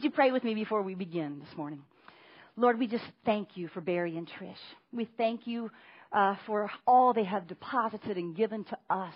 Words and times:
Would 0.00 0.04
you 0.06 0.12
pray 0.12 0.32
with 0.32 0.44
me 0.44 0.54
before 0.54 0.80
we 0.80 0.94
begin 0.94 1.40
this 1.40 1.58
morning? 1.58 1.82
Lord, 2.56 2.78
we 2.78 2.86
just 2.86 3.04
thank 3.26 3.48
you 3.54 3.68
for 3.68 3.82
Barry 3.82 4.16
and 4.16 4.26
Trish. 4.26 4.54
We 4.94 5.06
thank 5.18 5.46
you 5.46 5.70
uh, 6.10 6.36
for 6.46 6.70
all 6.86 7.12
they 7.12 7.24
have 7.24 7.46
deposited 7.46 8.16
and 8.16 8.34
given 8.34 8.64
to 8.64 8.78
us 8.88 9.12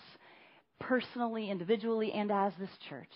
personally, 0.80 1.48
individually, 1.50 2.12
and 2.12 2.30
as 2.30 2.52
this 2.60 2.68
church. 2.90 3.08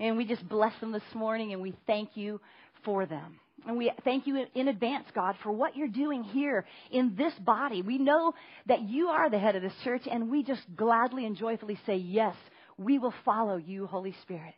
And 0.00 0.16
we 0.16 0.24
just 0.24 0.48
bless 0.48 0.72
them 0.80 0.92
this 0.92 1.02
morning 1.14 1.52
and 1.52 1.60
we 1.60 1.74
thank 1.86 2.16
you 2.16 2.40
for 2.86 3.04
them. 3.04 3.38
And 3.66 3.76
we 3.76 3.92
thank 4.02 4.26
you 4.26 4.46
in 4.54 4.68
advance, 4.68 5.04
God, 5.14 5.34
for 5.42 5.52
what 5.52 5.76
you're 5.76 5.88
doing 5.88 6.22
here 6.22 6.64
in 6.90 7.16
this 7.18 7.34
body. 7.34 7.82
We 7.82 7.98
know 7.98 8.32
that 8.64 8.80
you 8.80 9.08
are 9.08 9.28
the 9.28 9.38
head 9.38 9.56
of 9.56 9.60
this 9.62 9.76
church, 9.84 10.08
and 10.10 10.30
we 10.30 10.42
just 10.42 10.62
gladly 10.74 11.26
and 11.26 11.36
joyfully 11.36 11.78
say, 11.84 11.96
Yes, 11.96 12.34
we 12.78 12.98
will 12.98 13.12
follow 13.26 13.58
you, 13.58 13.84
Holy 13.86 14.16
Spirit. 14.22 14.54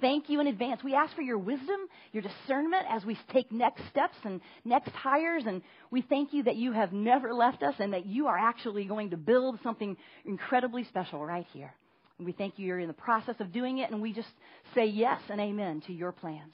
Thank 0.00 0.28
you 0.28 0.40
in 0.40 0.46
advance. 0.46 0.82
We 0.84 0.94
ask 0.94 1.14
for 1.14 1.22
your 1.22 1.38
wisdom, 1.38 1.80
your 2.12 2.22
discernment 2.22 2.86
as 2.90 3.04
we 3.04 3.18
take 3.32 3.50
next 3.52 3.82
steps 3.90 4.16
and 4.24 4.40
next 4.64 4.90
hires. 4.90 5.44
And 5.46 5.62
we 5.90 6.02
thank 6.02 6.32
you 6.32 6.42
that 6.44 6.56
you 6.56 6.72
have 6.72 6.92
never 6.92 7.32
left 7.32 7.62
us 7.62 7.74
and 7.78 7.92
that 7.92 8.06
you 8.06 8.26
are 8.26 8.38
actually 8.38 8.84
going 8.84 9.10
to 9.10 9.16
build 9.16 9.58
something 9.62 9.96
incredibly 10.24 10.84
special 10.84 11.24
right 11.24 11.46
here. 11.52 11.72
And 12.18 12.26
we 12.26 12.32
thank 12.32 12.58
you 12.58 12.66
you're 12.66 12.78
in 12.78 12.88
the 12.88 12.94
process 12.94 13.36
of 13.40 13.52
doing 13.52 13.78
it. 13.78 13.90
And 13.90 14.00
we 14.00 14.12
just 14.12 14.28
say 14.74 14.86
yes 14.86 15.20
and 15.28 15.40
amen 15.40 15.82
to 15.86 15.92
your 15.92 16.12
plans. 16.12 16.52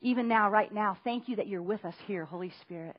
Even 0.00 0.28
now, 0.28 0.50
right 0.50 0.72
now, 0.72 0.96
thank 1.04 1.28
you 1.28 1.36
that 1.36 1.48
you're 1.48 1.62
with 1.62 1.84
us 1.84 1.94
here, 2.06 2.24
Holy 2.24 2.52
Spirit. 2.62 2.96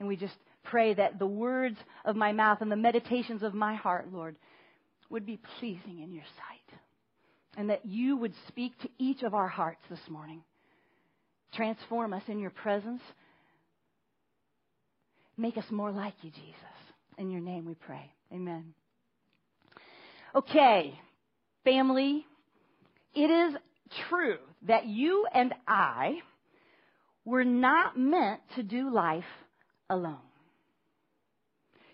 And 0.00 0.08
we 0.08 0.16
just 0.16 0.34
pray 0.64 0.94
that 0.94 1.18
the 1.18 1.26
words 1.26 1.76
of 2.04 2.16
my 2.16 2.32
mouth 2.32 2.58
and 2.60 2.70
the 2.70 2.76
meditations 2.76 3.42
of 3.42 3.54
my 3.54 3.74
heart, 3.74 4.12
Lord, 4.12 4.36
would 5.10 5.24
be 5.24 5.38
pleasing 5.58 6.00
in 6.00 6.12
your 6.12 6.24
sight 6.24 6.78
and 7.56 7.70
that 7.70 7.84
you 7.86 8.16
would 8.16 8.34
speak 8.48 8.78
to 8.80 8.88
each 8.98 9.22
of 9.22 9.34
our 9.34 9.48
hearts 9.48 9.82
this 9.88 10.00
morning. 10.08 10.42
Transform 11.54 12.12
us 12.12 12.22
in 12.28 12.38
your 12.38 12.50
presence. 12.50 13.00
Make 15.36 15.56
us 15.56 15.64
more 15.70 15.92
like 15.92 16.14
you, 16.22 16.30
Jesus. 16.30 16.54
In 17.18 17.30
your 17.30 17.40
name 17.40 17.64
we 17.64 17.74
pray. 17.74 18.10
Amen. 18.32 18.74
Okay, 20.34 20.98
family, 21.62 22.26
it 23.14 23.30
is 23.30 23.54
true 24.08 24.38
that 24.66 24.86
you 24.86 25.26
and 25.32 25.54
I 25.68 26.18
were 27.24 27.44
not 27.44 27.96
meant 27.96 28.40
to 28.56 28.62
do 28.62 28.92
life 28.92 29.24
alone. 29.88 30.18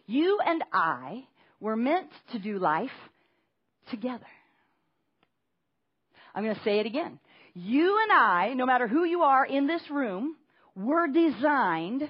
You 0.06 0.38
and 0.44 0.64
I 0.72 1.24
were 1.60 1.76
meant 1.76 2.08
to 2.32 2.38
do 2.38 2.58
life 2.58 2.90
together. 3.90 4.26
I'm 6.34 6.44
going 6.44 6.56
to 6.56 6.62
say 6.62 6.78
it 6.78 6.86
again. 6.86 7.18
You 7.54 7.98
and 8.02 8.12
I, 8.12 8.54
no 8.54 8.66
matter 8.66 8.86
who 8.86 9.04
you 9.04 9.22
are 9.22 9.44
in 9.44 9.66
this 9.66 9.82
room, 9.90 10.36
were 10.76 11.08
designed 11.08 12.08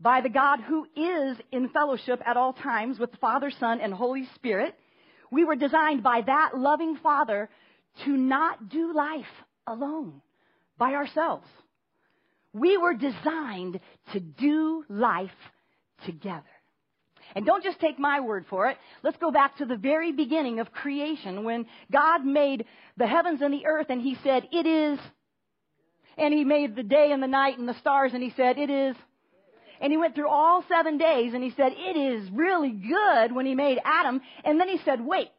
by 0.00 0.20
the 0.20 0.28
God 0.28 0.60
who 0.60 0.84
is 0.96 1.36
in 1.52 1.68
fellowship 1.68 2.20
at 2.26 2.36
all 2.36 2.52
times 2.52 2.98
with 2.98 3.12
the 3.12 3.18
Father, 3.18 3.52
Son, 3.60 3.80
and 3.80 3.92
Holy 3.94 4.28
Spirit. 4.34 4.74
We 5.30 5.44
were 5.44 5.56
designed 5.56 6.02
by 6.02 6.22
that 6.26 6.52
loving 6.56 6.96
Father 7.02 7.48
to 8.04 8.10
not 8.10 8.68
do 8.68 8.92
life 8.94 9.24
alone, 9.66 10.22
by 10.78 10.92
ourselves. 10.92 11.46
We 12.52 12.76
were 12.76 12.94
designed 12.94 13.80
to 14.12 14.20
do 14.20 14.84
life 14.88 15.30
together. 16.04 16.42
And 17.34 17.46
don't 17.46 17.64
just 17.64 17.80
take 17.80 17.98
my 17.98 18.20
word 18.20 18.44
for 18.48 18.68
it. 18.68 18.76
Let's 19.02 19.16
go 19.16 19.30
back 19.30 19.56
to 19.58 19.64
the 19.64 19.76
very 19.76 20.12
beginning 20.12 20.60
of 20.60 20.72
creation 20.72 21.44
when 21.44 21.66
God 21.90 22.24
made 22.24 22.66
the 22.96 23.06
heavens 23.06 23.40
and 23.40 23.52
the 23.52 23.66
earth 23.66 23.86
and 23.88 24.00
he 24.00 24.16
said, 24.22 24.48
it 24.52 24.66
is. 24.66 24.98
And 26.18 26.34
he 26.34 26.44
made 26.44 26.76
the 26.76 26.82
day 26.82 27.10
and 27.12 27.22
the 27.22 27.26
night 27.26 27.58
and 27.58 27.68
the 27.68 27.78
stars 27.78 28.12
and 28.14 28.22
he 28.22 28.32
said, 28.36 28.58
it 28.58 28.70
is. 28.70 28.96
And 29.80 29.90
he 29.90 29.96
went 29.96 30.14
through 30.14 30.28
all 30.28 30.64
seven 30.68 30.98
days 30.98 31.34
and 31.34 31.42
he 31.42 31.50
said, 31.56 31.72
it 31.74 31.96
is 31.96 32.30
really 32.30 32.70
good 32.70 33.32
when 33.34 33.46
he 33.46 33.54
made 33.54 33.78
Adam. 33.84 34.20
And 34.44 34.60
then 34.60 34.68
he 34.68 34.78
said, 34.84 35.00
wait, 35.00 35.30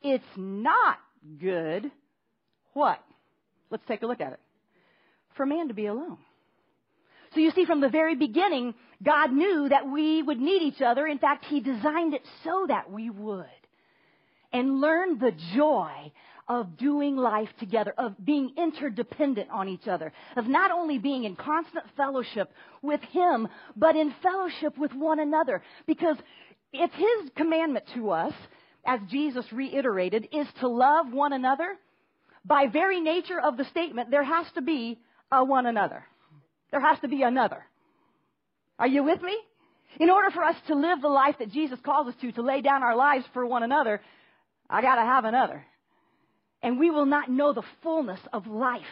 it's 0.00 0.24
not 0.36 0.98
good. 1.38 1.90
What? 2.72 3.00
Let's 3.70 3.84
take 3.86 4.02
a 4.02 4.06
look 4.06 4.20
at 4.20 4.32
it. 4.32 4.40
For 5.36 5.46
man 5.46 5.68
to 5.68 5.74
be 5.74 5.86
alone. 5.86 6.18
So 7.34 7.40
you 7.40 7.50
see, 7.52 7.64
from 7.64 7.80
the 7.80 7.88
very 7.88 8.14
beginning, 8.14 8.74
God 9.02 9.32
knew 9.32 9.68
that 9.68 9.88
we 9.88 10.22
would 10.22 10.40
need 10.40 10.62
each 10.62 10.80
other. 10.80 11.06
In 11.06 11.18
fact, 11.18 11.44
He 11.44 11.60
designed 11.60 12.14
it 12.14 12.22
so 12.44 12.66
that 12.68 12.90
we 12.90 13.10
would. 13.10 13.46
And 14.52 14.80
learn 14.80 15.18
the 15.18 15.32
joy 15.54 16.12
of 16.48 16.76
doing 16.76 17.16
life 17.16 17.48
together, 17.58 17.94
of 17.96 18.14
being 18.22 18.52
interdependent 18.56 19.48
on 19.50 19.68
each 19.68 19.88
other, 19.88 20.12
of 20.36 20.46
not 20.46 20.70
only 20.70 20.98
being 20.98 21.24
in 21.24 21.36
constant 21.36 21.84
fellowship 21.96 22.52
with 22.82 23.00
Him, 23.10 23.48
but 23.76 23.96
in 23.96 24.14
fellowship 24.22 24.76
with 24.76 24.92
one 24.92 25.20
another. 25.20 25.62
Because 25.86 26.16
it's 26.72 26.94
His 26.94 27.30
commandment 27.36 27.86
to 27.94 28.10
us, 28.10 28.34
as 28.84 29.00
Jesus 29.08 29.50
reiterated, 29.52 30.28
is 30.32 30.46
to 30.60 30.68
love 30.68 31.12
one 31.12 31.32
another. 31.32 31.78
By 32.44 32.66
very 32.66 33.00
nature 33.00 33.40
of 33.40 33.56
the 33.56 33.64
statement, 33.66 34.10
there 34.10 34.24
has 34.24 34.46
to 34.54 34.62
be 34.62 34.98
a 35.30 35.44
one 35.44 35.66
another. 35.66 36.04
There 36.70 36.80
has 36.80 36.98
to 37.00 37.08
be 37.08 37.22
another. 37.22 37.64
Are 38.82 38.88
you 38.88 39.04
with 39.04 39.22
me? 39.22 39.38
In 40.00 40.10
order 40.10 40.32
for 40.32 40.42
us 40.42 40.56
to 40.66 40.74
live 40.74 41.00
the 41.00 41.06
life 41.06 41.36
that 41.38 41.52
Jesus 41.52 41.78
calls 41.84 42.08
us 42.08 42.14
to, 42.20 42.32
to 42.32 42.42
lay 42.42 42.62
down 42.62 42.82
our 42.82 42.96
lives 42.96 43.24
for 43.32 43.46
one 43.46 43.62
another, 43.62 44.00
I 44.68 44.82
gotta 44.82 45.02
have 45.02 45.24
another. 45.24 45.64
And 46.64 46.80
we 46.80 46.90
will 46.90 47.06
not 47.06 47.30
know 47.30 47.52
the 47.52 47.62
fullness 47.84 48.18
of 48.32 48.48
life 48.48 48.82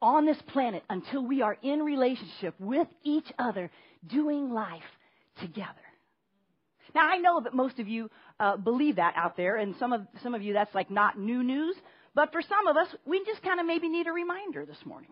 on 0.00 0.24
this 0.24 0.38
planet 0.46 0.82
until 0.88 1.22
we 1.22 1.42
are 1.42 1.58
in 1.62 1.80
relationship 1.80 2.54
with 2.58 2.88
each 3.04 3.30
other, 3.38 3.70
doing 4.06 4.50
life 4.50 4.80
together. 5.42 5.74
Now 6.94 7.06
I 7.06 7.18
know 7.18 7.42
that 7.42 7.52
most 7.52 7.78
of 7.78 7.88
you 7.88 8.08
uh, 8.40 8.56
believe 8.56 8.96
that 8.96 9.12
out 9.14 9.36
there, 9.36 9.56
and 9.56 9.74
some 9.78 9.92
of 9.92 10.06
some 10.22 10.34
of 10.34 10.40
you 10.40 10.54
that's 10.54 10.74
like 10.74 10.90
not 10.90 11.18
new 11.18 11.42
news. 11.42 11.76
But 12.14 12.32
for 12.32 12.40
some 12.40 12.66
of 12.66 12.78
us, 12.78 12.88
we 13.04 13.22
just 13.26 13.42
kind 13.42 13.60
of 13.60 13.66
maybe 13.66 13.90
need 13.90 14.06
a 14.06 14.12
reminder 14.12 14.64
this 14.64 14.86
morning. 14.86 15.10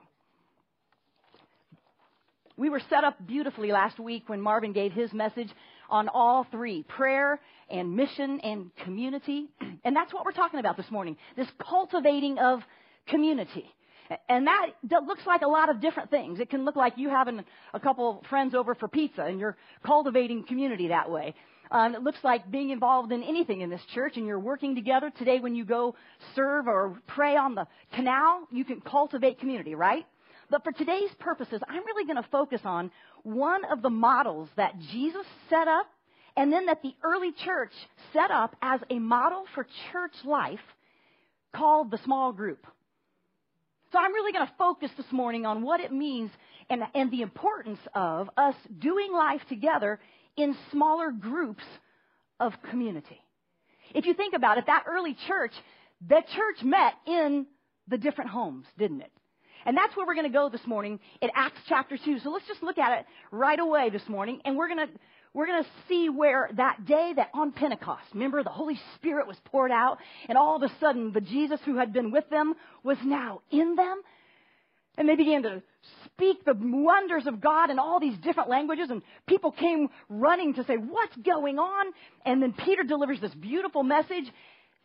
We 2.56 2.70
were 2.70 2.81
set 2.88 3.03
up 3.03 3.16
beautifully 3.26 3.72
last 3.72 3.98
week 3.98 4.28
when 4.28 4.41
Marvin 4.41 4.72
gave 4.72 4.92
his 4.92 5.12
message 5.12 5.48
on 5.91 6.09
all 6.09 6.47
three 6.50 6.84
prayer 6.84 7.41
and 7.69 7.97
mission 7.97 8.41
and 8.41 8.70
community. 8.84 9.48
And 9.87 9.94
that's 9.94 10.15
what 10.15 10.25
we're 10.25 10.32
talking 10.32 10.60
about 10.60 10.78
this 10.78 10.91
morning 10.91 11.19
this 11.37 11.48
cultivating 11.59 12.38
of 12.38 12.60
community. 13.06 13.66
And 14.31 14.47
that 14.47 14.70
looks 15.06 15.26
like 15.26 15.42
a 15.42 15.47
lot 15.47 15.69
of 15.69 15.82
different 15.82 16.10
things. 16.10 16.41
It 16.41 16.48
can 16.48 16.65
look 16.65 16.75
like 16.75 16.94
you 16.97 17.10
having 17.10 17.44
a 17.75 17.81
couple 17.81 18.25
friends 18.31 18.54
over 18.54 18.75
for 18.75 18.88
pizza 18.88 19.22
and 19.22 19.38
you're 19.38 19.59
cultivating 19.84 20.44
community 20.44 20.88
that 20.88 21.10
way. 21.10 21.34
Um, 21.71 21.94
it 21.94 22.03
looks 22.03 22.19
like 22.22 22.50
being 22.50 22.71
involved 22.71 23.12
in 23.12 23.22
anything 23.22 23.60
in 23.60 23.69
this 23.69 23.82
church 23.94 24.16
and 24.16 24.26
you're 24.26 24.38
working 24.38 24.75
together. 24.75 25.10
Today, 25.19 25.41
when 25.41 25.54
you 25.54 25.66
go 25.66 25.97
serve 26.34 26.66
or 26.66 26.98
pray 27.09 27.36
on 27.36 27.54
the 27.54 27.66
canal, 27.94 28.47
you 28.50 28.65
can 28.65 28.81
cultivate 28.81 29.38
community, 29.38 29.75
right? 29.75 30.06
But 30.50 30.65
for 30.65 30.72
today's 30.72 31.10
purposes, 31.19 31.60
I'm 31.69 31.84
really 31.84 32.05
going 32.05 32.22
to 32.22 32.28
focus 32.31 32.60
on 32.65 32.91
one 33.22 33.65
of 33.65 33.82
the 33.82 33.91
models 33.91 34.49
that 34.56 34.78
Jesus 34.93 35.27
set 35.49 35.69
up 35.69 35.87
and 36.37 36.53
then 36.53 36.66
that 36.66 36.82
the 36.82 36.94
early 37.03 37.32
church 37.44 37.72
set 38.12 38.31
up 38.31 38.56
as 38.60 38.81
a 38.91 38.99
model 38.99 39.44
for 39.54 39.66
church 39.93 40.15
life 40.25 40.60
called 41.54 41.91
the 41.91 41.99
small 42.04 42.33
group. 42.33 42.66
So 43.93 43.99
I'm 43.99 44.12
really 44.12 44.33
going 44.33 44.47
to 44.47 44.53
focus 44.59 44.91
this 44.97 45.06
morning 45.12 45.47
on 45.47 45.62
what 45.62 45.81
it 45.81 45.93
means 45.93 46.31
and, 46.69 46.83
and 46.94 47.10
the 47.10 47.22
importance 47.22 47.78
of 47.94 48.28
us 48.37 48.56
doing 48.81 49.12
life 49.12 49.43
together 49.49 50.00
in 50.37 50.56
smaller 50.72 51.12
groups 51.12 51.62
of 52.41 52.53
community. 52.71 53.21
If 53.94 54.06
you 54.06 54.15
think 54.15 54.34
about 54.34 54.59
it, 54.59 54.66
that 54.66 54.84
early 54.88 55.16
church, 55.28 55.53
the 56.06 56.22
church 56.34 56.65
met 56.65 56.94
in 57.06 57.47
the 57.87 57.99
different 57.99 58.31
homes, 58.31 58.66
didn't 58.77 59.03
it? 59.03 59.12
And 59.67 59.77
that's 59.77 59.97
where 59.97 60.07
we're 60.07 60.15
going 60.15 60.31
to 60.31 60.33
go 60.33 60.49
this 60.49 60.67
morning 60.67 61.01
in 61.21 61.31
Acts 61.34 61.61
chapter 61.69 61.97
2. 61.97 62.19
So 62.21 62.31
let's 62.31 62.47
just 62.47 62.63
look 62.63 62.78
at 62.78 63.01
it 63.01 63.07
right 63.31 63.59
away 63.59 63.91
this 63.91 64.07
morning. 64.09 64.41
And 64.45 64.57
we're 64.57 64.69
going 64.69 64.87
to, 64.87 64.93
we're 65.33 65.47
going 65.47 65.63
to 65.63 65.71
see 65.89 66.09
where 66.09 66.51
that 66.57 66.84
day 66.84 67.13
that 67.16 67.31
on 67.34 67.53
Pentecost, 67.53 68.05
remember 68.13 68.43
the 68.43 68.51
Holy 68.51 68.78
Spirit 68.97 69.27
was 69.27 69.37
poured 69.47 69.71
out 69.71 69.99
and 70.28 70.37
all 70.37 70.57
of 70.57 70.63
a 70.63 70.72
sudden 70.81 71.13
the 71.13 71.21
Jesus 71.21 71.61
who 71.65 71.77
had 71.77 71.93
been 71.93 72.11
with 72.11 72.28
them 72.31 72.55
was 72.83 72.99
now 73.05 73.41
in 73.51 73.75
them. 73.75 74.03
And 74.97 75.09
they 75.09 75.16
began 75.16 75.43
to 75.43 75.63
speak 76.05 76.45
the 76.45 76.55
wonders 76.57 77.27
of 77.27 77.41
God 77.41 77.71
in 77.71 77.81
all 77.81 77.99
these 77.99 78.17
different 78.19 78.49
languages 78.49 78.91
and 78.91 79.03
people 79.27 79.51
came 79.51 79.89
running 80.09 80.55
to 80.55 80.65
say, 80.65 80.75
what's 80.75 81.17
going 81.17 81.59
on? 81.59 81.87
And 82.25 82.41
then 82.41 82.53
Peter 82.53 82.84
delivers 82.84 83.21
this 83.21 83.34
beautiful 83.34 83.83
message 83.83 84.25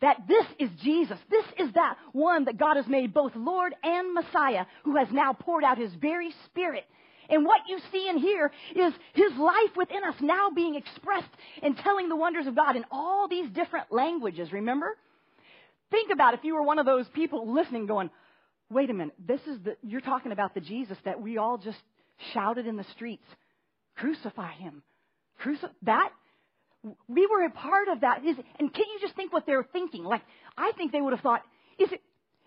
that 0.00 0.22
this 0.26 0.46
is 0.58 0.70
Jesus. 0.82 1.18
This 1.30 1.44
is 1.58 1.72
that 1.74 1.96
one 2.12 2.44
that 2.46 2.58
God 2.58 2.76
has 2.76 2.86
made 2.86 3.12
both 3.12 3.32
Lord 3.36 3.74
and 3.82 4.14
Messiah 4.14 4.66
who 4.84 4.96
has 4.96 5.08
now 5.10 5.32
poured 5.32 5.64
out 5.64 5.78
his 5.78 5.92
very 5.94 6.32
spirit. 6.46 6.84
And 7.28 7.44
what 7.44 7.60
you 7.68 7.78
see 7.92 8.08
and 8.08 8.18
hear 8.18 8.50
is 8.74 8.92
his 9.12 9.32
life 9.38 9.76
within 9.76 10.02
us 10.04 10.16
now 10.20 10.50
being 10.50 10.74
expressed 10.74 11.30
and 11.62 11.76
telling 11.76 12.08
the 12.08 12.16
wonders 12.16 12.46
of 12.46 12.56
God 12.56 12.76
in 12.76 12.84
all 12.90 13.28
these 13.28 13.48
different 13.50 13.92
languages, 13.92 14.52
remember? 14.52 14.96
Think 15.90 16.10
about 16.12 16.34
if 16.34 16.44
you 16.44 16.54
were 16.54 16.62
one 16.62 16.78
of 16.78 16.86
those 16.86 17.06
people 17.08 17.52
listening 17.52 17.86
going, 17.86 18.10
wait 18.68 18.90
a 18.90 18.94
minute, 18.94 19.14
this 19.24 19.40
is 19.46 19.58
the, 19.64 19.76
you're 19.82 20.00
talking 20.00 20.32
about 20.32 20.54
the 20.54 20.60
Jesus 20.60 20.96
that 21.04 21.20
we 21.20 21.38
all 21.38 21.58
just 21.58 21.78
shouted 22.32 22.66
in 22.66 22.76
the 22.76 22.84
streets. 22.92 23.26
Crucify 23.96 24.52
him. 24.52 24.82
Crucify, 25.38 25.72
that, 25.82 26.10
we 27.08 27.26
were 27.26 27.44
a 27.44 27.50
part 27.50 27.88
of 27.88 28.00
that. 28.00 28.24
Is, 28.24 28.36
and 28.58 28.72
can't 28.72 28.88
you 28.88 29.00
just 29.00 29.14
think 29.14 29.32
what 29.32 29.46
they're 29.46 29.66
thinking? 29.72 30.04
Like, 30.04 30.22
I 30.56 30.72
think 30.76 30.92
they 30.92 31.00
would 31.00 31.12
have 31.12 31.20
thought, 31.20 31.42
is 31.78 31.90
it, 31.92 32.00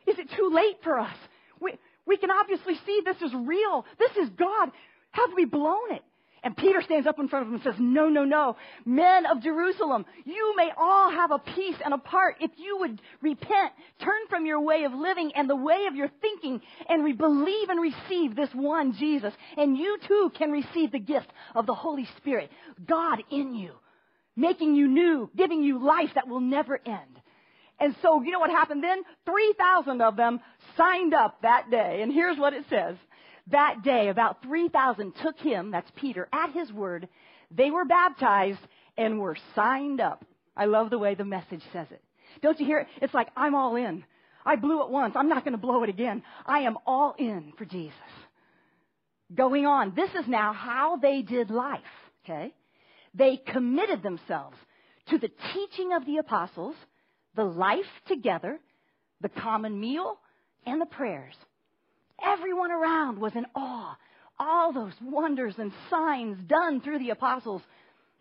is 0.07 0.18
it 0.19 0.30
too 0.35 0.51
late 0.53 0.77
for 0.83 1.00
us? 1.00 1.15
We, 1.59 1.77
we 2.06 2.18
can 2.18 2.31
obviously 2.31 2.75
see 2.85 3.01
this 3.06 3.21
is 3.21 3.33
real. 3.33 3.85
This 4.00 4.12
is 4.24 4.30
God. 4.38 4.71
Have 5.12 5.30
we 5.35 5.45
blown 5.45 5.91
it? 5.91 6.03
And 6.45 6.57
Peter 6.57 6.81
stands 6.81 7.07
up 7.07 7.19
in 7.19 7.30
front 7.30 7.44
of 7.44 7.47
them 7.47 7.56
and 7.56 7.63
says, 7.63 7.80
No, 7.80 8.09
no, 8.09 8.25
no. 8.25 8.57
Men 8.85 9.25
of 9.25 9.41
Jerusalem, 9.41 10.06
you 10.25 10.53
may 10.57 10.71
all 10.77 11.09
have 11.09 11.31
a 11.31 11.39
piece 11.39 11.77
and 11.83 11.94
a 11.94 11.97
part 11.97 12.36
if 12.41 12.51
you 12.57 12.79
would 12.79 13.01
repent, 13.21 13.71
turn 14.03 14.27
from 14.29 14.45
your 14.45 14.59
way 14.59 14.83
of 14.83 14.91
living 14.91 15.31
and 15.36 15.50
the 15.50 15.56
way 15.56 15.86
of 15.88 15.95
your 15.95 16.09
thinking, 16.19 16.59
and 16.89 17.06
re- 17.06 17.13
believe 17.13 17.69
and 17.69 17.81
receive 17.81 18.36
this 18.36 18.50
one 18.53 18.94
Jesus. 19.00 19.33
And 19.56 19.77
you 19.77 19.97
too 20.06 20.31
can 20.38 20.51
receive 20.51 20.91
the 20.91 21.00
gift 21.00 21.31
of 21.56 21.65
the 21.65 21.75
Holy 21.75 22.07
Spirit, 22.18 22.51
God 22.86 23.24
in 23.31 23.56
you, 23.56 23.71
making 24.35 24.75
you 24.75 24.88
new, 24.88 25.30
giving 25.35 25.63
you 25.63 25.83
life 25.83 26.09
that 26.15 26.27
will 26.27 26.39
never 26.39 26.80
end. 26.85 27.21
And 27.80 27.95
so, 28.01 28.21
you 28.21 28.31
know 28.31 28.39
what 28.39 28.50
happened 28.50 28.83
then? 28.83 29.03
3,000 29.25 30.01
of 30.01 30.15
them 30.15 30.39
signed 30.77 31.13
up 31.13 31.41
that 31.41 31.69
day. 31.69 32.01
And 32.01 32.12
here's 32.12 32.38
what 32.38 32.53
it 32.53 32.65
says. 32.69 32.95
That 33.47 33.83
day, 33.83 34.07
about 34.07 34.41
3,000 34.44 35.13
took 35.21 35.38
him, 35.39 35.71
that's 35.71 35.91
Peter, 35.95 36.30
at 36.31 36.51
his 36.51 36.71
word. 36.71 37.09
They 37.51 37.71
were 37.71 37.85
baptized 37.85 38.59
and 38.97 39.19
were 39.19 39.38
signed 39.56 40.00
up. 40.00 40.24
I 40.56 40.65
love 40.65 40.89
the 40.89 41.00
way 41.00 41.15
the 41.15 41.25
message 41.25 41.63
says 41.74 41.88
it. 41.91 42.01
Don't 42.41 42.59
you 42.59 42.65
hear 42.65 42.79
it? 42.79 42.88
It's 43.01 43.13
like, 43.13 43.29
I'm 43.36 43.56
all 43.56 43.75
in. 43.75 44.06
I 44.45 44.56
blew 44.56 44.83
it 44.83 44.89
once. 44.89 45.15
I'm 45.15 45.29
not 45.29 45.44
going 45.44 45.53
to 45.53 45.57
blow 45.57 45.83
it 45.83 45.89
again. 45.89 46.24
I 46.45 46.59
am 46.59 46.77
all 46.86 47.15
in 47.18 47.53
for 47.57 47.65
Jesus. 47.65 47.95
Going 49.33 49.65
on. 49.65 49.94
This 49.95 50.09
is 50.12 50.27
now 50.27 50.53
how 50.53 50.97
they 50.97 51.21
did 51.21 51.50
life. 51.50 51.81
Okay? 52.24 52.53
They 53.13 53.38
committed 53.38 54.01
themselves 54.01 54.57
to 55.10 55.18
the 55.18 55.31
teaching 55.54 55.94
of 55.94 56.06
the 56.06 56.18
apostles, 56.18 56.75
the 57.36 57.44
life 57.44 57.80
together, 58.07 58.60
the 59.21 59.30
common 59.30 59.80
meal, 59.80 60.18
and 60.65 60.81
the 60.81 60.86
prayers. 60.86 61.36
Everyone 62.24 62.71
around 62.71 63.19
was 63.19 63.33
in 63.36 63.45
awe. 63.56 63.98
All 64.39 64.74
those 64.74 64.94
wonders 65.01 65.56
and 65.57 65.71
signs 65.89 66.38
done 66.48 66.81
through 66.81 67.00
the 67.00 67.12
apostles. 67.12 67.62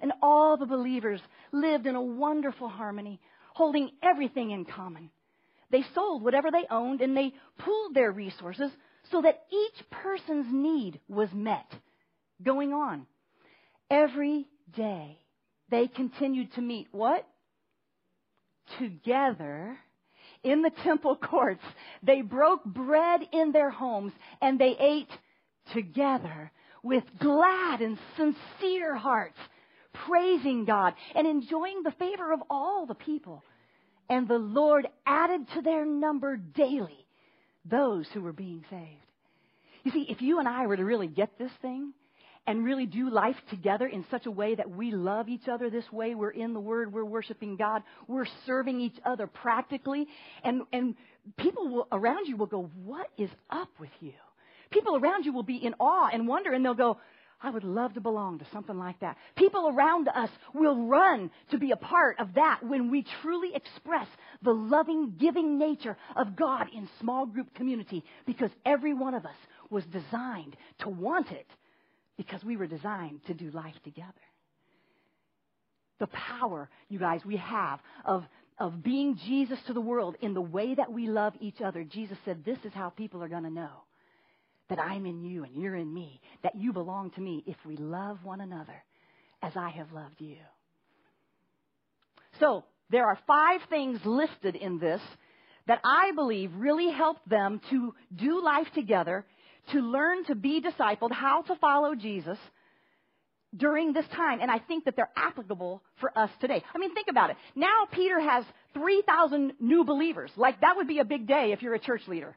And 0.01 0.13
all 0.21 0.57
the 0.57 0.67
believers 0.67 1.21
lived 1.53 1.87
in 1.87 1.95
a 1.95 2.03
wonderful 2.03 2.69
harmony, 2.69 3.21
holding 3.55 3.91
everything 4.03 4.51
in 4.51 4.65
common. 4.65 5.11
They 5.71 5.85
sold 5.95 6.23
whatever 6.23 6.51
they 6.51 6.67
owned 6.71 7.01
and 7.01 7.17
they 7.17 7.33
pooled 7.59 7.95
their 7.95 8.13
resources 8.13 8.71
so 9.11 9.23
that 9.23 9.45
each 9.51 9.91
person's 9.91 10.47
need 10.51 11.01
was 11.09 11.29
met. 11.33 11.71
Going 12.43 12.73
on. 12.73 13.07
Every 13.91 14.47
day 14.75 15.19
they 15.73 15.89
continued 15.89 16.53
to 16.55 16.61
meet 16.61 16.89
what? 16.93 17.27
Together 18.79 19.79
in 20.45 20.61
the 20.61 20.71
temple 20.85 21.17
courts. 21.17 21.65
They 22.03 22.21
broke 22.21 22.63
bread 22.65 23.23
in 23.33 23.53
their 23.53 23.71
homes 23.71 24.13
and 24.43 24.59
they 24.59 24.77
ate 24.79 25.11
together 25.73 26.53
with 26.83 27.05
glad 27.19 27.81
and 27.81 27.97
sincere 28.17 28.95
hearts, 28.95 29.39
praising 30.07 30.67
God 30.67 30.93
and 31.15 31.27
enjoying 31.27 31.83
the 31.83 31.93
favor 31.93 32.33
of 32.33 32.41
all 32.51 32.85
the 32.85 32.95
people. 32.95 33.43
And 34.11 34.29
the 34.29 34.39
Lord 34.39 34.87
added 35.07 35.47
to 35.55 35.63
their 35.63 35.87
number 35.87 36.37
daily 36.37 37.07
those 37.65 38.07
who 38.13 38.21
were 38.21 38.35
being 38.35 38.63
saved. 38.69 39.01
You 39.85 39.93
see, 39.93 40.07
if 40.11 40.21
you 40.21 40.39
and 40.39 40.47
I 40.47 40.67
were 40.67 40.77
to 40.77 40.85
really 40.85 41.07
get 41.07 41.39
this 41.39 41.53
thing, 41.63 41.95
and 42.47 42.65
really 42.65 42.87
do 42.87 43.09
life 43.11 43.37
together 43.51 43.87
in 43.87 44.05
such 44.11 44.27
a 44.27 44.31
way 44.31 44.55
that 44.55 44.69
we 44.69 44.91
love 44.91 45.29
each 45.29 45.49
other 45.49 45.71
this 45.71 45.91
way. 45.93 46.15
We're 46.15 46.31
in 46.31 46.55
the 46.55 46.61
Word, 46.61 46.93
we're 46.93 47.05
worshiping 47.05 47.57
God, 47.57 47.83
we're 48.09 48.27
serving 48.47 48.81
each 48.81 48.97
other 49.05 49.27
practically, 49.27 50.07
and, 50.43 50.63
and 50.73 50.97
people 51.37 51.69
will, 51.69 51.89
around 51.93 52.27
you 52.27 52.37
will 52.37 52.47
go, 52.47 52.71
What 52.85 53.09
is 53.17 53.31
up 53.51 53.69
with 53.79 53.91
you? 54.01 54.13
People 54.71 54.97
around 54.97 55.25
you 55.25 55.33
will 55.33 55.43
be 55.43 55.57
in 55.57 55.75
awe 55.79 56.09
and 56.13 56.27
wonder, 56.27 56.53
and 56.53 56.65
they'll 56.65 56.75
go, 56.75 56.99
I 57.43 57.51
would 57.51 57.65
love 57.65 57.95
to 57.95 58.01
belong 58.01 58.39
to 58.39 58.47
something 58.53 58.79
like 58.79 59.01
that. 59.01 59.17
People 59.35 59.69
around 59.69 60.09
us 60.09 60.31
will 60.55 60.87
run 60.87 61.31
to 61.51 61.59
be 61.59 61.73
a 61.73 61.77
part 61.77 62.21
of 62.21 62.35
that 62.35 62.61
when 62.63 62.91
we 62.91 63.05
truly 63.21 63.51
express 63.55 64.07
the 64.43 64.53
loving, 64.53 65.15
giving 65.19 65.59
nature 65.59 65.97
of 66.15 66.37
God 66.37 66.69
in 66.73 66.89
small 67.01 67.27
group 67.27 67.53
community 67.55 68.05
because 68.27 68.51
every 68.65 68.95
one 68.95 69.15
of 69.15 69.27
us 69.27 69.37
was 69.71 69.85
designed 69.87 70.57
to 70.81 70.89
want 70.89 71.33
it 71.33 71.47
because 72.17 72.43
we 72.45 72.57
were 72.57 72.67
designed 72.67 73.25
to 73.27 73.35
do 73.35 73.51
life 73.51 73.75
together. 73.85 74.13
The 75.99 76.09
power, 76.09 76.69
you 76.89 76.99
guys, 76.99 77.21
we 77.25 77.37
have 77.37 77.81
of, 78.05 78.25
of 78.59 78.83
being 78.83 79.19
Jesus 79.27 79.59
to 79.67 79.73
the 79.73 79.81
world 79.81 80.17
in 80.21 80.35
the 80.35 80.41
way 80.41 80.75
that 80.75 80.93
we 80.93 81.09
love 81.09 81.35
each 81.41 81.61
other. 81.61 81.85
Jesus 81.85 82.19
said, 82.25 82.45
This 82.45 82.59
is 82.65 82.73
how 82.75 82.91
people 82.91 83.23
are 83.23 83.29
going 83.29 83.45
to 83.45 83.51
know 83.51 83.85
that 84.69 84.79
I'm 84.79 85.07
in 85.07 85.23
you 85.23 85.45
and 85.45 85.57
you're 85.57 85.77
in 85.77 85.93
me, 85.93 86.21
that 86.43 86.57
you 86.57 86.73
belong 86.73 87.11
to 87.13 87.21
me 87.21 87.45
if 87.47 87.57
we 87.67 87.77
love 87.77 88.19
one 88.25 88.41
another 88.41 88.83
as 89.43 89.53
I 89.57 89.71
have 89.71 89.93
loved 89.93 90.21
you. 90.21 90.37
So, 92.41 92.65
there 92.91 93.07
are 93.07 93.19
five 93.27 93.61
things 93.71 94.01
listed 94.05 94.55
in 94.55 94.79
this 94.79 95.01
that 95.67 95.81
I 95.85 96.13
believe 96.15 96.51
really 96.57 96.91
help 96.91 97.19
them 97.27 97.61
to 97.71 97.95
do 98.15 98.43
life 98.43 98.67
together 98.75 99.25
to 99.71 99.81
learn 99.81 100.25
to 100.25 100.35
be 100.35 100.61
discipled, 100.61 101.13
how 101.13 101.43
to 101.43 101.57
follow 101.57 101.95
Jesus 101.95 102.39
during 103.57 103.93
this 103.93 104.07
time. 104.15 104.41
And 104.41 104.51
I 104.51 104.59
think 104.59 104.85
that 104.87 104.97
they're 104.97 105.11
applicable 105.17 105.83
for 106.01 106.17
us 106.19 106.31
today. 106.41 106.63
I 106.75 106.79
mean, 106.79 106.95
think 106.95 107.09
about 107.09 107.31
it. 107.31 107.37
Now 107.55 107.87
Peter 107.93 108.19
has 108.21 108.45
3,000 108.75 109.55
new 109.61 109.85
believers. 109.85 110.31
Like, 110.37 110.61
that 110.63 110.77
would 110.77 110.89
be 110.89 110.99
a 110.99 111.05
big 111.05 111.27
day 111.27 111.53
if 111.53 111.63
you're 111.63 111.75
a 111.75 111.79
church 111.79 112.03
leader. 112.09 112.35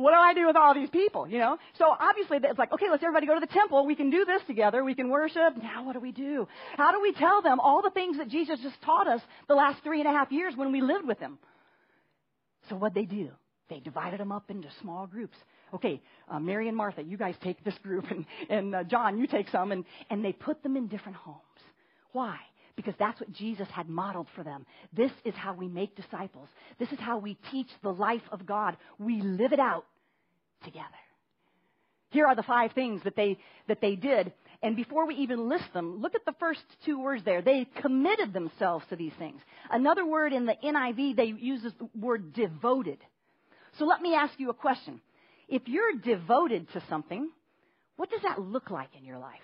What 0.00 0.12
do 0.12 0.16
I 0.16 0.32
do 0.32 0.46
with 0.46 0.56
all 0.56 0.72
these 0.72 0.88
people, 0.88 1.28
you 1.28 1.36
know? 1.36 1.58
So 1.76 1.84
obviously 1.84 2.38
it's 2.42 2.58
like, 2.58 2.72
okay, 2.72 2.86
let's 2.90 3.02
everybody 3.02 3.26
go 3.26 3.34
to 3.34 3.46
the 3.46 3.52
temple. 3.52 3.84
We 3.84 3.94
can 3.94 4.08
do 4.08 4.24
this 4.24 4.40
together. 4.46 4.82
We 4.82 4.94
can 4.94 5.10
worship. 5.10 5.62
Now 5.62 5.84
what 5.84 5.92
do 5.92 6.00
we 6.00 6.10
do? 6.10 6.48
How 6.78 6.90
do 6.92 7.02
we 7.02 7.12
tell 7.12 7.42
them 7.42 7.60
all 7.60 7.82
the 7.82 7.90
things 7.90 8.16
that 8.16 8.28
Jesus 8.28 8.58
just 8.62 8.80
taught 8.80 9.06
us 9.06 9.20
the 9.46 9.54
last 9.54 9.82
three 9.84 10.00
and 10.00 10.08
a 10.08 10.12
half 10.12 10.32
years 10.32 10.54
when 10.56 10.72
we 10.72 10.80
lived 10.80 11.06
with 11.06 11.18
him? 11.18 11.38
So 12.70 12.76
what 12.76 12.94
they 12.94 13.04
do? 13.04 13.28
They 13.68 13.80
divided 13.80 14.20
them 14.20 14.32
up 14.32 14.50
into 14.50 14.68
small 14.80 15.06
groups 15.06 15.36
okay, 15.74 16.00
uh, 16.28 16.38
Mary 16.38 16.68
and 16.68 16.76
Martha, 16.76 17.02
you 17.02 17.16
guys 17.16 17.34
take 17.42 17.62
this 17.64 17.76
group, 17.82 18.04
and, 18.10 18.26
and 18.48 18.74
uh, 18.74 18.84
John, 18.84 19.18
you 19.18 19.26
take 19.26 19.48
some, 19.48 19.72
and, 19.72 19.84
and 20.10 20.24
they 20.24 20.32
put 20.32 20.62
them 20.62 20.76
in 20.76 20.88
different 20.88 21.16
homes. 21.16 21.38
Why? 22.12 22.36
Because 22.76 22.94
that's 22.98 23.20
what 23.20 23.32
Jesus 23.32 23.68
had 23.72 23.88
modeled 23.88 24.28
for 24.34 24.42
them. 24.42 24.64
This 24.92 25.10
is 25.24 25.34
how 25.34 25.54
we 25.54 25.68
make 25.68 25.96
disciples. 25.96 26.48
This 26.78 26.90
is 26.92 26.98
how 26.98 27.18
we 27.18 27.36
teach 27.50 27.68
the 27.82 27.92
life 27.92 28.22
of 28.32 28.46
God. 28.46 28.76
We 28.98 29.20
live 29.20 29.52
it 29.52 29.60
out 29.60 29.84
together. 30.64 30.86
Here 32.10 32.26
are 32.26 32.34
the 32.34 32.42
five 32.42 32.72
things 32.72 33.02
that 33.04 33.16
they, 33.16 33.38
that 33.68 33.80
they 33.80 33.94
did. 33.94 34.32
And 34.62 34.76
before 34.76 35.06
we 35.06 35.14
even 35.16 35.48
list 35.48 35.72
them, 35.72 36.00
look 36.00 36.14
at 36.14 36.24
the 36.26 36.34
first 36.38 36.60
two 36.84 37.00
words 37.00 37.24
there. 37.24 37.40
They 37.40 37.66
committed 37.80 38.32
themselves 38.32 38.84
to 38.90 38.96
these 38.96 39.12
things. 39.18 39.40
Another 39.70 40.04
word 40.04 40.32
in 40.32 40.44
the 40.44 40.56
NIV, 40.62 41.16
they 41.16 41.24
use 41.24 41.62
the 41.62 41.72
word 41.98 42.32
devoted. 42.32 42.98
So 43.78 43.84
let 43.84 44.02
me 44.02 44.14
ask 44.14 44.34
you 44.38 44.50
a 44.50 44.54
question 44.54 45.00
if 45.50 45.62
you're 45.66 45.92
devoted 46.02 46.72
to 46.72 46.82
something, 46.88 47.28
what 47.96 48.08
does 48.10 48.22
that 48.22 48.40
look 48.40 48.70
like 48.70 48.90
in 48.96 49.04
your 49.04 49.18
life? 49.18 49.40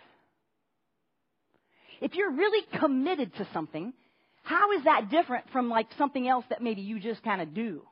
If 2.00 2.14
you're 2.14 2.30
really 2.30 2.64
committed 2.78 3.34
to 3.36 3.48
something, 3.52 3.92
how 4.42 4.72
is 4.72 4.84
that 4.84 5.10
different 5.10 5.50
from 5.50 5.68
like 5.68 5.88
something 5.98 6.26
else 6.28 6.44
that 6.50 6.62
maybe 6.62 6.80
you 6.80 7.00
just 7.00 7.22
kind 7.22 7.42
of 7.42 7.52
do? 7.52 7.82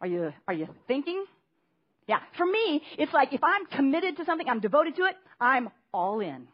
Are 0.00 0.06
you 0.06 0.32
are 0.46 0.54
you 0.54 0.68
thinking? 0.86 1.24
Yeah, 2.06 2.20
for 2.36 2.44
me, 2.44 2.82
it's 2.98 3.12
like 3.12 3.32
if 3.32 3.42
I'm 3.42 3.66
committed 3.66 4.16
to 4.18 4.24
something, 4.24 4.48
I'm 4.48 4.60
devoted 4.60 4.96
to 4.96 5.04
it, 5.04 5.14
I'm 5.40 5.70
all 5.92 6.20
in. 6.20 6.48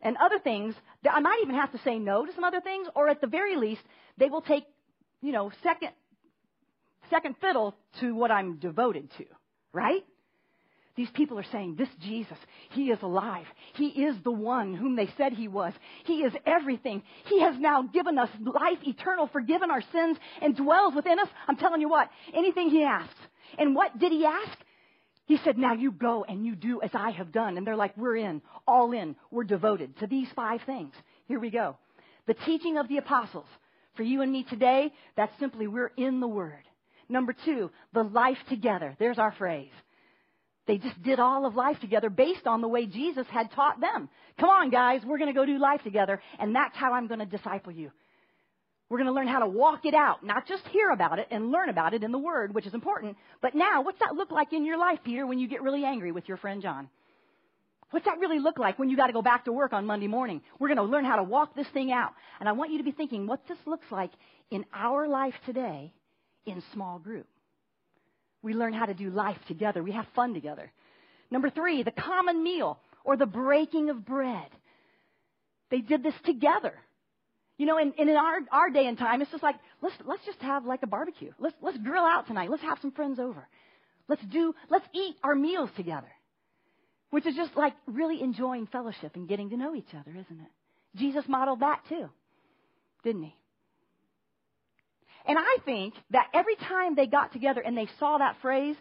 And 0.00 0.16
other 0.16 0.38
things, 0.38 0.74
I 1.10 1.18
might 1.20 1.40
even 1.42 1.56
have 1.56 1.72
to 1.72 1.78
say 1.84 1.98
no 1.98 2.24
to 2.24 2.32
some 2.32 2.44
other 2.44 2.60
things, 2.60 2.86
or 2.94 3.08
at 3.08 3.20
the 3.20 3.26
very 3.26 3.56
least, 3.56 3.82
they 4.16 4.28
will 4.28 4.42
take, 4.42 4.64
you 5.20 5.32
know, 5.32 5.50
second 5.62 5.90
second 7.10 7.36
fiddle 7.40 7.74
to 8.00 8.14
what 8.14 8.30
I'm 8.30 8.56
devoted 8.56 9.10
to, 9.18 9.24
right? 9.72 10.04
These 10.98 11.10
people 11.10 11.38
are 11.38 11.46
saying, 11.52 11.76
This 11.76 11.88
Jesus, 12.00 12.36
He 12.70 12.90
is 12.90 12.98
alive. 13.02 13.46
He 13.74 13.86
is 13.86 14.16
the 14.24 14.32
one 14.32 14.74
whom 14.74 14.96
they 14.96 15.08
said 15.16 15.32
He 15.32 15.46
was. 15.46 15.72
He 16.04 16.22
is 16.22 16.32
everything. 16.44 17.04
He 17.26 17.40
has 17.40 17.54
now 17.56 17.82
given 17.82 18.18
us 18.18 18.28
life 18.40 18.78
eternal, 18.84 19.28
forgiven 19.28 19.70
our 19.70 19.82
sins, 19.92 20.18
and 20.42 20.56
dwells 20.56 20.96
within 20.96 21.20
us. 21.20 21.28
I'm 21.46 21.56
telling 21.56 21.80
you 21.80 21.88
what, 21.88 22.10
anything 22.34 22.68
He 22.70 22.82
asks. 22.82 23.14
And 23.58 23.76
what 23.76 23.96
did 23.96 24.10
He 24.10 24.24
ask? 24.24 24.58
He 25.26 25.38
said, 25.44 25.56
Now 25.56 25.74
you 25.74 25.92
go 25.92 26.24
and 26.28 26.44
you 26.44 26.56
do 26.56 26.82
as 26.82 26.90
I 26.94 27.10
have 27.10 27.30
done. 27.30 27.56
And 27.56 27.64
they're 27.64 27.76
like, 27.76 27.96
We're 27.96 28.16
in, 28.16 28.42
all 28.66 28.90
in. 28.90 29.14
We're 29.30 29.44
devoted 29.44 29.96
to 30.00 30.08
these 30.08 30.26
five 30.34 30.62
things. 30.66 30.94
Here 31.26 31.38
we 31.38 31.50
go. 31.50 31.76
The 32.26 32.34
teaching 32.34 32.76
of 32.76 32.88
the 32.88 32.96
apostles. 32.96 33.46
For 33.94 34.02
you 34.02 34.22
and 34.22 34.32
me 34.32 34.44
today, 34.44 34.92
that's 35.16 35.32
simply 35.38 35.68
we're 35.68 35.92
in 35.96 36.18
the 36.18 36.26
Word. 36.28 36.67
Number 37.08 37.34
two, 37.44 37.70
the 37.94 38.02
life 38.02 38.38
together. 38.48 38.96
There's 38.98 39.18
our 39.18 39.32
phrase. 39.32 39.72
They 40.66 40.76
just 40.76 41.02
did 41.02 41.18
all 41.18 41.46
of 41.46 41.54
life 41.54 41.80
together 41.80 42.10
based 42.10 42.46
on 42.46 42.60
the 42.60 42.68
way 42.68 42.84
Jesus 42.84 43.26
had 43.30 43.50
taught 43.52 43.80
them. 43.80 44.10
Come 44.38 44.50
on, 44.50 44.68
guys, 44.68 45.00
we're 45.04 45.16
going 45.16 45.32
to 45.32 45.38
go 45.38 45.46
do 45.46 45.58
life 45.58 45.82
together, 45.82 46.20
and 46.38 46.54
that's 46.54 46.76
how 46.76 46.92
I'm 46.92 47.06
going 47.06 47.20
to 47.20 47.26
disciple 47.26 47.72
you. 47.72 47.90
We're 48.90 48.98
going 48.98 49.08
to 49.08 49.14
learn 49.14 49.28
how 49.28 49.40
to 49.40 49.46
walk 49.46 49.86
it 49.86 49.94
out, 49.94 50.24
not 50.24 50.46
just 50.46 50.66
hear 50.68 50.90
about 50.90 51.18
it 51.18 51.28
and 51.30 51.50
learn 51.50 51.70
about 51.70 51.94
it 51.94 52.02
in 52.02 52.12
the 52.12 52.18
Word, 52.18 52.54
which 52.54 52.66
is 52.66 52.74
important, 52.74 53.16
but 53.40 53.54
now, 53.54 53.82
what's 53.82 53.98
that 54.00 54.14
look 54.14 54.30
like 54.30 54.52
in 54.52 54.64
your 54.64 54.78
life, 54.78 54.98
Peter, 55.04 55.26
when 55.26 55.38
you 55.38 55.48
get 55.48 55.62
really 55.62 55.84
angry 55.84 56.12
with 56.12 56.28
your 56.28 56.36
friend 56.36 56.60
John? 56.60 56.88
What's 57.90 58.04
that 58.04 58.18
really 58.18 58.38
look 58.38 58.58
like 58.58 58.78
when 58.78 58.90
you 58.90 58.96
got 58.98 59.06
to 59.06 59.14
go 59.14 59.22
back 59.22 59.46
to 59.46 59.52
work 59.52 59.72
on 59.72 59.86
Monday 59.86 60.08
morning? 60.08 60.42
We're 60.58 60.68
going 60.68 60.76
to 60.76 60.82
learn 60.82 61.06
how 61.06 61.16
to 61.16 61.22
walk 61.22 61.54
this 61.54 61.66
thing 61.72 61.90
out. 61.90 62.12
And 62.38 62.48
I 62.48 62.52
want 62.52 62.70
you 62.70 62.78
to 62.78 62.84
be 62.84 62.92
thinking 62.92 63.26
what 63.26 63.40
this 63.48 63.56
looks 63.64 63.86
like 63.90 64.10
in 64.50 64.66
our 64.74 65.08
life 65.08 65.34
today 65.46 65.94
in 66.48 66.62
small 66.72 66.98
group. 66.98 67.26
We 68.42 68.54
learn 68.54 68.72
how 68.72 68.86
to 68.86 68.94
do 68.94 69.10
life 69.10 69.38
together. 69.48 69.82
We 69.82 69.92
have 69.92 70.06
fun 70.14 70.34
together. 70.34 70.70
Number 71.30 71.50
three, 71.50 71.82
the 71.82 71.90
common 71.90 72.42
meal 72.42 72.78
or 73.04 73.16
the 73.16 73.26
breaking 73.26 73.90
of 73.90 74.04
bread. 74.04 74.48
They 75.70 75.80
did 75.80 76.02
this 76.02 76.14
together. 76.24 76.74
You 77.58 77.66
know, 77.66 77.76
and, 77.76 77.92
in 77.98 78.08
our, 78.10 78.38
our 78.52 78.70
day 78.70 78.86
and 78.86 78.96
time, 78.96 79.20
it's 79.20 79.30
just 79.32 79.42
like, 79.42 79.56
let's, 79.82 79.94
let's 80.06 80.24
just 80.24 80.38
have 80.40 80.64
like 80.64 80.82
a 80.84 80.86
barbecue. 80.86 81.32
Let's, 81.40 81.56
let's 81.60 81.78
grill 81.78 82.04
out 82.04 82.26
tonight. 82.28 82.50
Let's 82.50 82.62
have 82.62 82.78
some 82.80 82.92
friends 82.92 83.18
over. 83.18 83.48
Let's 84.08 84.22
do, 84.30 84.54
let's 84.70 84.86
eat 84.94 85.16
our 85.24 85.34
meals 85.34 85.70
together. 85.76 86.08
Which 87.10 87.26
is 87.26 87.34
just 87.34 87.56
like 87.56 87.74
really 87.86 88.22
enjoying 88.22 88.66
fellowship 88.66 89.16
and 89.16 89.28
getting 89.28 89.50
to 89.50 89.56
know 89.56 89.74
each 89.74 89.88
other, 89.92 90.10
isn't 90.10 90.40
it? 90.40 90.98
Jesus 90.98 91.24
modeled 91.26 91.60
that 91.60 91.80
too, 91.88 92.08
didn't 93.02 93.24
he? 93.24 93.34
And 95.28 95.38
I 95.38 95.58
think 95.64 95.94
that 96.10 96.28
every 96.32 96.56
time 96.56 96.94
they 96.94 97.06
got 97.06 97.32
together 97.32 97.60
and 97.60 97.76
they 97.76 97.88
saw 97.98 98.18
that 98.18 98.36
phrase, 98.40 98.76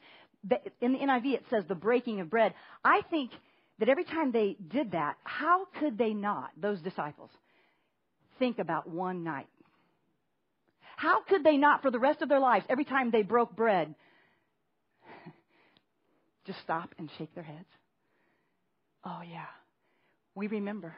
in 0.81 0.93
the 0.93 0.99
NIV 0.99 1.33
it 1.33 1.45
says 1.49 1.65
the 1.67 1.75
breaking 1.75 2.21
of 2.21 2.29
bread. 2.29 2.53
I 2.83 3.01
think 3.09 3.31
that 3.79 3.89
every 3.89 4.05
time 4.05 4.31
they 4.31 4.55
did 4.67 4.91
that, 4.91 5.17
how 5.23 5.65
could 5.79 5.97
they 5.97 6.13
not, 6.13 6.51
those 6.59 6.79
disciples, 6.79 7.29
think 8.39 8.59
about 8.59 8.89
one 8.89 9.23
night? 9.23 9.47
How 10.95 11.21
could 11.21 11.43
they 11.43 11.57
not, 11.57 11.81
for 11.81 11.91
the 11.91 11.99
rest 11.99 12.21
of 12.21 12.29
their 12.29 12.39
lives, 12.39 12.65
every 12.69 12.85
time 12.85 13.11
they 13.11 13.21
broke 13.21 13.55
bread, 13.55 13.93
just 16.45 16.59
stop 16.61 16.95
and 16.97 17.09
shake 17.17 17.33
their 17.35 17.43
heads? 17.43 17.67
Oh, 19.03 19.21
yeah. 19.29 19.45
We 20.33 20.47
remember. 20.47 20.95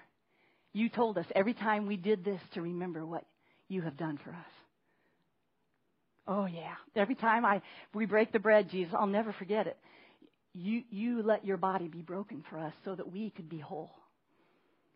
You 0.73 0.89
told 0.89 1.17
us 1.17 1.25
every 1.35 1.53
time 1.53 1.87
we 1.87 1.97
did 1.97 2.23
this 2.23 2.39
to 2.53 2.61
remember 2.61 3.05
what 3.05 3.25
you 3.67 3.81
have 3.81 3.97
done 3.97 4.19
for 4.23 4.29
us. 4.29 4.68
Oh 6.27 6.45
yeah. 6.45 6.75
Every 6.95 7.15
time 7.15 7.45
I 7.45 7.61
we 7.93 8.05
break 8.05 8.31
the 8.31 8.39
bread, 8.39 8.69
Jesus, 8.69 8.93
I'll 8.97 9.07
never 9.07 9.33
forget 9.33 9.67
it. 9.67 9.77
You 10.53 10.83
you 10.89 11.23
let 11.23 11.45
your 11.45 11.57
body 11.57 11.87
be 11.87 12.01
broken 12.01 12.43
for 12.49 12.57
us 12.59 12.73
so 12.85 12.95
that 12.95 13.11
we 13.11 13.29
could 13.31 13.49
be 13.49 13.59
whole. 13.59 13.91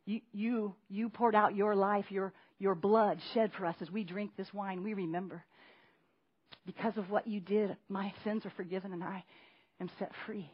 You 0.05 0.21
you 0.31 0.75
you 0.89 1.09
poured 1.09 1.35
out 1.35 1.55
your 1.55 1.75
life, 1.75 2.05
your 2.09 2.33
your 2.59 2.75
blood 2.75 3.19
shed 3.33 3.51
for 3.57 3.65
us 3.65 3.75
as 3.81 3.89
we 3.91 4.03
drink 4.03 4.31
this 4.37 4.53
wine. 4.53 4.83
We 4.83 4.93
remember. 4.93 5.43
Because 6.65 6.95
of 6.97 7.09
what 7.09 7.27
you 7.27 7.41
did, 7.41 7.75
my 7.89 8.13
sins 8.23 8.45
are 8.45 8.53
forgiven 8.55 8.93
and 8.93 9.03
I 9.03 9.23
am 9.81 9.89
set 9.99 10.11
free. 10.25 10.49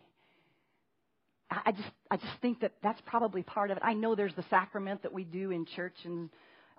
I 1.51 1.71
just 1.71 1.89
I 2.11 2.17
just 2.17 2.33
think 2.41 2.59
that 2.61 2.73
that's 2.83 3.01
probably 3.05 3.41
part 3.41 3.71
of 3.71 3.77
it. 3.77 3.83
I 3.83 3.93
know 3.93 4.15
there's 4.15 4.35
the 4.35 4.45
sacrament 4.49 5.01
that 5.03 5.13
we 5.13 5.23
do 5.23 5.51
in 5.51 5.65
church 5.65 5.95
and 6.05 6.29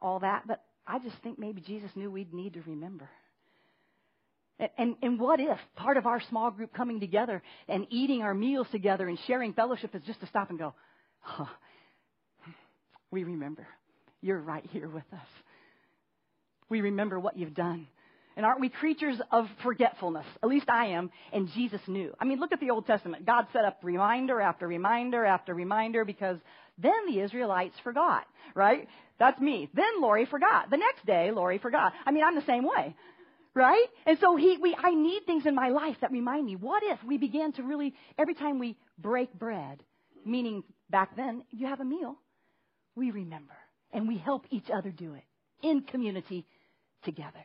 all 0.00 0.20
that, 0.20 0.46
but 0.46 0.62
I 0.86 0.98
just 1.00 1.16
think 1.22 1.38
maybe 1.38 1.60
Jesus 1.60 1.90
knew 1.96 2.10
we'd 2.10 2.32
need 2.32 2.54
to 2.54 2.62
remember. 2.62 3.08
And, 4.76 4.96
and 5.02 5.18
what 5.18 5.40
if 5.40 5.58
part 5.74 5.96
of 5.96 6.06
our 6.06 6.20
small 6.28 6.50
group 6.50 6.74
coming 6.74 7.00
together 7.00 7.42
and 7.68 7.86
eating 7.90 8.22
our 8.22 8.34
meals 8.34 8.66
together 8.70 9.08
and 9.08 9.18
sharing 9.26 9.54
fellowship 9.54 9.94
is 9.94 10.02
just 10.02 10.20
to 10.20 10.26
stop 10.26 10.50
and 10.50 10.58
go, 10.58 10.74
we 13.10 13.24
remember. 13.24 13.66
You're 14.20 14.40
right 14.40 14.64
here 14.70 14.88
with 14.88 15.04
us. 15.12 15.26
We 16.68 16.82
remember 16.82 17.18
what 17.18 17.38
you've 17.38 17.54
done. 17.54 17.88
And 18.36 18.46
aren't 18.46 18.60
we 18.60 18.68
creatures 18.68 19.16
of 19.32 19.46
forgetfulness? 19.62 20.26
At 20.42 20.48
least 20.48 20.68
I 20.68 20.86
am, 20.88 21.10
and 21.32 21.48
Jesus 21.54 21.80
knew. 21.88 22.14
I 22.20 22.24
mean, 22.24 22.38
look 22.38 22.52
at 22.52 22.60
the 22.60 22.70
Old 22.70 22.86
Testament. 22.86 23.26
God 23.26 23.46
set 23.52 23.64
up 23.64 23.78
reminder 23.82 24.40
after 24.40 24.68
reminder 24.68 25.24
after 25.24 25.52
reminder 25.52 26.04
because 26.04 26.38
then 26.78 27.06
the 27.08 27.20
Israelites 27.20 27.74
forgot, 27.82 28.26
right? 28.54 28.88
That's 29.18 29.40
me. 29.40 29.68
Then 29.74 30.00
Lori 30.00 30.26
forgot. 30.26 30.70
The 30.70 30.76
next 30.76 31.04
day, 31.04 31.30
Lori 31.32 31.58
forgot. 31.58 31.92
I 32.06 32.12
mean, 32.12 32.24
I'm 32.24 32.36
the 32.36 32.46
same 32.46 32.64
way. 32.64 32.94
Right? 33.54 33.86
And 34.06 34.18
so 34.20 34.36
he, 34.36 34.58
we, 34.58 34.76
I 34.78 34.94
need 34.94 35.26
things 35.26 35.44
in 35.44 35.54
my 35.54 35.70
life 35.70 35.96
that 36.00 36.12
remind 36.12 36.46
me. 36.46 36.56
What 36.56 36.82
if 36.84 37.02
we 37.04 37.18
began 37.18 37.52
to 37.52 37.62
really, 37.62 37.94
every 38.16 38.34
time 38.34 38.58
we 38.58 38.76
break 38.98 39.32
bread, 39.34 39.82
meaning 40.24 40.62
back 40.88 41.16
then, 41.16 41.42
you 41.50 41.66
have 41.66 41.80
a 41.80 41.84
meal, 41.84 42.16
we 42.94 43.10
remember 43.10 43.54
and 43.92 44.06
we 44.06 44.18
help 44.18 44.46
each 44.50 44.70
other 44.72 44.90
do 44.90 45.14
it 45.14 45.24
in 45.62 45.82
community 45.82 46.46
together. 47.02 47.44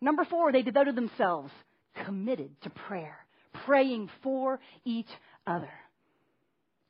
Number 0.00 0.24
four, 0.24 0.50
they 0.50 0.62
devoted 0.62 0.96
themselves, 0.96 1.52
committed 2.04 2.50
to 2.62 2.70
prayer, 2.70 3.16
praying 3.66 4.10
for 4.22 4.58
each 4.84 5.08
other 5.46 5.70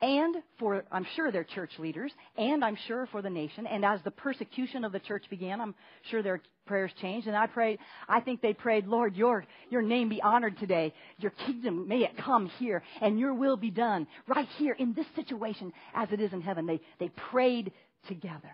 and 0.01 0.35
for, 0.57 0.83
I'm 0.91 1.05
sure, 1.15 1.31
their 1.31 1.43
church 1.43 1.71
leaders, 1.77 2.11
and 2.37 2.65
I'm 2.65 2.77
sure 2.87 3.07
for 3.11 3.21
the 3.21 3.29
nation. 3.29 3.67
And 3.67 3.85
as 3.85 3.99
the 4.03 4.11
persecution 4.11 4.83
of 4.83 4.91
the 4.91 4.99
church 4.99 5.25
began, 5.29 5.61
I'm 5.61 5.75
sure 6.09 6.23
their 6.23 6.41
prayers 6.65 6.91
changed. 7.01 7.27
And 7.27 7.35
I 7.35 7.47
prayed, 7.47 7.79
I 8.09 8.19
think 8.19 8.41
they 8.41 8.53
prayed, 8.53 8.87
Lord, 8.87 9.15
your, 9.15 9.45
your 9.69 9.81
name 9.81 10.09
be 10.09 10.21
honored 10.21 10.57
today. 10.57 10.93
Your 11.19 11.31
kingdom, 11.45 11.87
may 11.87 11.99
it 11.99 12.17
come 12.17 12.47
here, 12.57 12.81
and 13.01 13.19
your 13.19 13.33
will 13.33 13.57
be 13.57 13.69
done 13.69 14.07
right 14.27 14.47
here 14.57 14.73
in 14.73 14.93
this 14.93 15.05
situation 15.15 15.71
as 15.93 16.09
it 16.11 16.19
is 16.19 16.33
in 16.33 16.41
heaven. 16.41 16.65
They, 16.65 16.81
they 16.99 17.09
prayed 17.31 17.71
together. 18.07 18.51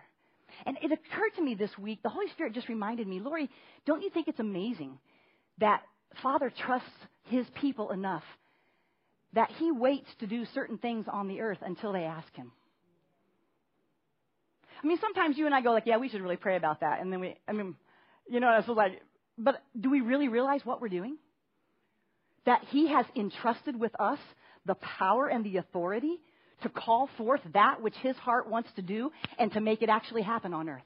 And 0.65 0.77
it 0.81 0.91
occurred 0.91 1.35
to 1.37 1.43
me 1.43 1.55
this 1.55 1.77
week, 1.77 2.01
the 2.03 2.09
Holy 2.09 2.27
Spirit 2.31 2.53
just 2.53 2.67
reminded 2.67 3.07
me, 3.07 3.19
Lori, 3.19 3.49
don't 3.85 4.01
you 4.01 4.09
think 4.09 4.27
it's 4.27 4.39
amazing 4.39 4.97
that 5.59 5.81
Father 6.21 6.51
trusts 6.65 6.87
his 7.25 7.45
people 7.61 7.91
enough 7.91 8.23
that 9.33 9.51
he 9.57 9.71
waits 9.71 10.09
to 10.19 10.27
do 10.27 10.45
certain 10.53 10.77
things 10.77 11.05
on 11.11 11.27
the 11.27 11.41
earth 11.41 11.59
until 11.61 11.93
they 11.93 12.03
ask 12.03 12.33
him. 12.35 12.51
I 14.83 14.87
mean, 14.87 14.97
sometimes 15.01 15.37
you 15.37 15.45
and 15.45 15.55
I 15.55 15.61
go 15.61 15.71
like, 15.71 15.85
yeah, 15.85 15.97
we 15.97 16.09
should 16.09 16.21
really 16.21 16.37
pray 16.37 16.55
about 16.55 16.81
that. 16.81 17.01
And 17.01 17.11
then 17.11 17.19
we, 17.19 17.35
I 17.47 17.51
mean, 17.51 17.75
you 18.29 18.39
know, 18.39 18.55
it's 18.57 18.67
like, 18.67 19.01
but 19.37 19.61
do 19.79 19.89
we 19.89 20.01
really 20.01 20.27
realize 20.27 20.61
what 20.63 20.81
we're 20.81 20.89
doing? 20.89 21.17
That 22.45 22.61
he 22.69 22.87
has 22.89 23.05
entrusted 23.15 23.79
with 23.79 23.91
us 23.99 24.19
the 24.65 24.75
power 24.75 25.27
and 25.27 25.43
the 25.43 25.57
authority 25.57 26.17
to 26.63 26.69
call 26.69 27.09
forth 27.17 27.41
that 27.53 27.81
which 27.81 27.95
his 28.01 28.15
heart 28.17 28.49
wants 28.49 28.69
to 28.75 28.81
do 28.81 29.11
and 29.37 29.51
to 29.53 29.61
make 29.61 29.81
it 29.81 29.89
actually 29.89 30.23
happen 30.23 30.53
on 30.53 30.69
earth. 30.69 30.81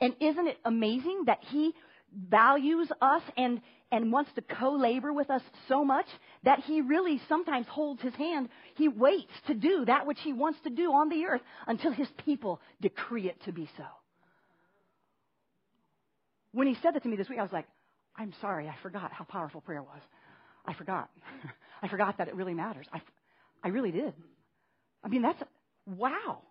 And 0.00 0.14
isn't 0.20 0.46
it 0.46 0.58
amazing 0.64 1.24
that 1.26 1.38
he 1.50 1.74
values 2.28 2.90
us 3.00 3.22
and 3.36 3.60
and 3.92 4.12
wants 4.12 4.30
to 4.34 4.42
co-labor 4.42 5.12
with 5.12 5.30
us 5.30 5.42
so 5.68 5.84
much 5.84 6.06
that 6.44 6.60
he 6.60 6.80
really 6.80 7.20
sometimes 7.28 7.66
holds 7.66 8.00
his 8.00 8.14
hand. 8.14 8.48
He 8.76 8.88
waits 8.88 9.32
to 9.48 9.54
do 9.54 9.84
that 9.86 10.06
which 10.06 10.18
he 10.22 10.32
wants 10.32 10.60
to 10.62 10.70
do 10.70 10.92
on 10.92 11.08
the 11.08 11.24
earth 11.24 11.40
until 11.66 11.90
his 11.90 12.08
people 12.24 12.60
decree 12.80 13.28
it 13.28 13.42
to 13.44 13.52
be 13.52 13.68
so. 13.76 13.84
When 16.52 16.66
he 16.66 16.76
said 16.82 16.94
that 16.94 17.02
to 17.02 17.08
me 17.08 17.16
this 17.16 17.28
week, 17.28 17.38
I 17.38 17.42
was 17.42 17.52
like, 17.52 17.66
I'm 18.16 18.32
sorry, 18.40 18.68
I 18.68 18.74
forgot 18.82 19.12
how 19.12 19.24
powerful 19.24 19.60
prayer 19.60 19.82
was. 19.82 20.00
I 20.66 20.74
forgot. 20.74 21.10
I 21.82 21.88
forgot 21.88 22.18
that 22.18 22.28
it 22.28 22.34
really 22.34 22.54
matters. 22.54 22.86
I, 22.92 23.00
I 23.64 23.68
really 23.68 23.90
did. 23.90 24.12
I 25.02 25.08
mean, 25.08 25.22
that's, 25.22 25.42
wow. 25.86 26.42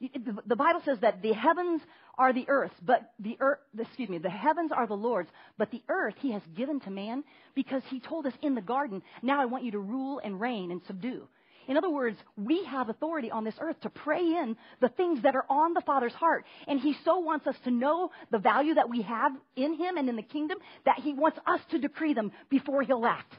The 0.00 0.56
Bible 0.56 0.80
says 0.84 0.98
that 1.00 1.20
the 1.20 1.32
heavens 1.32 1.82
are 2.16 2.32
the 2.32 2.48
earth, 2.48 2.72
but 2.82 3.12
the 3.18 3.36
earth, 3.40 3.58
excuse 3.78 4.08
me, 4.08 4.18
the 4.18 4.30
heavens 4.30 4.72
are 4.72 4.86
the 4.86 4.94
Lord's, 4.94 5.30
but 5.58 5.70
the 5.70 5.82
earth 5.88 6.14
he 6.20 6.32
has 6.32 6.42
given 6.56 6.80
to 6.80 6.90
man 6.90 7.22
because 7.54 7.82
he 7.88 8.00
told 8.00 8.26
us 8.26 8.32
in 8.42 8.54
the 8.54 8.62
garden, 8.62 9.02
now 9.22 9.40
I 9.40 9.46
want 9.46 9.64
you 9.64 9.72
to 9.72 9.78
rule 9.78 10.20
and 10.22 10.40
reign 10.40 10.70
and 10.70 10.80
subdue. 10.86 11.28
In 11.68 11.76
other 11.76 11.90
words, 11.90 12.16
we 12.36 12.64
have 12.64 12.88
authority 12.88 13.30
on 13.30 13.44
this 13.44 13.54
earth 13.60 13.80
to 13.82 13.90
pray 13.90 14.22
in 14.22 14.56
the 14.80 14.88
things 14.88 15.22
that 15.22 15.36
are 15.36 15.44
on 15.48 15.74
the 15.74 15.82
Father's 15.82 16.14
heart. 16.14 16.44
And 16.66 16.80
He 16.80 16.96
so 17.04 17.18
wants 17.18 17.46
us 17.46 17.54
to 17.64 17.70
know 17.70 18.10
the 18.30 18.38
value 18.38 18.74
that 18.74 18.88
we 18.88 19.02
have 19.02 19.32
in 19.54 19.74
Him 19.74 19.96
and 19.96 20.08
in 20.08 20.16
the 20.16 20.22
kingdom 20.22 20.58
that 20.84 20.98
He 20.98 21.12
wants 21.12 21.38
us 21.46 21.60
to 21.70 21.78
decree 21.78 22.14
them 22.14 22.32
before 22.48 22.82
He'll 22.82 23.06
act. 23.06 23.32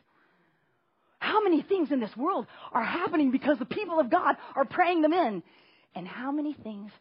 How 1.20 1.44
many 1.44 1.62
things 1.62 1.92
in 1.92 2.00
this 2.00 2.16
world 2.16 2.48
are 2.72 2.84
happening 2.84 3.32
because 3.32 3.60
the 3.60 3.66
people 3.66 4.00
of 4.00 4.10
God 4.10 4.38
are 4.56 4.66
praying 4.66 5.02
them 5.02 5.14
in? 5.14 5.44
And 5.96 6.08
how 6.08 6.32
many 6.32 6.54
things 6.54 6.92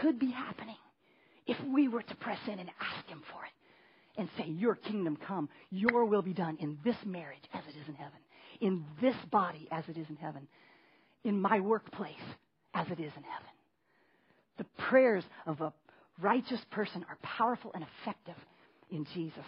could 0.00 0.18
be 0.18 0.30
happening 0.30 0.76
if 1.46 1.56
we 1.72 1.88
were 1.88 2.02
to 2.02 2.14
press 2.16 2.38
in 2.46 2.58
and 2.58 2.70
ask 2.80 3.06
Him 3.08 3.22
for 3.32 3.44
it 3.44 4.20
and 4.20 4.28
say, 4.36 4.46
Your 4.46 4.74
kingdom 4.74 5.16
come, 5.26 5.48
your 5.70 6.04
will 6.04 6.22
be 6.22 6.32
done 6.32 6.56
in 6.60 6.78
this 6.84 6.96
marriage 7.04 7.42
as 7.52 7.62
it 7.66 7.78
is 7.78 7.88
in 7.88 7.94
heaven, 7.94 8.18
in 8.60 8.84
this 9.00 9.16
body 9.30 9.68
as 9.70 9.84
it 9.88 9.96
is 9.96 10.06
in 10.08 10.16
heaven, 10.16 10.46
in 11.24 11.40
my 11.40 11.60
workplace 11.60 12.14
as 12.74 12.86
it 12.86 13.00
is 13.00 13.12
in 13.16 13.22
heaven. 13.22 13.50
The 14.58 14.66
prayers 14.88 15.24
of 15.46 15.60
a 15.60 15.72
righteous 16.20 16.60
person 16.70 17.04
are 17.08 17.18
powerful 17.22 17.72
and 17.74 17.84
effective 18.02 18.36
in 18.90 19.06
Jesus. 19.14 19.46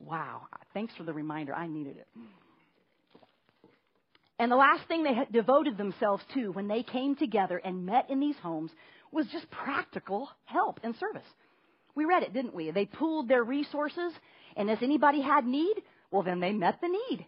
Wow. 0.00 0.42
Thanks 0.72 0.94
for 0.96 1.04
the 1.04 1.12
reminder. 1.12 1.54
I 1.54 1.66
needed 1.66 1.98
it. 1.98 2.06
And 4.38 4.50
the 4.50 4.56
last 4.56 4.86
thing 4.88 5.02
they 5.02 5.14
devoted 5.32 5.76
themselves 5.76 6.22
to 6.34 6.50
when 6.52 6.66
they 6.66 6.82
came 6.82 7.14
together 7.14 7.58
and 7.58 7.86
met 7.86 8.10
in 8.10 8.18
these 8.18 8.36
homes 8.42 8.70
was 9.12 9.26
just 9.28 9.50
practical 9.50 10.28
help 10.44 10.80
and 10.82 10.94
service. 10.96 11.26
We 11.94 12.04
read 12.04 12.24
it, 12.24 12.32
didn't 12.32 12.54
we? 12.54 12.70
They 12.72 12.86
pooled 12.86 13.28
their 13.28 13.44
resources, 13.44 14.12
and 14.56 14.68
as 14.68 14.78
anybody 14.82 15.20
had 15.20 15.46
need, 15.46 15.76
well, 16.10 16.24
then 16.24 16.40
they 16.40 16.52
met 16.52 16.80
the 16.80 16.88
need. 16.88 17.24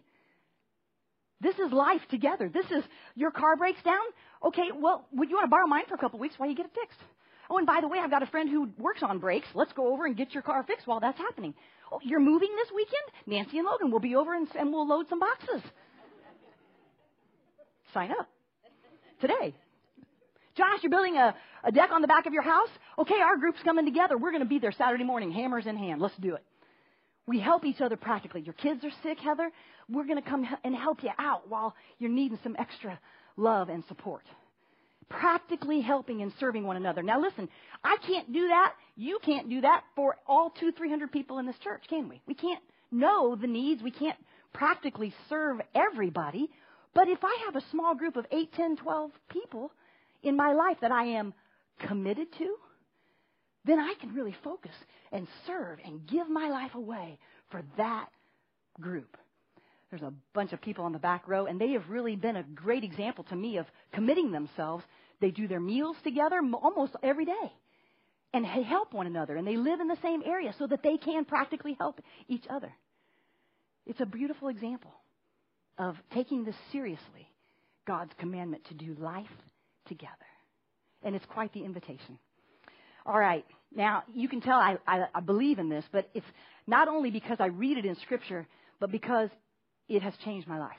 This 1.39 1.55
is 1.55 1.71
life 1.71 2.01
together. 2.09 2.49
This 2.49 2.65
is 2.65 2.83
your 3.15 3.31
car 3.31 3.55
breaks 3.55 3.81
down. 3.83 4.03
Okay, 4.43 4.69
well, 4.75 5.05
would 5.13 5.29
you 5.29 5.35
want 5.35 5.45
to 5.45 5.49
borrow 5.49 5.67
mine 5.67 5.83
for 5.87 5.95
a 5.95 5.97
couple 5.97 6.17
of 6.17 6.21
weeks 6.21 6.33
while 6.37 6.49
you 6.49 6.55
get 6.55 6.65
it 6.65 6.71
fixed? 6.73 6.99
Oh, 7.49 7.57
and 7.57 7.67
by 7.67 7.79
the 7.79 7.87
way, 7.87 7.99
I've 7.99 8.09
got 8.09 8.23
a 8.23 8.27
friend 8.27 8.49
who 8.49 8.69
works 8.77 9.03
on 9.03 9.19
brakes. 9.19 9.47
Let's 9.53 9.71
go 9.71 9.93
over 9.93 10.05
and 10.05 10.17
get 10.17 10.33
your 10.33 10.43
car 10.43 10.63
fixed 10.63 10.87
while 10.87 10.99
that's 10.99 11.17
happening. 11.17 11.53
Oh, 11.91 11.99
you're 12.03 12.19
moving 12.19 12.49
this 12.57 12.69
weekend? 12.75 13.03
Nancy 13.25 13.59
and 13.59 13.65
Logan 13.65 13.91
will 13.91 14.01
be 14.01 14.15
over 14.15 14.33
and, 14.33 14.47
and 14.59 14.73
we'll 14.73 14.87
load 14.87 15.07
some 15.09 15.19
boxes. 15.19 15.61
Sign 17.97 18.11
up 18.11 18.29
today. 19.21 19.55
Josh, 20.55 20.83
you're 20.83 20.91
building 20.91 21.17
a, 21.17 21.33
a 21.63 21.71
deck 21.71 21.89
on 21.91 22.03
the 22.03 22.07
back 22.07 22.27
of 22.27 22.33
your 22.33 22.43
house? 22.43 22.69
Okay, 22.99 23.19
our 23.19 23.37
group's 23.37 23.57
coming 23.63 23.85
together. 23.85 24.19
We're 24.19 24.29
going 24.29 24.43
to 24.43 24.47
be 24.47 24.59
there 24.59 24.71
Saturday 24.71 25.03
morning, 25.03 25.31
hammers 25.31 25.65
in 25.65 25.75
hand. 25.75 25.99
Let's 25.99 26.15
do 26.17 26.35
it. 26.35 26.43
We 27.25 27.39
help 27.39 27.65
each 27.65 27.81
other 27.81 27.97
practically. 27.97 28.41
Your 28.41 28.53
kids 28.53 28.83
are 28.83 28.91
sick, 29.01 29.17
Heather. 29.17 29.49
We're 29.89 30.03
going 30.05 30.21
to 30.21 30.29
come 30.29 30.45
and 30.63 30.75
help 30.75 31.01
you 31.01 31.09
out 31.17 31.49
while 31.49 31.73
you're 31.97 32.11
needing 32.11 32.37
some 32.43 32.55
extra 32.59 32.99
love 33.35 33.69
and 33.69 33.83
support. 33.87 34.25
Practically 35.09 35.81
helping 35.81 36.21
and 36.21 36.31
serving 36.39 36.65
one 36.65 36.77
another. 36.77 37.01
Now 37.01 37.19
listen, 37.19 37.49
I 37.83 37.97
can't 38.05 38.31
do 38.31 38.47
that. 38.49 38.73
You 38.95 39.17
can't 39.25 39.49
do 39.49 39.61
that 39.61 39.85
for 39.95 40.17
all 40.27 40.51
two, 40.51 40.71
three 40.71 40.91
hundred 40.91 41.11
people 41.11 41.39
in 41.39 41.47
this 41.47 41.57
church, 41.63 41.81
can 41.89 42.09
we? 42.09 42.21
We 42.27 42.35
can't 42.35 42.61
know 42.91 43.35
the 43.35 43.47
needs. 43.47 43.81
We 43.81 43.89
can't 43.89 44.19
practically 44.53 45.15
serve 45.29 45.61
everybody. 45.73 46.51
But 46.97 47.09
if 47.09 47.19
I 47.23 47.43
have 47.45 47.55
a 47.55 47.69
small 47.69 47.93
group 47.93 48.15
of 48.15 48.25
8, 48.31 48.51
10, 48.53 48.77
12 48.77 49.11
people 49.29 49.71
in 50.23 50.35
my 50.35 50.53
life 50.53 50.77
that 50.81 50.91
I 50.91 51.03
am 51.03 51.31
committed 51.87 52.25
to, 52.39 52.55
then 53.65 53.79
I 53.79 53.93
can 54.01 54.15
really 54.15 54.35
focus 54.43 54.71
and 55.11 55.27
serve 55.45 55.77
and 55.85 56.07
give 56.07 56.27
my 56.27 56.49
life 56.49 56.73
away 56.73 57.19
for 57.51 57.61
that 57.77 58.07
group. 58.81 59.15
There's 59.91 60.01
a 60.01 60.11
bunch 60.33 60.53
of 60.53 60.61
people 60.61 60.85
on 60.85 60.91
the 60.91 60.97
back 60.97 61.27
row, 61.27 61.45
and 61.45 61.61
they 61.61 61.73
have 61.73 61.87
really 61.87 62.15
been 62.15 62.37
a 62.37 62.41
great 62.41 62.83
example 62.83 63.25
to 63.25 63.35
me 63.35 63.57
of 63.57 63.67
committing 63.93 64.31
themselves. 64.31 64.83
They 65.21 65.29
do 65.29 65.47
their 65.47 65.59
meals 65.59 65.97
together 66.03 66.41
almost 66.59 66.95
every 67.03 67.25
day 67.25 67.53
and 68.33 68.43
help 68.43 68.95
one 68.95 69.05
another, 69.05 69.35
and 69.35 69.47
they 69.47 69.57
live 69.57 69.81
in 69.81 69.87
the 69.87 70.01
same 70.01 70.23
area 70.25 70.51
so 70.57 70.65
that 70.65 70.81
they 70.81 70.97
can 70.97 71.25
practically 71.25 71.75
help 71.79 72.01
each 72.27 72.45
other. 72.49 72.73
It's 73.85 74.01
a 74.01 74.07
beautiful 74.07 74.47
example 74.47 74.95
of 75.77 75.95
taking 76.13 76.43
this 76.43 76.55
seriously 76.71 77.29
God's 77.85 78.11
commandment 78.19 78.65
to 78.65 78.73
do 78.73 78.95
life 78.99 79.25
together. 79.87 80.11
And 81.03 81.15
it's 81.15 81.25
quite 81.25 81.53
the 81.53 81.63
invitation. 81.63 82.17
All 83.05 83.17
right. 83.17 83.45
Now, 83.73 84.03
you 84.13 84.27
can 84.27 84.41
tell 84.41 84.57
I, 84.57 84.77
I, 84.85 85.05
I 85.15 85.19
believe 85.21 85.59
in 85.59 85.69
this, 85.69 85.85
but 85.91 86.09
it's 86.13 86.25
not 86.67 86.87
only 86.87 87.11
because 87.11 87.37
I 87.39 87.47
read 87.47 87.77
it 87.77 87.85
in 87.85 87.95
Scripture, 88.01 88.47
but 88.79 88.91
because 88.91 89.29
it 89.87 90.01
has 90.01 90.13
changed 90.25 90.47
my 90.47 90.59
life. 90.59 90.75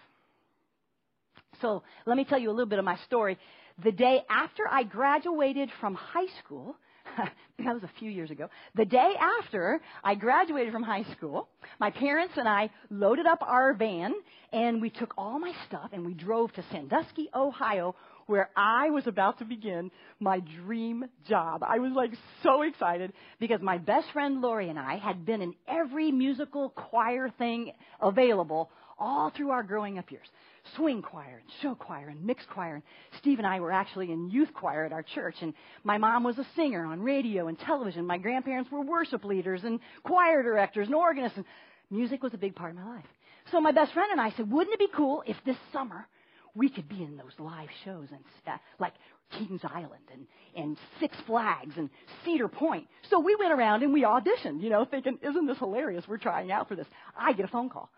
So, 1.62 1.82
let 2.06 2.16
me 2.16 2.24
tell 2.24 2.38
you 2.38 2.50
a 2.50 2.52
little 2.52 2.66
bit 2.66 2.78
of 2.78 2.84
my 2.84 2.98
story. 3.06 3.38
The 3.82 3.92
day 3.92 4.22
after 4.28 4.64
I 4.70 4.82
graduated 4.82 5.70
from 5.80 5.94
high 5.94 6.26
school, 6.44 6.76
that 7.58 7.74
was 7.74 7.82
a 7.82 7.90
few 7.98 8.10
years 8.10 8.30
ago. 8.30 8.48
The 8.74 8.84
day 8.84 9.14
after 9.40 9.80
I 10.04 10.14
graduated 10.14 10.72
from 10.72 10.82
high 10.82 11.04
school, 11.12 11.48
my 11.80 11.90
parents 11.90 12.34
and 12.36 12.48
I 12.48 12.70
loaded 12.90 13.26
up 13.26 13.40
our 13.42 13.74
van 13.74 14.14
and 14.52 14.80
we 14.80 14.90
took 14.90 15.14
all 15.18 15.38
my 15.38 15.52
stuff 15.66 15.90
and 15.92 16.04
we 16.04 16.14
drove 16.14 16.52
to 16.54 16.64
Sandusky, 16.70 17.28
Ohio, 17.34 17.94
where 18.26 18.50
I 18.56 18.90
was 18.90 19.06
about 19.06 19.38
to 19.38 19.44
begin 19.44 19.90
my 20.20 20.40
dream 20.40 21.04
job. 21.28 21.62
I 21.66 21.78
was 21.78 21.92
like 21.94 22.12
so 22.42 22.62
excited 22.62 23.12
because 23.40 23.60
my 23.62 23.78
best 23.78 24.06
friend 24.12 24.40
Lori 24.40 24.68
and 24.68 24.78
I 24.78 24.96
had 24.96 25.24
been 25.24 25.40
in 25.40 25.54
every 25.66 26.12
musical 26.12 26.70
choir 26.70 27.30
thing 27.38 27.72
available 28.00 28.70
all 28.98 29.30
through 29.30 29.50
our 29.50 29.62
growing 29.62 29.98
up 29.98 30.10
years. 30.10 30.26
Swing 30.76 31.02
choir 31.02 31.40
and 31.42 31.50
show 31.62 31.74
choir 31.74 32.08
and 32.08 32.24
mixed 32.24 32.48
choir. 32.48 32.74
And 32.74 32.82
Steve 33.18 33.38
and 33.38 33.46
I 33.46 33.60
were 33.60 33.72
actually 33.72 34.12
in 34.12 34.30
youth 34.30 34.52
choir 34.54 34.84
at 34.84 34.92
our 34.92 35.02
church. 35.02 35.36
And 35.40 35.54
my 35.84 35.98
mom 35.98 36.24
was 36.24 36.38
a 36.38 36.46
singer 36.56 36.84
on 36.84 37.02
radio 37.02 37.48
and 37.48 37.58
television. 37.58 38.06
My 38.06 38.18
grandparents 38.18 38.70
were 38.70 38.82
worship 38.82 39.24
leaders 39.24 39.64
and 39.64 39.80
choir 40.02 40.42
directors 40.42 40.86
and 40.86 40.94
organists. 40.94 41.36
And 41.36 41.46
music 41.90 42.22
was 42.22 42.34
a 42.34 42.38
big 42.38 42.54
part 42.54 42.70
of 42.70 42.76
my 42.76 42.86
life. 42.96 43.06
So 43.50 43.60
my 43.60 43.72
best 43.72 43.92
friend 43.92 44.10
and 44.12 44.20
I 44.20 44.30
said, 44.36 44.50
wouldn't 44.50 44.74
it 44.74 44.78
be 44.78 44.88
cool 44.94 45.22
if 45.26 45.36
this 45.44 45.56
summer 45.72 46.06
we 46.54 46.68
could 46.68 46.88
be 46.88 47.02
in 47.02 47.16
those 47.16 47.32
live 47.38 47.68
shows 47.84 48.08
and 48.10 48.20
uh, 48.46 48.58
like 48.78 48.92
Kings 49.30 49.60
Island 49.64 50.02
and, 50.12 50.26
and 50.56 50.76
Six 51.00 51.16
Flags 51.26 51.74
and 51.76 51.88
Cedar 52.24 52.48
Point. 52.48 52.86
So 53.10 53.20
we 53.20 53.36
went 53.36 53.52
around 53.52 53.82
and 53.82 53.92
we 53.92 54.02
auditioned, 54.02 54.62
you 54.62 54.70
know, 54.70 54.84
thinking, 54.84 55.18
isn't 55.22 55.46
this 55.46 55.58
hilarious? 55.58 56.04
We're 56.08 56.18
trying 56.18 56.50
out 56.50 56.68
for 56.68 56.74
this. 56.74 56.86
I 57.16 57.32
get 57.32 57.44
a 57.44 57.48
phone 57.48 57.70
call. 57.70 57.90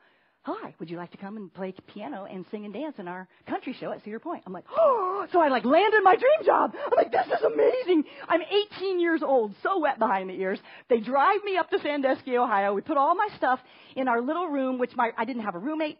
Hi, 0.44 0.74
would 0.78 0.88
you 0.88 0.96
like 0.96 1.10
to 1.10 1.18
come 1.18 1.36
and 1.36 1.52
play 1.52 1.74
piano 1.92 2.24
and 2.24 2.46
sing 2.50 2.64
and 2.64 2.72
dance 2.72 2.94
in 2.98 3.06
our 3.06 3.28
country 3.46 3.76
show 3.78 3.92
at 3.92 4.02
Cedar 4.02 4.18
Point? 4.18 4.42
I'm 4.46 4.54
like, 4.54 4.64
oh, 4.74 5.26
so 5.32 5.38
I 5.38 5.48
like 5.48 5.66
landed 5.66 6.00
my 6.02 6.16
dream 6.16 6.46
job. 6.46 6.72
I'm 6.74 6.96
like, 6.96 7.12
this 7.12 7.26
is 7.26 7.44
amazing. 7.44 8.04
I'm 8.26 8.40
18 8.78 9.00
years 9.00 9.22
old, 9.22 9.54
so 9.62 9.78
wet 9.80 9.98
behind 9.98 10.30
the 10.30 10.34
ears. 10.34 10.58
They 10.88 11.00
drive 11.00 11.44
me 11.44 11.58
up 11.58 11.68
to 11.70 11.78
Sandusky, 11.80 12.38
Ohio. 12.38 12.72
We 12.72 12.80
put 12.80 12.96
all 12.96 13.14
my 13.14 13.28
stuff 13.36 13.60
in 13.96 14.08
our 14.08 14.22
little 14.22 14.48
room, 14.48 14.78
which 14.78 14.96
my, 14.96 15.10
I 15.18 15.26
didn't 15.26 15.42
have 15.42 15.56
a 15.56 15.58
roommate. 15.58 15.98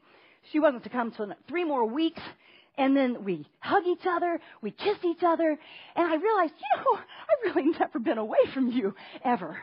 She 0.52 0.58
wasn't 0.58 0.84
to 0.84 0.88
come 0.90 1.10
till 1.10 1.30
three 1.46 1.64
more 1.64 1.84
weeks. 1.84 2.22
And 2.78 2.96
then 2.96 3.24
we 3.24 3.46
hug 3.58 3.82
each 3.86 4.06
other, 4.08 4.40
we 4.62 4.70
kiss 4.70 4.96
each 5.04 5.22
other, 5.22 5.50
and 5.96 6.06
I 6.06 6.14
realized, 6.14 6.54
you 6.56 6.82
know, 6.82 6.98
I've 6.98 7.54
really 7.54 7.70
never 7.78 7.98
been 7.98 8.16
away 8.16 8.38
from 8.54 8.68
you 8.68 8.94
ever. 9.22 9.58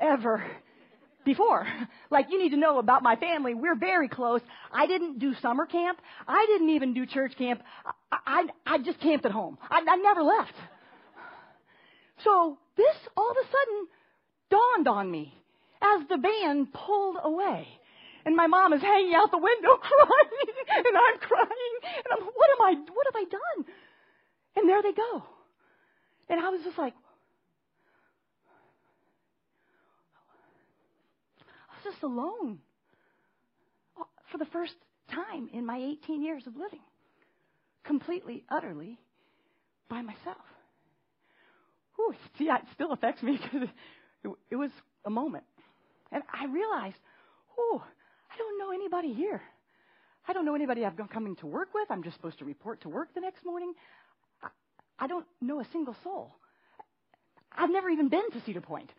Ever 0.00 0.42
before. 1.24 1.66
Like, 2.12 2.26
you 2.28 2.42
need 2.42 2.50
to 2.50 2.56
know 2.56 2.80
about 2.80 3.04
my 3.04 3.14
family. 3.14 3.54
We're 3.54 3.76
very 3.76 4.08
close. 4.08 4.40
I 4.72 4.88
didn't 4.88 5.20
do 5.20 5.32
summer 5.40 5.64
camp. 5.64 6.00
I 6.26 6.44
didn't 6.48 6.70
even 6.70 6.92
do 6.92 7.06
church 7.06 7.34
camp. 7.38 7.62
I, 8.10 8.46
I, 8.66 8.74
I 8.74 8.78
just 8.78 8.98
camped 8.98 9.24
at 9.26 9.30
home. 9.30 9.56
I, 9.70 9.80
I 9.88 9.96
never 9.96 10.24
left. 10.24 10.54
So 12.24 12.58
this 12.76 12.96
all 13.16 13.30
of 13.30 13.36
a 13.36 13.46
sudden 13.46 13.86
dawned 14.50 14.88
on 14.88 15.08
me 15.08 15.32
as 15.80 16.08
the 16.08 16.18
band 16.18 16.72
pulled 16.72 17.16
away. 17.22 17.68
And 18.24 18.36
my 18.36 18.46
mom 18.46 18.72
is 18.72 18.82
hanging 18.82 19.14
out 19.14 19.30
the 19.30 19.38
window 19.38 19.76
crying, 19.80 20.56
and 20.68 20.96
I'm 20.98 21.18
crying, 21.20 21.74
and 22.04 22.06
I'm, 22.12 22.24
what 22.24 22.50
am 22.50 22.62
I, 22.66 22.72
what 22.92 23.06
have 23.06 23.16
I 23.16 23.24
done? 23.24 23.64
And 24.56 24.68
there 24.68 24.82
they 24.82 24.92
go. 24.92 25.24
And 26.28 26.38
I 26.38 26.50
was 26.50 26.60
just 26.62 26.76
like, 26.76 26.92
Was 31.84 31.94
just 31.94 32.02
alone 32.02 32.58
uh, 33.98 34.04
for 34.30 34.38
the 34.38 34.46
first 34.46 34.74
time 35.12 35.48
in 35.52 35.64
my 35.64 35.78
18 35.78 36.22
years 36.22 36.46
of 36.46 36.56
living, 36.56 36.80
completely, 37.84 38.44
utterly 38.50 38.98
by 39.88 40.02
myself. 40.02 40.44
Whew, 41.96 42.14
see, 42.38 42.44
it 42.44 42.62
still 42.74 42.92
affects 42.92 43.22
me 43.22 43.38
because 43.52 43.68
it, 44.24 44.30
it 44.50 44.56
was 44.56 44.70
a 45.04 45.10
moment. 45.10 45.44
And 46.12 46.22
I 46.32 46.46
realized, 46.46 46.96
oh, 47.58 47.82
I 48.32 48.36
don't 48.36 48.58
know 48.58 48.72
anybody 48.72 49.12
here. 49.14 49.40
I 50.28 50.32
don't 50.32 50.44
know 50.44 50.54
anybody 50.54 50.84
I've 50.84 50.96
coming 51.10 51.36
to 51.36 51.46
work 51.46 51.68
with. 51.74 51.90
I'm 51.90 52.02
just 52.02 52.16
supposed 52.16 52.38
to 52.40 52.44
report 52.44 52.82
to 52.82 52.88
work 52.88 53.14
the 53.14 53.20
next 53.20 53.44
morning. 53.44 53.72
I, 54.42 54.48
I 54.98 55.06
don't 55.06 55.26
know 55.40 55.60
a 55.60 55.66
single 55.72 55.96
soul. 56.04 56.34
I've 57.52 57.70
never 57.70 57.88
even 57.88 58.08
been 58.08 58.30
to 58.32 58.40
Cedar 58.44 58.60
Point. 58.60 58.90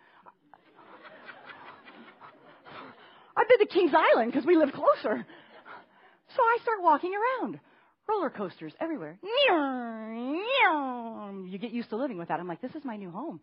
I've 3.42 3.48
been 3.48 3.68
to 3.68 3.74
Kings 3.74 3.92
Island 3.96 4.32
because 4.32 4.46
we 4.46 4.56
live 4.56 4.72
closer. 4.72 5.26
So 6.36 6.42
I 6.42 6.58
start 6.62 6.82
walking 6.82 7.12
around. 7.16 7.60
Roller 8.08 8.30
coasters 8.30 8.74
everywhere. 8.80 9.18
You 11.50 11.58
get 11.58 11.72
used 11.72 11.90
to 11.90 11.98
living 11.98 12.18
with 12.18 12.28
that. 12.28 12.40
I'm 12.40 12.48
like, 12.48 12.62
this 12.62 12.76
is 12.76 12.86
my 12.86 12.98
new 12.98 13.10
home. 13.10 13.40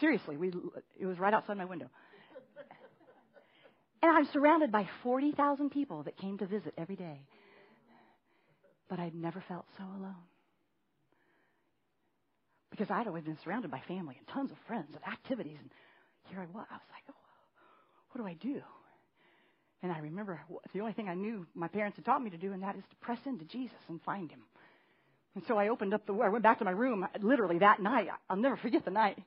Seriously, 0.00 0.36
we, 0.36 0.52
it 0.98 1.06
was 1.06 1.18
right 1.18 1.34
outside 1.34 1.56
my 1.56 1.64
window. 1.64 1.88
And 4.02 4.16
I'm 4.16 4.26
surrounded 4.32 4.70
by 4.70 4.88
40,000 5.02 5.70
people 5.70 6.04
that 6.04 6.16
came 6.16 6.38
to 6.38 6.46
visit 6.46 6.74
every 6.78 6.96
day. 6.96 7.22
But 8.88 9.00
I'd 9.00 9.14
never 9.14 9.42
felt 9.48 9.64
so 9.78 9.84
alone. 9.84 10.14
Because 12.70 12.88
I'd 12.90 13.06
always 13.06 13.24
been 13.24 13.38
surrounded 13.42 13.70
by 13.70 13.80
family 13.88 14.16
and 14.18 14.28
tons 14.28 14.50
of 14.52 14.58
friends 14.68 14.90
and 14.92 15.12
activities. 15.12 15.56
And 15.60 15.70
here 16.24 16.40
I 16.40 16.46
was. 16.46 16.66
I 16.70 16.74
was 16.74 16.90
like, 16.92 17.02
oh, 17.10 17.25
what 18.16 18.22
do 18.22 18.28
I 18.28 18.34
do? 18.34 18.62
And 19.82 19.92
I 19.92 19.98
remember 19.98 20.40
the 20.72 20.80
only 20.80 20.94
thing 20.94 21.08
I 21.08 21.14
knew 21.14 21.46
my 21.54 21.68
parents 21.68 21.96
had 21.96 22.06
taught 22.06 22.22
me 22.22 22.30
to 22.30 22.38
do, 22.38 22.52
and 22.52 22.62
that 22.62 22.74
is 22.74 22.82
to 22.88 22.96
press 22.96 23.18
into 23.26 23.44
Jesus 23.44 23.76
and 23.88 24.00
find 24.02 24.30
him. 24.30 24.40
And 25.34 25.44
so 25.46 25.58
I 25.58 25.68
opened 25.68 25.92
up 25.92 26.06
the, 26.06 26.14
I 26.14 26.30
went 26.30 26.42
back 26.42 26.58
to 26.60 26.64
my 26.64 26.70
room 26.70 27.06
literally 27.20 27.58
that 27.58 27.80
night. 27.80 28.08
I'll 28.30 28.38
never 28.38 28.56
forget 28.56 28.86
the 28.86 28.90
night. 28.90 29.18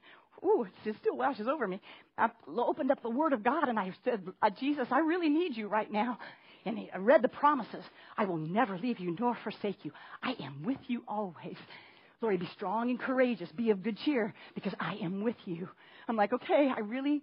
ooh, 0.44 0.66
it 0.86 0.96
still 1.02 1.16
washes 1.16 1.48
over 1.48 1.68
me. 1.68 1.80
I 2.18 2.30
opened 2.48 2.90
up 2.90 3.04
the 3.04 3.12
Word 3.12 3.34
of 3.34 3.44
God 3.44 3.70
and 3.70 3.78
I 3.78 3.94
said, 4.04 4.24
uh, 4.42 4.50
Jesus, 4.60 4.88
I 4.90 5.00
really 5.00 5.30
need 5.30 5.56
you 5.56 5.68
right 5.68 5.92
now. 5.92 6.18
And 6.66 6.80
I 6.92 6.98
read 6.98 7.22
the 7.22 7.30
promises. 7.30 7.84
I 8.18 8.26
will 8.26 8.38
never 8.38 8.78
leave 8.80 9.00
you 9.00 9.16
nor 9.20 9.38
forsake 9.44 9.86
you. 9.86 9.92
I 10.24 10.32
am 10.42 10.64
with 10.64 10.80
you 10.88 11.04
always. 11.08 11.58
Lord, 12.22 12.40
be 12.40 12.50
strong 12.56 12.90
and 12.90 13.00
courageous. 13.00 13.50
Be 13.52 13.70
of 13.70 13.84
good 13.84 14.00
cheer 14.04 14.34
because 14.56 14.74
I 14.80 14.96
am 14.96 15.24
with 15.24 15.38
you. 15.46 15.70
I'm 16.08 16.16
like, 16.16 16.34
okay, 16.34 16.72
I 16.76 16.80
really, 16.80 17.22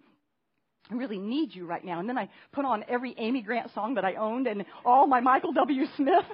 I 0.91 0.95
really 0.95 1.19
need 1.19 1.55
you 1.55 1.67
right 1.67 1.85
now. 1.85 1.99
And 1.99 2.09
then 2.09 2.17
I 2.17 2.29
put 2.53 2.65
on 2.65 2.85
every 2.89 3.15
Amy 3.19 3.43
Grant 3.43 3.73
song 3.75 3.95
that 3.95 4.05
I 4.05 4.15
owned 4.15 4.47
and 4.47 4.65
all 4.85 5.07
my 5.07 5.21
Michael 5.21 5.53
W. 5.53 5.85
Smith. 5.97 6.25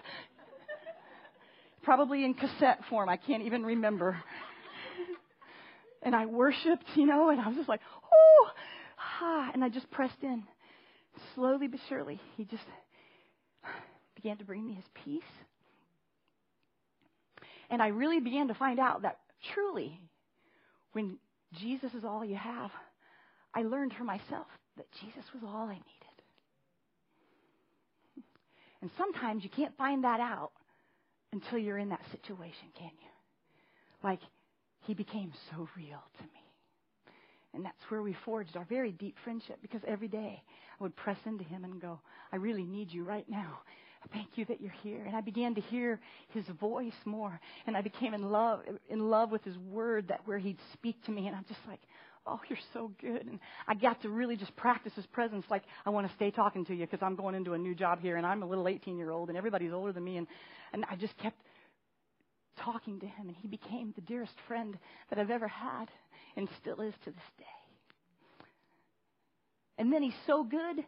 Probably 1.82 2.24
in 2.24 2.34
cassette 2.34 2.80
form. 2.90 3.08
I 3.08 3.16
can't 3.16 3.42
even 3.44 3.64
remember. 3.64 4.22
and 6.02 6.14
I 6.14 6.26
worshiped, 6.26 6.84
you 6.94 7.06
know, 7.06 7.30
and 7.30 7.40
I 7.40 7.48
was 7.48 7.56
just 7.56 7.68
like, 7.68 7.80
oh, 8.12 8.48
ah, 8.98 9.50
and 9.54 9.64
I 9.64 9.68
just 9.68 9.90
pressed 9.90 10.22
in. 10.22 10.44
Slowly 11.34 11.68
but 11.68 11.80
surely, 11.88 12.20
he 12.36 12.44
just 12.44 12.62
began 14.14 14.36
to 14.38 14.44
bring 14.44 14.66
me 14.66 14.74
his 14.74 14.84
peace. 15.04 15.22
And 17.70 17.82
I 17.82 17.88
really 17.88 18.20
began 18.20 18.48
to 18.48 18.54
find 18.54 18.78
out 18.78 19.02
that 19.02 19.18
truly, 19.54 19.98
when 20.92 21.18
Jesus 21.58 21.92
is 21.94 22.04
all 22.04 22.24
you 22.24 22.36
have, 22.36 22.70
I 23.54 23.62
learned 23.62 23.94
for 23.94 24.04
myself 24.04 24.46
that 24.76 24.86
Jesus 25.00 25.24
was 25.34 25.42
all 25.44 25.66
I 25.66 25.74
needed. 25.74 25.86
And 28.80 28.90
sometimes 28.98 29.44
you 29.44 29.50
can't 29.50 29.76
find 29.76 30.02
that 30.02 30.18
out 30.18 30.50
until 31.32 31.56
you're 31.56 31.78
in 31.78 31.90
that 31.90 32.02
situation, 32.10 32.66
can 32.76 32.90
you? 33.00 33.08
Like, 34.02 34.18
he 34.86 34.94
became 34.94 35.32
so 35.50 35.68
real 35.76 36.02
to 36.18 36.22
me. 36.24 36.42
And 37.54 37.64
that's 37.64 37.82
where 37.88 38.02
we 38.02 38.16
forged 38.24 38.56
our 38.56 38.64
very 38.64 38.92
deep 38.92 39.16
friendship 39.24 39.58
because 39.60 39.82
every 39.86 40.08
day 40.08 40.42
I 40.80 40.82
would 40.82 40.96
press 40.96 41.18
into 41.26 41.44
him 41.44 41.64
and 41.64 41.80
go, 41.80 42.00
I 42.32 42.36
really 42.36 42.64
need 42.64 42.90
you 42.90 43.04
right 43.04 43.28
now. 43.28 43.60
Thank 44.12 44.30
you 44.36 44.44
that 44.46 44.60
you're 44.60 44.74
here. 44.82 45.04
And 45.06 45.14
I 45.14 45.20
began 45.20 45.54
to 45.54 45.60
hear 45.60 46.00
his 46.30 46.44
voice 46.60 46.94
more. 47.04 47.38
And 47.66 47.76
I 47.76 47.82
became 47.82 48.14
in 48.14 48.30
love, 48.30 48.62
in 48.88 49.10
love 49.10 49.30
with 49.30 49.44
his 49.44 49.56
word 49.58 50.08
that 50.08 50.26
where 50.26 50.38
he'd 50.38 50.58
speak 50.72 51.02
to 51.04 51.12
me. 51.12 51.28
And 51.28 51.36
I'm 51.36 51.44
just 51.44 51.60
like, 51.68 51.80
oh, 52.26 52.40
you're 52.48 52.58
so 52.72 52.92
good. 53.00 53.26
And 53.26 53.40
I 53.66 53.74
got 53.74 54.02
to 54.02 54.08
really 54.08 54.36
just 54.36 54.54
practice 54.56 54.92
his 54.94 55.06
presence 55.06 55.44
like 55.50 55.62
I 55.84 55.90
want 55.90 56.08
to 56.08 56.14
stay 56.14 56.30
talking 56.30 56.64
to 56.66 56.74
you 56.74 56.86
because 56.86 57.02
I'm 57.02 57.16
going 57.16 57.34
into 57.34 57.54
a 57.54 57.58
new 57.58 57.74
job 57.74 58.00
here 58.00 58.16
and 58.16 58.26
I'm 58.26 58.42
a 58.42 58.46
little 58.46 58.68
18 58.68 58.96
year 58.96 59.10
old 59.10 59.28
and 59.28 59.38
everybody's 59.38 59.72
older 59.72 59.92
than 59.92 60.04
me. 60.04 60.16
And, 60.18 60.26
and 60.72 60.84
I 60.90 60.96
just 60.96 61.16
kept 61.18 61.36
talking 62.58 63.00
to 63.00 63.06
him 63.06 63.28
and 63.28 63.36
he 63.40 63.48
became 63.48 63.92
the 63.94 64.02
dearest 64.02 64.34
friend 64.46 64.78
that 65.10 65.18
I've 65.18 65.30
ever 65.30 65.48
had 65.48 65.86
and 66.36 66.48
still 66.60 66.80
is 66.80 66.94
to 67.04 67.10
this 67.10 67.30
day. 67.38 67.44
And 69.78 69.92
then 69.92 70.02
he's 70.02 70.12
so 70.26 70.44
good 70.44 70.84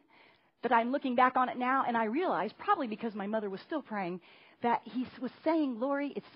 that 0.62 0.72
I'm 0.72 0.92
looking 0.92 1.14
back 1.14 1.36
on 1.36 1.48
it 1.48 1.58
now 1.58 1.84
and 1.86 1.96
I 1.96 2.04
realize, 2.04 2.50
probably 2.58 2.86
because 2.86 3.14
my 3.14 3.26
mother 3.26 3.50
was 3.50 3.60
still 3.66 3.82
praying, 3.82 4.20
that 4.62 4.80
he 4.84 5.06
was 5.20 5.30
saying, 5.44 5.78
Lori, 5.78 6.12
it's, 6.14 6.26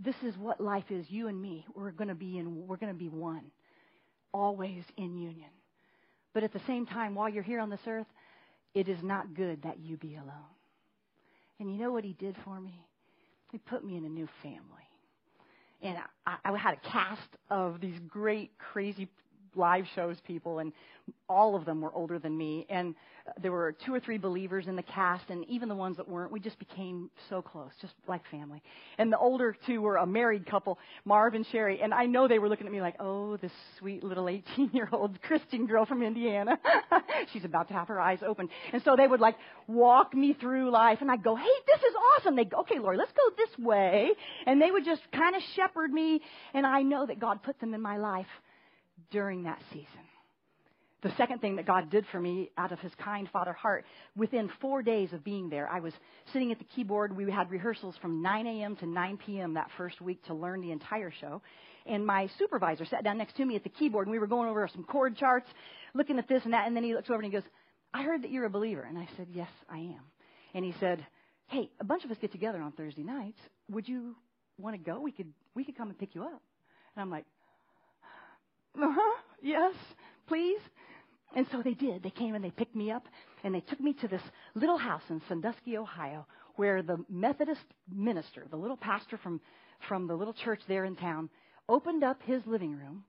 this 0.00 0.16
is 0.24 0.36
what 0.36 0.60
life 0.60 0.90
is, 0.90 1.06
you 1.08 1.28
and 1.28 1.40
me. 1.40 1.64
We're 1.74 1.92
going 1.92 2.08
to 2.08 2.14
be 2.14 2.38
in, 2.38 2.66
we're 2.66 2.76
going 2.76 2.92
to 2.92 2.98
be 2.98 3.08
one, 3.08 3.44
always 4.32 4.84
in 4.96 5.16
union. 5.16 5.50
But 6.34 6.44
at 6.44 6.52
the 6.52 6.60
same 6.66 6.86
time, 6.86 7.14
while 7.14 7.28
you're 7.28 7.42
here 7.42 7.60
on 7.60 7.70
this 7.70 7.80
earth, 7.86 8.06
it 8.74 8.88
is 8.88 9.02
not 9.02 9.34
good 9.34 9.62
that 9.62 9.78
you 9.78 9.96
be 9.96 10.16
alone. 10.16 10.52
And 11.58 11.72
you 11.72 11.78
know 11.78 11.90
what 11.90 12.04
he 12.04 12.12
did 12.12 12.36
for 12.44 12.60
me? 12.60 12.78
He 13.50 13.58
put 13.58 13.84
me 13.84 13.96
in 13.96 14.04
a 14.04 14.08
new 14.08 14.28
family. 14.42 14.60
And 15.82 15.98
I, 16.26 16.36
I 16.44 16.56
had 16.56 16.74
a 16.74 16.88
cast 16.88 17.36
of 17.50 17.80
these 17.80 17.98
great, 18.08 18.50
crazy 18.58 19.08
live 19.56 19.86
shows 19.94 20.16
people, 20.26 20.58
and 20.58 20.72
all 21.28 21.56
of 21.56 21.64
them 21.64 21.80
were 21.80 21.92
older 21.92 22.18
than 22.18 22.36
me. 22.36 22.66
And 22.68 22.94
there 23.40 23.50
were 23.50 23.74
two 23.84 23.92
or 23.92 23.98
three 23.98 24.18
believers 24.18 24.66
in 24.68 24.76
the 24.76 24.82
cast, 24.82 25.30
and 25.30 25.44
even 25.48 25.68
the 25.68 25.74
ones 25.74 25.96
that 25.96 26.08
weren't, 26.08 26.30
we 26.30 26.38
just 26.38 26.58
became 26.58 27.10
so 27.28 27.42
close, 27.42 27.70
just 27.80 27.94
like 28.06 28.22
family. 28.30 28.62
And 28.98 29.12
the 29.12 29.18
older 29.18 29.56
two 29.66 29.80
were 29.80 29.96
a 29.96 30.06
married 30.06 30.46
couple, 30.46 30.78
Marv 31.04 31.34
and 31.34 31.44
Sherry. 31.50 31.80
And 31.82 31.92
I 31.92 32.06
know 32.06 32.28
they 32.28 32.38
were 32.38 32.48
looking 32.48 32.66
at 32.66 32.72
me 32.72 32.80
like, 32.80 32.96
oh, 33.00 33.36
this 33.38 33.50
sweet 33.78 34.04
little 34.04 34.28
18 34.28 34.70
year 34.72 34.88
old 34.92 35.20
Christian 35.22 35.66
girl 35.66 35.86
from 35.86 36.02
Indiana. 36.02 36.58
She's 37.32 37.44
about 37.44 37.68
to 37.68 37.74
have 37.74 37.88
her 37.88 38.00
eyes 38.00 38.20
open. 38.26 38.48
And 38.72 38.82
so 38.84 38.94
they 38.96 39.06
would 39.06 39.20
like 39.20 39.36
walk 39.66 40.14
me 40.14 40.36
through 40.40 40.70
life, 40.70 40.98
and 41.00 41.10
I'd 41.10 41.24
go, 41.24 41.34
hey, 41.34 41.44
this 41.66 41.80
is 41.80 41.94
awesome. 42.18 42.36
They'd 42.36 42.50
go, 42.50 42.60
okay, 42.60 42.78
Lori, 42.78 42.96
let's 42.96 43.12
go 43.12 43.34
this 43.36 43.58
way. 43.58 44.10
And 44.46 44.62
they 44.62 44.70
would 44.70 44.84
just 44.84 45.02
kind 45.12 45.34
of 45.34 45.42
shepherd 45.56 45.90
me, 45.90 46.20
and 46.54 46.64
I 46.66 46.82
know 46.82 47.06
that 47.06 47.18
God 47.18 47.42
put 47.42 47.58
them 47.60 47.74
in 47.74 47.82
my 47.82 47.96
life 47.96 48.26
during 49.10 49.44
that 49.44 49.60
season. 49.72 49.86
The 51.02 51.12
second 51.16 51.40
thing 51.40 51.56
that 51.56 51.66
God 51.66 51.90
did 51.90 52.04
for 52.10 52.18
me 52.18 52.50
out 52.56 52.72
of 52.72 52.80
his 52.80 52.90
kind 52.96 53.28
father 53.32 53.52
heart, 53.52 53.84
within 54.16 54.50
four 54.60 54.82
days 54.82 55.12
of 55.12 55.22
being 55.22 55.50
there, 55.50 55.68
I 55.68 55.78
was 55.78 55.92
sitting 56.32 56.50
at 56.50 56.58
the 56.58 56.64
keyboard. 56.64 57.14
We 57.16 57.30
had 57.30 57.50
rehearsals 57.50 57.94
from 58.00 58.22
9 58.22 58.46
a.m. 58.46 58.76
to 58.76 58.86
9 58.86 59.18
p.m. 59.18 59.54
that 59.54 59.70
first 59.76 60.00
week 60.00 60.24
to 60.26 60.34
learn 60.34 60.62
the 60.62 60.72
entire 60.72 61.12
show. 61.20 61.42
And 61.84 62.04
my 62.04 62.28
supervisor 62.38 62.86
sat 62.86 63.04
down 63.04 63.18
next 63.18 63.36
to 63.36 63.44
me 63.44 63.54
at 63.56 63.62
the 63.62 63.68
keyboard, 63.68 64.06
and 64.06 64.12
we 64.12 64.18
were 64.18 64.26
going 64.26 64.48
over 64.48 64.68
some 64.72 64.84
chord 64.84 65.16
charts, 65.16 65.46
looking 65.94 66.18
at 66.18 66.28
this 66.28 66.42
and 66.44 66.54
that. 66.54 66.66
And 66.66 66.74
then 66.74 66.82
he 66.82 66.94
looks 66.94 67.08
over 67.08 67.20
and 67.20 67.26
he 67.26 67.30
goes, 67.30 67.48
I 67.94 68.02
heard 68.02 68.22
that 68.22 68.30
you're 68.30 68.46
a 68.46 68.50
believer. 68.50 68.82
And 68.82 68.98
I 68.98 69.08
said, 69.16 69.28
Yes, 69.32 69.50
I 69.70 69.78
am. 69.78 70.00
And 70.54 70.64
he 70.64 70.74
said, 70.80 71.06
Hey, 71.46 71.70
a 71.78 71.84
bunch 71.84 72.04
of 72.04 72.10
us 72.10 72.16
get 72.20 72.32
together 72.32 72.60
on 72.60 72.72
Thursday 72.72 73.04
nights. 73.04 73.38
Would 73.70 73.86
you 73.86 74.16
want 74.58 74.74
to 74.74 74.78
go? 74.78 75.00
We 75.00 75.12
could, 75.12 75.32
we 75.54 75.62
could 75.62 75.76
come 75.76 75.88
and 75.90 75.98
pick 75.98 76.14
you 76.14 76.22
up. 76.22 76.42
And 76.96 77.02
I'm 77.02 77.10
like, 77.10 77.26
uh 78.82 78.92
huh, 78.92 79.22
yes, 79.42 79.74
please. 80.26 80.60
And 81.34 81.46
so 81.52 81.62
they 81.62 81.74
did. 81.74 82.02
They 82.02 82.10
came 82.10 82.34
and 82.34 82.44
they 82.44 82.50
picked 82.50 82.76
me 82.76 82.90
up 82.90 83.04
and 83.44 83.54
they 83.54 83.60
took 83.60 83.80
me 83.80 83.92
to 84.00 84.08
this 84.08 84.22
little 84.54 84.78
house 84.78 85.02
in 85.10 85.20
Sandusky, 85.28 85.76
Ohio, 85.76 86.26
where 86.56 86.82
the 86.82 87.04
Methodist 87.10 87.64
minister, 87.92 88.46
the 88.50 88.56
little 88.56 88.76
pastor 88.76 89.18
from, 89.18 89.40
from 89.88 90.06
the 90.06 90.14
little 90.14 90.32
church 90.32 90.60
there 90.68 90.84
in 90.84 90.96
town, 90.96 91.28
opened 91.68 92.04
up 92.04 92.20
his 92.22 92.42
living 92.46 92.72
room 92.72 93.04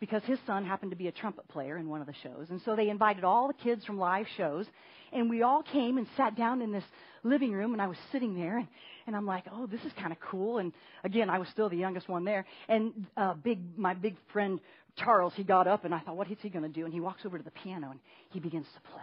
because 0.00 0.22
his 0.24 0.38
son 0.46 0.64
happened 0.64 0.92
to 0.92 0.96
be 0.96 1.08
a 1.08 1.12
trumpet 1.12 1.48
player 1.48 1.76
in 1.76 1.88
one 1.88 2.00
of 2.00 2.06
the 2.06 2.14
shows. 2.22 2.46
And 2.50 2.60
so 2.64 2.76
they 2.76 2.88
invited 2.88 3.24
all 3.24 3.48
the 3.48 3.54
kids 3.54 3.84
from 3.84 3.98
live 3.98 4.26
shows. 4.36 4.66
And 5.12 5.28
we 5.28 5.42
all 5.42 5.62
came 5.62 5.98
and 5.98 6.06
sat 6.16 6.36
down 6.36 6.62
in 6.62 6.70
this 6.70 6.84
living 7.24 7.52
room. 7.52 7.72
And 7.72 7.82
I 7.82 7.88
was 7.88 7.96
sitting 8.12 8.34
there. 8.36 8.58
And, 8.58 8.68
and 9.06 9.16
I'm 9.16 9.26
like, 9.26 9.44
oh, 9.52 9.66
this 9.66 9.80
is 9.80 9.92
kind 9.98 10.12
of 10.12 10.20
cool. 10.20 10.58
And 10.58 10.72
again, 11.02 11.28
I 11.28 11.38
was 11.38 11.48
still 11.48 11.68
the 11.68 11.76
youngest 11.76 12.08
one 12.08 12.24
there. 12.24 12.46
And 12.68 13.06
uh, 13.16 13.34
big, 13.34 13.76
my 13.76 13.94
big 13.94 14.16
friend 14.32 14.60
Charles, 14.98 15.32
he 15.36 15.44
got 15.44 15.66
up. 15.66 15.84
And 15.84 15.94
I 15.94 16.00
thought, 16.00 16.16
what 16.16 16.30
is 16.30 16.38
he 16.40 16.48
going 16.48 16.64
to 16.64 16.68
do? 16.68 16.84
And 16.84 16.92
he 16.92 17.00
walks 17.00 17.24
over 17.24 17.38
to 17.38 17.44
the 17.44 17.50
piano 17.50 17.90
and 17.90 18.00
he 18.30 18.40
begins 18.40 18.66
to 18.74 18.80
play. 18.90 19.02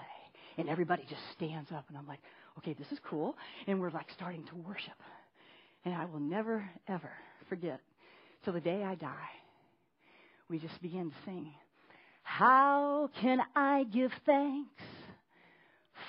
And 0.57 0.69
everybody 0.69 1.03
just 1.09 1.21
stands 1.35 1.71
up. 1.71 1.85
And 1.89 1.97
I'm 1.97 2.07
like, 2.07 2.19
okay, 2.59 2.73
this 2.73 2.91
is 2.91 2.99
cool. 3.09 3.35
And 3.67 3.79
we're 3.79 3.91
like 3.91 4.07
starting 4.15 4.45
to 4.45 4.55
worship. 4.55 4.93
And 5.83 5.93
I 5.93 6.05
will 6.05 6.19
never, 6.19 6.67
ever 6.87 7.11
forget 7.49 7.79
till 8.43 8.53
the 8.53 8.61
day 8.61 8.83
I 8.83 8.95
die 8.95 9.29
we 10.49 10.59
just 10.59 10.81
began 10.81 11.09
to 11.09 11.15
sing. 11.25 11.51
How 12.23 13.09
can 13.21 13.39
I 13.55 13.83
give 13.83 14.11
thanks 14.25 14.83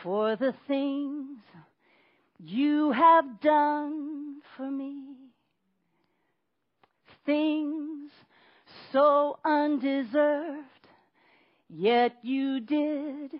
for 0.03 0.37
the 0.37 0.55
things 0.67 1.39
you 2.39 2.93
have 2.93 3.41
done 3.41 4.37
for 4.57 4.71
me? 4.71 5.15
Things 7.25 8.11
so 8.93 9.39
undeserved, 9.45 10.65
yet 11.69 12.17
you 12.23 12.61
did 12.61 13.33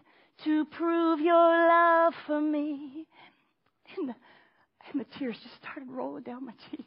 to 0.45 0.65
prove 0.67 1.21
your 1.21 1.69
love 1.69 2.15
for 2.27 2.41
me. 2.41 3.07
And 3.97 4.09
the, 4.09 4.15
and 4.93 5.01
the 5.01 5.19
tears 5.19 5.37
just 5.43 5.57
started 5.57 5.91
rolling 5.91 6.25
down 6.25 6.47
my 6.47 6.53
cheeks. 6.71 6.85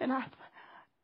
And 0.00 0.12
I 0.12 0.24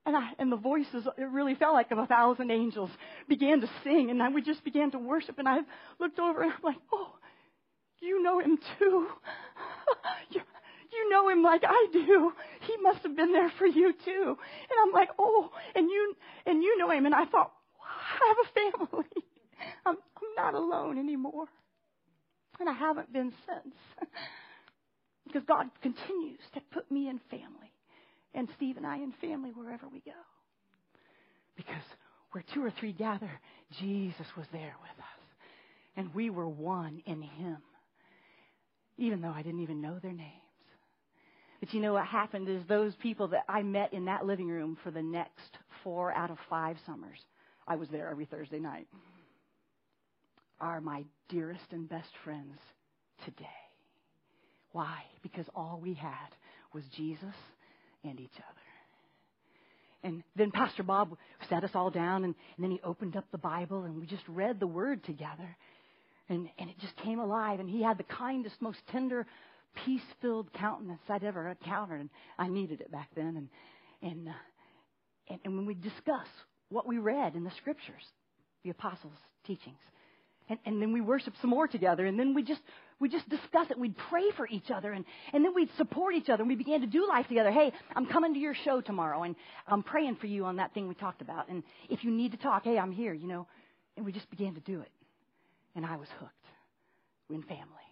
and, 0.08 0.16
I, 0.16 0.30
and 0.38 0.50
the 0.50 0.56
voices, 0.56 1.06
it 1.18 1.22
really 1.24 1.54
felt 1.54 1.74
like 1.74 1.90
of 1.90 1.98
a 1.98 2.06
thousand 2.06 2.50
angels, 2.50 2.88
began 3.28 3.60
to 3.60 3.68
sing, 3.84 4.10
and 4.10 4.22
I, 4.22 4.30
we 4.30 4.40
just 4.40 4.64
began 4.64 4.90
to 4.92 4.98
worship. 4.98 5.38
And 5.38 5.46
I 5.46 5.58
looked 6.00 6.18
over 6.18 6.42
and 6.42 6.50
I'm 6.50 6.62
like, 6.62 6.78
oh, 6.90 7.12
you 8.00 8.22
know 8.22 8.38
him 8.38 8.58
too. 8.78 9.06
Him 11.28 11.42
like 11.42 11.62
I 11.66 11.86
do. 11.92 12.32
He 12.60 12.76
must 12.82 13.02
have 13.02 13.16
been 13.16 13.32
there 13.32 13.50
for 13.58 13.66
you 13.66 13.92
too. 14.04 14.36
And 14.36 14.78
I'm 14.82 14.92
like, 14.92 15.10
oh, 15.18 15.50
and 15.74 15.88
you, 15.88 16.14
and 16.46 16.62
you 16.62 16.78
know 16.78 16.90
him. 16.90 17.06
And 17.06 17.14
I 17.14 17.24
thought, 17.24 17.52
I 17.82 18.28
have 18.28 18.36
a 18.46 18.86
family. 18.86 19.08
I'm, 19.86 19.96
I'm 19.96 20.34
not 20.36 20.54
alone 20.54 20.98
anymore. 20.98 21.46
And 22.60 22.68
I 22.68 22.72
haven't 22.72 23.12
been 23.12 23.32
since. 23.46 23.74
because 25.26 25.42
God 25.46 25.66
continues 25.82 26.40
to 26.54 26.60
put 26.72 26.90
me 26.90 27.08
in 27.08 27.20
family 27.30 27.72
and 28.34 28.48
Steve 28.56 28.76
and 28.76 28.86
I 28.86 28.96
and 28.96 29.14
family 29.20 29.50
wherever 29.50 29.88
we 29.88 30.00
go. 30.00 30.12
Because 31.56 31.82
where 32.32 32.44
two 32.54 32.64
or 32.64 32.70
three 32.70 32.92
gather, 32.92 33.30
Jesus 33.80 34.26
was 34.36 34.46
there 34.52 34.74
with 34.80 34.98
us. 34.98 35.20
And 35.96 36.14
we 36.14 36.30
were 36.30 36.48
one 36.48 37.02
in 37.06 37.22
Him. 37.22 37.58
Even 38.96 39.20
though 39.20 39.30
I 39.30 39.42
didn't 39.42 39.60
even 39.60 39.80
know 39.80 39.98
their 40.00 40.12
names. 40.12 40.47
But 41.60 41.74
you 41.74 41.80
know 41.80 41.92
what 41.92 42.06
happened 42.06 42.48
is 42.48 42.62
those 42.68 42.94
people 42.96 43.28
that 43.28 43.44
I 43.48 43.62
met 43.62 43.92
in 43.92 44.04
that 44.04 44.24
living 44.24 44.48
room 44.48 44.76
for 44.82 44.90
the 44.90 45.02
next 45.02 45.58
four 45.82 46.12
out 46.12 46.30
of 46.30 46.38
five 46.48 46.76
summers 46.86 47.18
I 47.68 47.76
was 47.76 47.88
there 47.90 48.08
every 48.08 48.24
Thursday 48.24 48.58
night, 48.58 48.88
are 50.58 50.80
my 50.80 51.04
dearest 51.28 51.66
and 51.70 51.88
best 51.88 52.08
friends 52.24 52.58
today. 53.24 53.46
Why? 54.72 55.02
Because 55.22 55.44
all 55.54 55.78
we 55.82 55.92
had 55.92 56.28
was 56.72 56.82
Jesus 56.96 57.34
and 58.02 58.18
each 58.18 58.34
other. 58.36 58.58
And 60.02 60.22
then 60.34 60.50
Pastor 60.50 60.82
Bob 60.82 61.16
sat 61.50 61.62
us 61.62 61.70
all 61.74 61.90
down, 61.90 62.24
and, 62.24 62.34
and 62.56 62.64
then 62.64 62.70
he 62.70 62.80
opened 62.82 63.16
up 63.16 63.24
the 63.30 63.38
Bible, 63.38 63.82
and 63.82 63.96
we 63.96 64.06
just 64.06 64.22
read 64.28 64.60
the 64.60 64.66
Word 64.66 65.04
together. 65.04 65.56
And, 66.28 66.48
and 66.58 66.70
it 66.70 66.78
just 66.80 66.96
came 67.04 67.18
alive, 67.18 67.60
and 67.60 67.68
he 67.68 67.82
had 67.82 67.98
the 67.98 68.04
kindest, 68.04 68.56
most 68.60 68.78
tender, 68.90 69.26
peace 69.84 70.02
filled 70.20 70.52
countenance 70.52 71.00
I'd 71.08 71.24
ever 71.24 71.48
encountered. 71.48 72.00
And 72.00 72.10
I 72.38 72.48
needed 72.48 72.80
it 72.80 72.90
back 72.90 73.08
then. 73.14 73.36
And, 73.36 73.48
and, 74.02 74.28
uh, 74.28 74.32
and, 75.28 75.38
and 75.44 75.56
when 75.56 75.66
we 75.66 75.74
discuss 75.74 76.26
what 76.70 76.86
we 76.86 76.98
read 76.98 77.34
in 77.34 77.44
the 77.44 77.52
Scriptures, 77.58 78.02
the 78.64 78.70
apostles' 78.70 79.12
teachings, 79.46 79.78
and, 80.50 80.58
and 80.64 80.80
then 80.80 80.92
we 80.92 81.00
worship 81.00 81.34
some 81.40 81.50
more 81.50 81.68
together, 81.68 82.06
and 82.06 82.18
then 82.18 82.32
we 82.32 82.42
just 82.42 82.62
we 83.00 83.08
just 83.08 83.28
discuss 83.28 83.70
it. 83.70 83.78
We'd 83.78 83.96
pray 83.96 84.30
for 84.36 84.48
each 84.48 84.70
other, 84.70 84.92
and, 84.92 85.04
and 85.32 85.44
then 85.44 85.54
we'd 85.54 85.68
support 85.76 86.14
each 86.14 86.30
other, 86.30 86.42
and 86.42 86.48
we 86.48 86.56
began 86.56 86.80
to 86.80 86.86
do 86.86 87.06
life 87.06 87.28
together. 87.28 87.50
Hey, 87.50 87.72
I'm 87.94 88.06
coming 88.06 88.32
to 88.34 88.40
your 88.40 88.54
show 88.64 88.80
tomorrow, 88.80 89.22
and 89.24 89.36
I'm 89.66 89.82
praying 89.82 90.16
for 90.16 90.26
you 90.26 90.46
on 90.46 90.56
that 90.56 90.72
thing 90.72 90.88
we 90.88 90.94
talked 90.94 91.20
about. 91.20 91.48
And 91.48 91.62
if 91.90 92.02
you 92.02 92.10
need 92.10 92.32
to 92.32 92.38
talk, 92.38 92.64
hey, 92.64 92.78
I'm 92.78 92.90
here, 92.90 93.12
you 93.12 93.28
know. 93.28 93.46
And 93.96 94.06
we 94.06 94.12
just 94.12 94.30
began 94.30 94.54
to 94.54 94.60
do 94.60 94.80
it. 94.80 94.90
And 95.76 95.84
I 95.84 95.96
was 95.96 96.08
hooked. 96.18 96.32
In 97.30 97.42
family. 97.42 97.87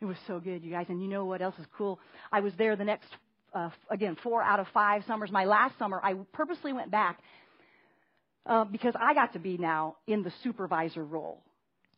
It 0.00 0.04
was 0.04 0.16
so 0.26 0.40
good, 0.40 0.62
you 0.62 0.70
guys. 0.70 0.86
And 0.88 1.00
you 1.00 1.08
know 1.08 1.24
what 1.24 1.40
else 1.40 1.54
is 1.58 1.66
cool? 1.76 1.98
I 2.30 2.40
was 2.40 2.52
there 2.58 2.76
the 2.76 2.84
next, 2.84 3.08
uh, 3.54 3.70
again, 3.90 4.16
four 4.22 4.42
out 4.42 4.60
of 4.60 4.66
five 4.74 5.02
summers. 5.06 5.30
My 5.30 5.44
last 5.44 5.78
summer, 5.78 6.00
I 6.02 6.14
purposely 6.32 6.72
went 6.72 6.90
back 6.90 7.20
uh, 8.44 8.64
because 8.64 8.94
I 9.00 9.14
got 9.14 9.32
to 9.32 9.38
be 9.38 9.56
now 9.56 9.96
in 10.06 10.22
the 10.22 10.32
supervisor 10.42 11.04
role. 11.04 11.42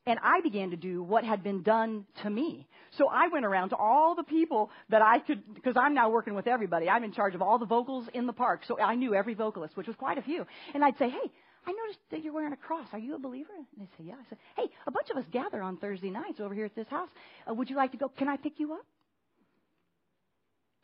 And 0.06 0.18
I 0.22 0.40
began 0.40 0.70
to 0.70 0.76
do 0.76 1.02
what 1.02 1.24
had 1.24 1.42
been 1.42 1.62
done 1.62 2.06
to 2.22 2.30
me. 2.30 2.66
So 2.96 3.08
I 3.08 3.28
went 3.28 3.44
around 3.44 3.70
to 3.70 3.76
all 3.76 4.14
the 4.14 4.22
people 4.22 4.70
that 4.88 5.02
I 5.02 5.18
could, 5.18 5.54
because 5.54 5.76
I'm 5.76 5.92
now 5.92 6.08
working 6.08 6.34
with 6.34 6.46
everybody. 6.46 6.88
I'm 6.88 7.04
in 7.04 7.12
charge 7.12 7.34
of 7.34 7.42
all 7.42 7.58
the 7.58 7.66
vocals 7.66 8.06
in 8.14 8.26
the 8.26 8.32
park. 8.32 8.62
So 8.66 8.80
I 8.80 8.94
knew 8.94 9.14
every 9.14 9.34
vocalist, 9.34 9.76
which 9.76 9.87
was 9.87 9.96
quite 9.96 10.16
a 10.16 10.22
few. 10.22 10.46
And 10.72 10.82
I'd 10.82 10.96
say, 10.98 11.11
hey, 11.11 11.30
I 11.68 11.72
noticed 11.72 11.98
that 12.11 12.24
you're 12.24 12.33
wearing 12.33 12.54
a 12.54 12.57
cross. 12.57 12.88
Are 12.92 12.98
you 12.98 13.14
a 13.14 13.18
believer? 13.18 13.52
And 13.54 13.87
they 13.87 13.90
say, 13.98 14.09
yeah. 14.09 14.14
I 14.14 14.28
said, 14.31 14.38
hey, 14.57 14.70
a 14.87 14.90
bunch 14.90 15.11
of 15.11 15.18
us 15.18 15.24
gather 15.31 15.61
on 15.61 15.76
Thursday 15.76 16.09
nights 16.09 16.40
over 16.40 16.54
here 16.54 16.64
at 16.64 16.74
this 16.74 16.88
house. 16.88 17.11
Uh, 17.48 17.52
would 17.52 17.68
you 17.68 17.76
like 17.76 17.92
to 17.92 17.98
go? 17.98 18.09
Can 18.09 18.26
I 18.26 18.38
pick 18.38 18.59
you 18.59 18.72
up? 18.72 18.87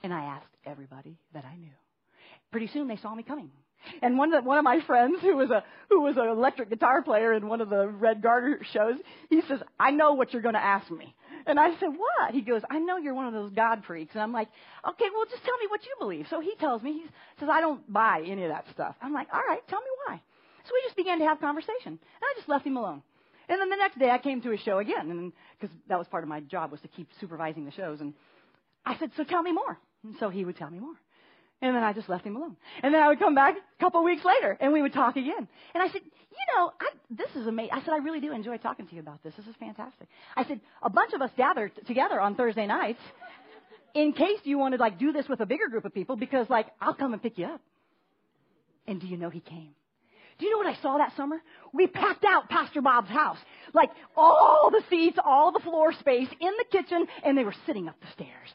And 0.03 0.12
I 0.12 0.25
asked 0.25 0.55
everybody 0.66 1.16
that 1.33 1.47
I 1.47 1.57
knew. 1.57 1.73
Pretty 2.51 2.66
soon 2.66 2.87
they 2.87 2.99
saw 2.99 3.14
me 3.14 3.23
coming. 3.23 3.51
And 4.03 4.18
one 4.18 4.35
of 4.35 4.44
the, 4.44 4.49
one 4.49 4.59
of 4.59 4.64
my 4.64 4.81
friends 4.87 5.20
who 5.23 5.37
was 5.37 5.51
a 5.51 5.64
who 5.88 6.03
was 6.03 6.16
an 6.18 6.29
electric 6.29 6.68
guitar 6.68 7.03
player 7.03 7.33
in 7.33 7.49
one 7.49 7.62
of 7.62 7.70
the 7.70 7.88
Red 7.88 8.23
Garter 8.23 8.61
shows, 8.73 8.97
he 9.31 9.40
says, 9.49 9.61
"I 9.81 9.90
know 9.90 10.12
what 10.12 10.33
you're 10.33 10.42
going 10.42 10.55
to 10.55 10.62
ask 10.62 10.90
me." 10.90 11.14
And 11.47 11.59
I 11.61 11.70
said, 11.79 11.88
"What?" 11.88 12.33
He 12.33 12.40
goes, 12.40 12.62
"I 12.70 12.79
know 12.79 12.97
you're 12.97 13.14
one 13.14 13.27
of 13.27 13.35
those 13.35 13.51
God 13.53 13.85
freaks." 13.87 14.14
And 14.14 14.23
I'm 14.23 14.33
like, 14.33 14.49
"Okay, 14.88 15.07
well, 15.14 15.25
just 15.31 15.44
tell 15.44 15.57
me 15.59 15.66
what 15.68 15.85
you 15.85 15.94
believe." 15.99 16.27
So 16.31 16.40
he 16.40 16.55
tells 16.57 16.83
me, 16.83 16.92
he 16.92 17.05
says, 17.40 17.49
"I 17.51 17.61
don't 17.61 17.90
buy 17.92 18.23
any 18.27 18.44
of 18.44 18.51
that 18.51 18.66
stuff." 18.73 18.94
I'm 19.03 19.12
like, 19.12 19.29
"All 19.33 19.42
right, 19.47 19.61
tell 19.68 19.81
me 19.81 19.87
why." 20.07 20.20
So 20.64 20.70
we 20.72 20.81
just 20.85 20.96
began 20.96 21.18
to 21.18 21.24
have 21.24 21.40
conversation, 21.40 21.92
and 21.92 21.98
I 22.22 22.35
just 22.37 22.48
left 22.48 22.66
him 22.66 22.77
alone. 22.77 23.03
And 23.48 23.61
then 23.61 23.68
the 23.68 23.77
next 23.77 23.98
day, 23.98 24.11
I 24.11 24.18
came 24.18 24.40
to 24.42 24.50
his 24.50 24.61
show 24.61 24.79
again, 24.79 25.11
and 25.11 25.33
because 25.61 25.74
that 25.88 25.98
was 25.98 26.09
part 26.09 26.22
of 26.22 26.29
my 26.29 26.40
job 26.40 26.70
was 26.70 26.81
to 26.81 26.88
keep 26.88 27.09
supervising 27.20 27.64
the 27.66 27.70
shows. 27.72 28.00
And 28.00 28.14
I 28.87 28.96
said, 28.98 29.11
"So 29.16 29.24
tell 29.24 29.42
me 29.42 29.53
more." 29.53 29.79
And 30.05 30.14
so 30.20 30.29
he 30.29 30.44
would 30.44 30.57
tell 30.57 30.70
me 30.70 30.79
more. 30.79 30.94
And 31.62 31.74
then 31.74 31.83
I 31.83 31.92
just 31.92 32.09
left 32.09 32.27
him 32.27 32.37
alone. 32.37 32.57
And 32.83 32.92
then 32.92 33.03
I 33.03 33.09
would 33.09 33.18
come 33.18 33.35
back 33.35 33.57
a 33.57 33.83
couple 33.83 34.00
of 34.00 34.05
weeks 34.05 34.24
later 34.24 34.57
and 34.61 34.72
we 34.72 34.83
would 34.83 34.92
talk 34.92 35.16
again. 35.16 35.48
And 35.74 35.83
I 35.83 35.87
said, 35.88 36.03
you 36.05 36.55
know, 36.55 36.72
I, 36.79 36.90
this 37.11 37.31
is 37.35 37.46
amazing. 37.46 37.72
I 37.72 37.81
said, 37.81 37.94
I 37.94 37.98
really 37.98 38.20
do 38.20 38.33
enjoy 38.33 38.59
talking 38.59 38.87
to 38.87 38.94
you 38.94 39.00
about 39.00 39.22
this. 39.22 39.35
This 39.37 39.46
is 39.46 39.55
fantastic. 39.59 40.09
I 40.37 40.44
said, 40.44 40.61
a 40.83 40.90
bunch 40.90 41.14
of 41.14 41.22
us 41.22 41.31
gather 41.38 41.70
t- 41.70 41.81
together 41.87 42.20
on 42.20 42.35
Thursday 42.35 42.66
nights 42.66 42.98
in 43.94 44.12
case 44.12 44.40
you 44.42 44.59
want 44.59 44.74
to 44.74 44.81
like 44.81 44.98
do 44.98 45.12
this 45.12 45.27
with 45.27 45.40
a 45.40 45.46
bigger 45.46 45.68
group 45.68 45.87
of 45.87 45.94
people 45.94 46.16
because 46.16 46.50
like 46.50 46.66
I'll 46.83 46.94
come 46.94 47.14
and 47.14 47.22
pick 47.22 47.38
you 47.38 47.46
up. 47.46 47.62
And 48.87 49.00
do 49.00 49.07
you 49.07 49.16
know 49.16 49.31
he 49.31 49.40
came? 49.40 49.74
Do 50.38 50.47
you 50.47 50.53
know 50.53 50.59
what 50.59 50.66
I 50.66 50.81
saw 50.83 50.99
that 50.99 51.16
summer? 51.16 51.40
We 51.73 51.87
packed 51.87 52.25
out 52.25 52.49
Pastor 52.49 52.83
Bob's 52.83 53.11
house. 53.11 53.38
Like 53.73 53.90
all 54.16 54.70
the 54.70 54.83
seats, 54.90 55.18
all 55.25 55.53
the 55.53 55.61
floor 55.61 55.92
space 55.92 56.29
in 56.40 56.53
the 56.59 56.64
kitchen, 56.70 57.07
and 57.25 57.37
they 57.37 57.44
were 57.44 57.55
sitting 57.66 57.88
up 57.88 58.01
the 58.01 58.11
stairs. 58.12 58.55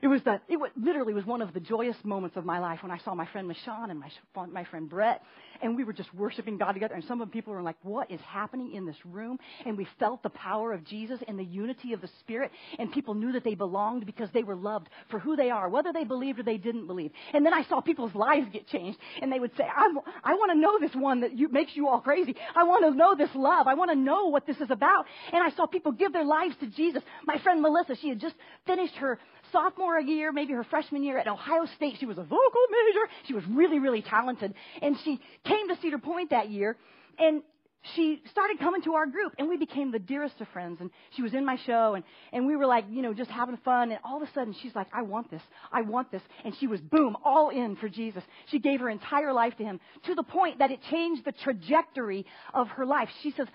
It 0.00 0.06
was 0.06 0.22
the, 0.22 0.40
it 0.48 0.56
was, 0.56 0.70
literally 0.80 1.12
was 1.12 1.26
one 1.26 1.42
of 1.42 1.52
the 1.52 1.60
joyous 1.60 1.96
moments 2.04 2.36
of 2.36 2.44
my 2.44 2.60
life 2.60 2.82
when 2.82 2.92
I 2.92 2.98
saw 2.98 3.14
my 3.14 3.26
friend 3.26 3.50
Michonne 3.50 3.90
and 3.90 3.98
my, 3.98 4.46
my 4.46 4.64
friend 4.64 4.88
Brett, 4.88 5.22
and 5.60 5.76
we 5.76 5.82
were 5.82 5.92
just 5.92 6.14
worshiping 6.14 6.56
God 6.56 6.72
together. 6.72 6.94
And 6.94 7.02
some 7.04 7.20
of 7.20 7.28
the 7.28 7.32
people 7.32 7.52
were 7.52 7.62
like, 7.62 7.76
"What 7.82 8.10
is 8.10 8.20
happening 8.20 8.74
in 8.74 8.86
this 8.86 8.96
room?" 9.04 9.38
And 9.66 9.76
we 9.76 9.88
felt 9.98 10.22
the 10.22 10.30
power 10.30 10.72
of 10.72 10.84
Jesus 10.84 11.20
and 11.26 11.36
the 11.36 11.44
unity 11.44 11.94
of 11.94 12.00
the 12.00 12.08
Spirit, 12.20 12.52
and 12.78 12.92
people 12.92 13.14
knew 13.14 13.32
that 13.32 13.42
they 13.42 13.54
belonged 13.54 14.06
because 14.06 14.30
they 14.32 14.44
were 14.44 14.54
loved 14.54 14.88
for 15.10 15.18
who 15.18 15.34
they 15.34 15.50
are, 15.50 15.68
whether 15.68 15.92
they 15.92 16.04
believed 16.04 16.38
or 16.38 16.44
they 16.44 16.58
didn't 16.58 16.86
believe. 16.86 17.10
And 17.32 17.44
then 17.44 17.52
I 17.52 17.64
saw 17.64 17.80
people's 17.80 18.14
lives 18.14 18.46
get 18.52 18.68
changed, 18.68 18.98
and 19.20 19.32
they 19.32 19.40
would 19.40 19.56
say, 19.56 19.64
"I, 19.64 19.92
I 20.22 20.34
want 20.34 20.52
to 20.52 20.58
know 20.58 20.78
this 20.78 20.94
one 20.94 21.20
that 21.20 21.36
you, 21.36 21.48
makes 21.48 21.74
you 21.74 21.88
all 21.88 22.00
crazy. 22.00 22.36
I 22.54 22.62
want 22.62 22.84
to 22.84 22.96
know 22.96 23.16
this 23.16 23.34
love. 23.34 23.66
I 23.66 23.74
want 23.74 23.90
to 23.90 23.96
know 23.96 24.26
what 24.26 24.46
this 24.46 24.60
is 24.60 24.70
about." 24.70 25.06
And 25.32 25.42
I 25.42 25.50
saw 25.56 25.66
people 25.66 25.90
give 25.90 26.12
their 26.12 26.24
lives 26.24 26.54
to 26.60 26.68
Jesus. 26.68 27.02
My 27.26 27.38
friend 27.38 27.60
Melissa, 27.60 27.96
she 27.96 28.10
had 28.10 28.20
just 28.20 28.36
finished 28.64 28.94
her 28.96 29.18
sophomore 29.52 30.00
year, 30.00 30.32
maybe 30.32 30.52
her 30.52 30.64
freshman 30.64 31.02
year 31.02 31.18
at 31.18 31.26
Ohio 31.26 31.66
State. 31.76 31.96
She 31.98 32.06
was 32.06 32.18
a 32.18 32.22
vocal 32.22 32.62
major. 32.70 33.12
She 33.26 33.34
was 33.34 33.44
really, 33.50 33.78
really 33.78 34.02
talented. 34.02 34.54
And 34.82 34.96
she 35.04 35.20
came 35.44 35.68
to 35.68 35.76
Cedar 35.80 35.98
Point 35.98 36.30
that 36.30 36.50
year, 36.50 36.76
and 37.18 37.42
she 37.94 38.22
started 38.30 38.58
coming 38.58 38.82
to 38.82 38.94
our 38.94 39.06
group, 39.06 39.34
and 39.38 39.48
we 39.48 39.56
became 39.56 39.92
the 39.92 39.98
dearest 39.98 40.40
of 40.40 40.48
friends. 40.48 40.78
And 40.80 40.90
she 41.14 41.22
was 41.22 41.32
in 41.32 41.44
my 41.44 41.56
show, 41.64 41.94
and, 41.94 42.04
and 42.32 42.46
we 42.46 42.56
were 42.56 42.66
like, 42.66 42.84
you 42.90 43.02
know, 43.02 43.14
just 43.14 43.30
having 43.30 43.56
fun. 43.58 43.90
And 43.90 44.00
all 44.04 44.22
of 44.22 44.28
a 44.28 44.32
sudden, 44.32 44.54
she's 44.62 44.74
like, 44.74 44.88
I 44.92 45.02
want 45.02 45.30
this. 45.30 45.42
I 45.72 45.82
want 45.82 46.10
this. 46.10 46.22
And 46.44 46.54
she 46.58 46.66
was, 46.66 46.80
boom, 46.80 47.16
all 47.24 47.50
in 47.50 47.76
for 47.76 47.88
Jesus. 47.88 48.22
She 48.46 48.58
gave 48.58 48.80
her 48.80 48.88
entire 48.88 49.32
life 49.32 49.56
to 49.58 49.64
him 49.64 49.80
to 50.06 50.14
the 50.14 50.22
point 50.22 50.58
that 50.58 50.70
it 50.70 50.80
changed 50.90 51.24
the 51.24 51.32
trajectory 51.32 52.26
of 52.52 52.68
her 52.68 52.84
life. 52.84 53.08
She 53.22 53.32
says, 53.36 53.46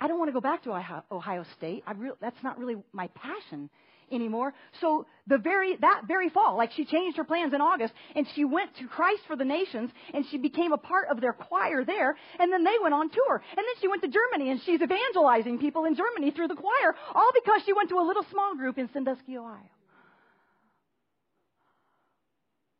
I 0.00 0.08
don't 0.08 0.18
want 0.18 0.28
to 0.28 0.32
go 0.32 0.40
back 0.40 0.64
to 0.64 1.02
Ohio 1.10 1.44
State. 1.56 1.82
I 1.86 1.92
re- 1.92 2.10
that's 2.20 2.42
not 2.42 2.58
really 2.58 2.76
my 2.92 3.08
passion 3.08 3.70
anymore. 4.10 4.54
So 4.80 5.06
the 5.26 5.38
very, 5.38 5.76
that 5.76 6.02
very 6.06 6.28
fall, 6.28 6.56
like 6.56 6.72
she 6.72 6.84
changed 6.84 7.16
her 7.16 7.24
plans 7.24 7.54
in 7.54 7.60
August 7.60 7.94
and 8.14 8.26
she 8.34 8.44
went 8.44 8.76
to 8.76 8.88
Christ 8.88 9.22
for 9.26 9.36
the 9.36 9.44
Nations 9.44 9.90
and 10.12 10.24
she 10.30 10.38
became 10.38 10.72
a 10.72 10.78
part 10.78 11.08
of 11.10 11.20
their 11.20 11.32
choir 11.32 11.84
there 11.84 12.16
and 12.38 12.52
then 12.52 12.64
they 12.64 12.76
went 12.82 12.94
on 12.94 13.10
tour. 13.10 13.42
And 13.50 13.58
then 13.58 13.74
she 13.80 13.88
went 13.88 14.02
to 14.02 14.08
Germany 14.08 14.50
and 14.50 14.60
she's 14.64 14.80
evangelizing 14.80 15.58
people 15.58 15.84
in 15.84 15.96
Germany 15.96 16.30
through 16.30 16.48
the 16.48 16.56
choir 16.56 16.94
all 17.14 17.30
because 17.34 17.62
she 17.64 17.72
went 17.72 17.88
to 17.90 17.98
a 17.98 18.06
little 18.06 18.24
small 18.30 18.56
group 18.56 18.78
in 18.78 18.88
Sandusky, 18.92 19.36
Ohio. 19.38 19.60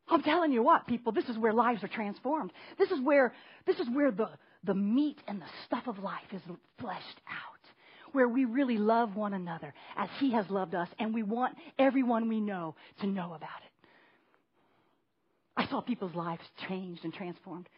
I'm 0.08 0.22
telling 0.22 0.52
you 0.52 0.62
what, 0.62 0.86
people, 0.86 1.12
this 1.12 1.24
is 1.24 1.38
where 1.38 1.52
lives 1.52 1.82
are 1.82 1.88
transformed. 1.88 2.52
This 2.78 2.90
is 2.90 3.00
where, 3.02 3.32
this 3.66 3.78
is 3.78 3.88
where 3.92 4.10
the, 4.10 4.28
the 4.62 4.74
meat 4.74 5.18
and 5.26 5.40
the 5.40 5.46
stuff 5.66 5.84
of 5.86 5.98
life 5.98 6.28
is 6.32 6.42
fleshed 6.78 7.20
out 7.26 7.53
where 8.14 8.28
we 8.28 8.44
really 8.44 8.78
love 8.78 9.16
one 9.16 9.34
another 9.34 9.74
as 9.96 10.08
He 10.18 10.32
has 10.32 10.48
loved 10.48 10.74
us, 10.74 10.88
and 10.98 11.12
we 11.12 11.22
want 11.22 11.56
everyone 11.78 12.28
we 12.28 12.40
know 12.40 12.74
to 13.00 13.06
know 13.06 13.34
about 13.34 13.60
it. 13.64 13.70
I 15.56 15.66
saw 15.66 15.80
people's 15.80 16.14
lives 16.14 16.42
changed 16.68 17.04
and 17.04 17.12
transformed, 17.12 17.68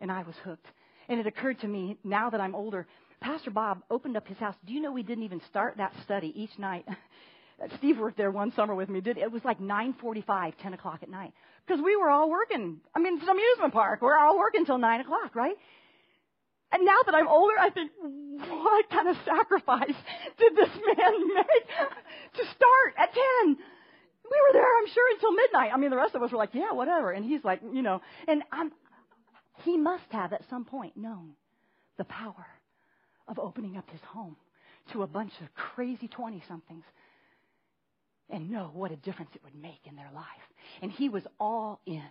and 0.00 0.10
I 0.10 0.22
was 0.22 0.34
hooked. 0.44 0.66
And 1.08 1.18
it 1.18 1.26
occurred 1.26 1.60
to 1.60 1.68
me, 1.68 1.96
now 2.04 2.28
that 2.30 2.40
I'm 2.40 2.54
older, 2.54 2.86
Pastor 3.20 3.50
Bob 3.50 3.82
opened 3.90 4.16
up 4.16 4.28
his 4.28 4.36
house. 4.38 4.54
Do 4.66 4.72
you 4.72 4.80
know 4.80 4.92
we 4.92 5.02
didn't 5.02 5.24
even 5.24 5.40
start 5.48 5.78
that 5.78 5.92
study 6.04 6.32
each 6.36 6.56
night? 6.58 6.86
Steve 7.78 7.98
worked 7.98 8.16
there 8.16 8.30
one 8.30 8.52
summer 8.52 8.74
with 8.74 8.88
me. 8.88 9.00
Did 9.00 9.18
it 9.18 9.32
was 9.32 9.44
like 9.44 9.58
9:45, 9.58 10.54
10 10.62 10.74
o'clock 10.74 11.00
at 11.02 11.08
night, 11.08 11.32
because 11.66 11.82
we 11.82 11.96
were 11.96 12.08
all 12.08 12.30
working. 12.30 12.80
I 12.94 13.00
mean, 13.00 13.14
it's 13.14 13.22
an 13.24 13.30
amusement 13.30 13.72
park. 13.72 14.00
We're 14.00 14.16
all 14.16 14.38
working 14.38 14.64
till 14.64 14.78
nine 14.78 15.00
o'clock, 15.00 15.34
right? 15.34 15.56
And 16.72 16.84
now 16.84 16.98
that 17.06 17.14
I'm 17.14 17.28
older, 17.28 17.54
I 17.58 17.70
think, 17.70 17.90
what 18.00 18.90
kind 18.90 19.08
of 19.08 19.16
sacrifice 19.24 19.96
did 20.38 20.56
this 20.56 20.68
man 20.68 21.34
make 21.34 21.68
to 22.34 22.44
start 22.44 22.94
at 22.98 23.14
10? 23.14 23.56
We 24.30 24.36
were 24.46 24.52
there, 24.52 24.78
I'm 24.78 24.88
sure, 24.92 25.14
until 25.14 25.32
midnight. 25.32 25.70
I 25.72 25.78
mean, 25.78 25.90
the 25.90 25.96
rest 25.96 26.14
of 26.14 26.22
us 26.22 26.30
were 26.30 26.38
like, 26.38 26.54
yeah, 26.54 26.72
whatever. 26.72 27.10
And 27.12 27.24
he's 27.24 27.42
like, 27.42 27.60
you 27.72 27.82
know, 27.82 28.02
and 28.26 28.42
I'm, 28.52 28.72
he 29.64 29.78
must 29.78 30.04
have 30.10 30.32
at 30.32 30.42
some 30.50 30.64
point 30.66 30.96
known 30.96 31.30
the 31.96 32.04
power 32.04 32.46
of 33.26 33.38
opening 33.38 33.76
up 33.76 33.88
his 33.90 34.00
home 34.02 34.36
to 34.92 35.02
a 35.02 35.06
bunch 35.06 35.32
of 35.42 35.54
crazy 35.54 36.08
20 36.08 36.42
somethings 36.48 36.84
and 38.30 38.50
know 38.50 38.70
what 38.74 38.92
a 38.92 38.96
difference 38.96 39.30
it 39.34 39.42
would 39.44 39.54
make 39.54 39.80
in 39.86 39.96
their 39.96 40.10
life. 40.14 40.24
And 40.82 40.90
he 40.90 41.08
was 41.08 41.22
all 41.40 41.80
in. 41.86 42.02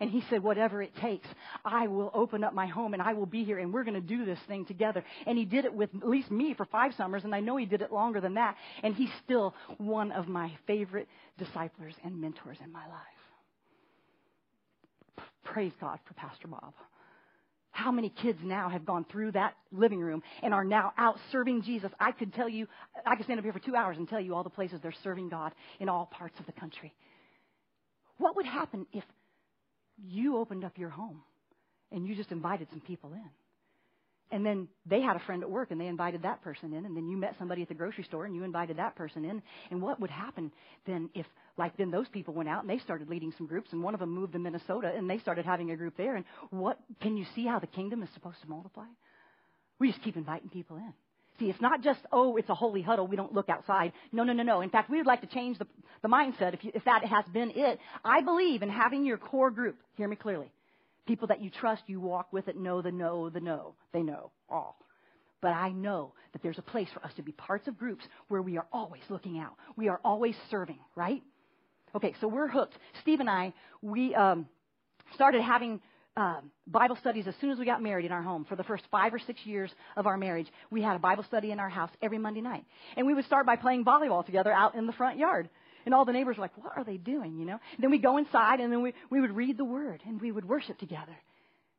And 0.00 0.10
he 0.10 0.22
said, 0.30 0.42
whatever 0.42 0.82
it 0.82 0.94
takes, 0.96 1.28
I 1.64 1.86
will 1.86 2.10
open 2.14 2.44
up 2.44 2.54
my 2.54 2.66
home 2.66 2.94
and 2.94 3.02
I 3.02 3.12
will 3.12 3.26
be 3.26 3.44
here 3.44 3.58
and 3.58 3.72
we're 3.72 3.84
going 3.84 3.94
to 3.94 4.00
do 4.00 4.24
this 4.24 4.38
thing 4.48 4.64
together. 4.64 5.04
And 5.26 5.38
he 5.38 5.44
did 5.44 5.64
it 5.64 5.72
with 5.74 5.90
at 5.94 6.08
least 6.08 6.30
me 6.30 6.54
for 6.54 6.64
five 6.66 6.92
summers 6.96 7.24
and 7.24 7.34
I 7.34 7.40
know 7.40 7.56
he 7.56 7.66
did 7.66 7.82
it 7.82 7.92
longer 7.92 8.20
than 8.20 8.34
that. 8.34 8.56
And 8.82 8.94
he's 8.94 9.10
still 9.24 9.54
one 9.78 10.12
of 10.12 10.28
my 10.28 10.52
favorite 10.66 11.08
disciples 11.38 11.94
and 12.04 12.20
mentors 12.20 12.58
in 12.64 12.72
my 12.72 12.86
life. 12.86 13.22
Praise 15.44 15.72
God 15.80 15.98
for 16.06 16.14
Pastor 16.14 16.48
Bob. 16.48 16.72
how 17.72 17.90
many 17.90 18.10
kids 18.10 18.38
now 18.42 18.68
have 18.68 18.84
gone 18.84 19.04
through 19.10 19.32
that 19.32 19.54
living 19.72 19.98
room 19.98 20.22
and 20.42 20.54
are 20.54 20.64
now 20.64 20.92
out 20.98 21.16
serving 21.32 21.62
Jesus? 21.62 21.90
I 21.98 22.12
could 22.12 22.32
tell 22.34 22.48
you, 22.48 22.68
I 23.04 23.16
could 23.16 23.24
stand 23.24 23.38
up 23.38 23.44
here 23.44 23.52
for 23.52 23.58
two 23.58 23.74
hours 23.74 23.96
and 23.96 24.08
tell 24.08 24.20
you 24.20 24.34
all 24.34 24.44
the 24.44 24.50
places 24.50 24.78
they're 24.82 24.94
serving 25.02 25.30
God 25.30 25.52
in 25.80 25.88
all 25.88 26.06
parts 26.06 26.38
of 26.38 26.46
the 26.46 26.52
country. 26.52 26.92
What 28.18 28.36
would 28.36 28.46
happen 28.46 28.86
if 28.92 29.04
you 30.06 30.38
opened 30.38 30.64
up 30.64 30.78
your 30.78 30.90
home 30.90 31.22
and 31.90 32.06
you 32.06 32.14
just 32.14 32.32
invited 32.32 32.68
some 32.70 32.80
people 32.80 33.12
in? 33.12 33.30
And 34.32 34.46
then 34.46 34.68
they 34.86 35.02
had 35.02 35.14
a 35.14 35.18
friend 35.20 35.42
at 35.42 35.50
work 35.50 35.70
and 35.70 35.80
they 35.80 35.86
invited 35.86 36.22
that 36.22 36.42
person 36.42 36.72
in. 36.72 36.86
And 36.86 36.96
then 36.96 37.06
you 37.06 37.18
met 37.18 37.34
somebody 37.38 37.60
at 37.60 37.68
the 37.68 37.74
grocery 37.74 38.04
store 38.04 38.24
and 38.24 38.34
you 38.34 38.44
invited 38.44 38.78
that 38.78 38.96
person 38.96 39.26
in. 39.26 39.42
And 39.70 39.82
what 39.82 40.00
would 40.00 40.10
happen 40.10 40.50
then 40.86 41.10
if, 41.14 41.26
like, 41.58 41.76
then 41.76 41.90
those 41.90 42.08
people 42.08 42.32
went 42.32 42.48
out 42.48 42.62
and 42.62 42.70
they 42.70 42.78
started 42.78 43.10
leading 43.10 43.34
some 43.36 43.46
groups 43.46 43.68
and 43.72 43.82
one 43.82 43.92
of 43.92 44.00
them 44.00 44.10
moved 44.10 44.32
to 44.32 44.38
Minnesota 44.38 44.90
and 44.96 45.08
they 45.08 45.18
started 45.18 45.44
having 45.44 45.70
a 45.70 45.76
group 45.76 45.98
there. 45.98 46.16
And 46.16 46.24
what, 46.48 46.78
can 47.02 47.18
you 47.18 47.26
see 47.34 47.46
how 47.46 47.58
the 47.58 47.66
kingdom 47.66 48.02
is 48.02 48.08
supposed 48.14 48.40
to 48.40 48.48
multiply? 48.48 48.86
We 49.78 49.90
just 49.90 50.02
keep 50.02 50.16
inviting 50.16 50.48
people 50.48 50.78
in. 50.78 50.94
See, 51.38 51.46
it's 51.46 51.60
not 51.60 51.82
just, 51.82 52.00
oh, 52.12 52.36
it's 52.36 52.48
a 52.50 52.54
holy 52.54 52.82
huddle. 52.82 53.06
We 53.06 53.16
don't 53.16 53.32
look 53.32 53.48
outside. 53.48 53.92
No, 54.12 54.22
no, 54.22 54.32
no, 54.32 54.42
no. 54.42 54.60
In 54.60 54.70
fact, 54.70 54.90
we 54.90 54.98
would 54.98 55.06
like 55.06 55.22
to 55.22 55.26
change 55.26 55.58
the, 55.58 55.66
the 56.02 56.08
mindset 56.08 56.54
if, 56.54 56.62
you, 56.64 56.72
if 56.74 56.84
that 56.84 57.04
has 57.04 57.24
been 57.32 57.52
it. 57.54 57.78
I 58.04 58.20
believe 58.20 58.62
in 58.62 58.68
having 58.68 59.04
your 59.04 59.16
core 59.16 59.50
group. 59.50 59.76
Hear 59.96 60.08
me 60.08 60.16
clearly 60.16 60.50
People 61.06 61.28
that 61.28 61.40
you 61.40 61.50
trust, 61.50 61.82
you 61.86 62.00
walk 62.00 62.32
with 62.32 62.48
it, 62.48 62.56
know 62.56 62.80
the 62.80 62.92
know, 62.92 63.28
the 63.28 63.40
know. 63.40 63.74
They 63.92 64.02
know 64.02 64.30
all. 64.48 64.76
But 65.40 65.48
I 65.48 65.70
know 65.70 66.12
that 66.32 66.42
there's 66.42 66.58
a 66.58 66.62
place 66.62 66.88
for 66.94 67.04
us 67.04 67.12
to 67.16 67.22
be 67.22 67.32
parts 67.32 67.66
of 67.66 67.76
groups 67.76 68.04
where 68.28 68.40
we 68.40 68.56
are 68.56 68.66
always 68.72 69.02
looking 69.08 69.38
out. 69.38 69.54
We 69.76 69.88
are 69.88 70.00
always 70.04 70.36
serving, 70.50 70.78
right? 70.94 71.20
Okay, 71.94 72.14
so 72.20 72.28
we're 72.28 72.46
hooked. 72.46 72.78
Steve 73.00 73.18
and 73.18 73.28
I, 73.28 73.52
we 73.82 74.14
um, 74.14 74.46
started 75.14 75.42
having 75.42 75.80
uh, 76.16 76.40
Bible 76.66 76.96
studies 76.96 77.26
as 77.26 77.34
soon 77.40 77.50
as 77.50 77.58
we 77.58 77.64
got 77.64 77.82
married 77.82 78.04
in 78.04 78.12
our 78.12 78.22
home. 78.22 78.44
For 78.44 78.56
the 78.56 78.64
first 78.64 78.84
five 78.90 79.14
or 79.14 79.18
six 79.18 79.40
years 79.44 79.70
of 79.96 80.06
our 80.06 80.16
marriage, 80.16 80.48
we 80.70 80.82
had 80.82 80.96
a 80.96 80.98
Bible 80.98 81.24
study 81.24 81.50
in 81.50 81.58
our 81.58 81.70
house 81.70 81.90
every 82.02 82.18
Monday 82.18 82.40
night. 82.40 82.64
And 82.96 83.06
we 83.06 83.14
would 83.14 83.24
start 83.24 83.46
by 83.46 83.56
playing 83.56 83.84
volleyball 83.84 84.24
together 84.24 84.52
out 84.52 84.74
in 84.74 84.86
the 84.86 84.92
front 84.92 85.18
yard. 85.18 85.48
And 85.84 85.94
all 85.94 86.04
the 86.04 86.12
neighbors 86.12 86.36
were 86.36 86.42
like, 86.42 86.56
what 86.56 86.72
are 86.76 86.84
they 86.84 86.96
doing, 86.96 87.38
you 87.38 87.46
know? 87.46 87.58
And 87.74 87.82
then 87.82 87.90
we'd 87.90 88.02
go 88.02 88.18
inside 88.18 88.60
and 88.60 88.72
then 88.72 88.82
we, 88.82 88.92
we 89.10 89.20
would 89.20 89.34
read 89.34 89.56
the 89.56 89.64
word 89.64 90.00
and 90.06 90.20
we 90.20 90.30
would 90.30 90.48
worship 90.48 90.78
together. 90.78 91.16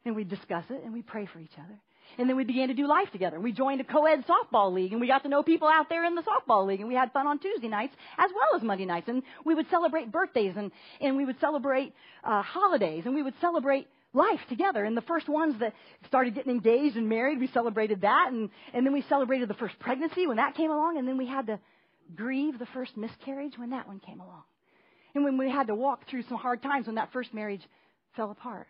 And 0.06 0.16
we'd 0.16 0.30
discuss 0.30 0.66
it 0.70 0.84
and 0.84 0.94
we'd 0.94 1.08
pray 1.08 1.26
for 1.32 1.40
each 1.40 1.54
other. 1.58 1.80
And 2.18 2.30
then 2.30 2.36
we 2.36 2.44
began 2.44 2.68
to 2.68 2.74
do 2.74 2.86
life 2.86 3.10
together. 3.12 3.40
We 3.40 3.54
joined 3.54 3.80
a 3.80 3.86
co-ed 3.86 4.26
softball 4.28 4.74
league 4.74 4.92
and 4.92 5.00
we 5.00 5.08
got 5.08 5.24
to 5.24 5.30
know 5.30 5.42
people 5.42 5.70
out 5.70 5.88
there 5.90 6.04
in 6.04 6.16
the 6.16 6.22
softball 6.22 6.68
league 6.68 6.82
and 6.82 6.90
we 6.90 6.96
had 6.96 7.14
fun 7.14 7.28
on 7.28 7.40
Tuesday 7.40 7.70
nights 7.70 7.96
as 8.18 8.30
well 8.36 8.58
as 8.58 8.64
Monday 8.64 8.86
nights. 8.86 9.08
And 9.08 9.24
we 9.46 9.56
would 9.56 9.70
celebrate 9.70 10.12
birthdays 10.12 10.56
and, 10.58 10.72
and 11.00 11.16
we 11.16 11.24
would 11.24 11.40
celebrate 11.40 11.94
uh, 12.24 12.42
holidays 12.42 13.04
and 13.06 13.16
we 13.16 13.24
would 13.24 13.36
celebrate 13.40 13.88
life 14.14 14.40
together. 14.50 14.84
And 14.84 14.96
the 14.96 15.02
first 15.02 15.28
ones 15.28 15.56
that 15.60 15.74
started 16.08 16.36
getting 16.36 16.52
engaged 16.52 16.96
and 16.96 17.10
married, 17.10 17.40
we 17.40 17.48
celebrated 17.48 18.02
that. 18.02 18.32
And, 18.32 18.50
and 18.74 18.86
then 18.86 18.94
we 18.94 19.04
celebrated 19.04 19.50
the 19.50 19.56
first 19.56 19.78
pregnancy 19.80 20.28
when 20.28 20.38
that 20.38 20.56
came 20.56 20.72
along. 20.72 20.98
And 20.98 21.08
then 21.08 21.18
we 21.18 21.28
had 21.28 21.48
to 21.48 21.60
grieve 22.16 22.60
the 22.60 22.68
first 22.68 22.96
miscarriage 22.96 23.58
when 23.58 23.72
that 23.72 23.88
one 23.88 24.00
came 24.00 24.20
along. 24.20 24.44
And 25.16 25.24
when 25.24 25.38
we 25.38 25.50
had 25.50 25.68
to 25.68 25.76
walk 25.76 26.08
through 26.10 26.24
some 26.24 26.38
hard 26.38 26.62
times 26.62 26.88
when 26.88 26.96
that 26.96 27.12
first 27.12 27.34
marriage 27.34 27.62
fell 28.16 28.32
apart. 28.32 28.68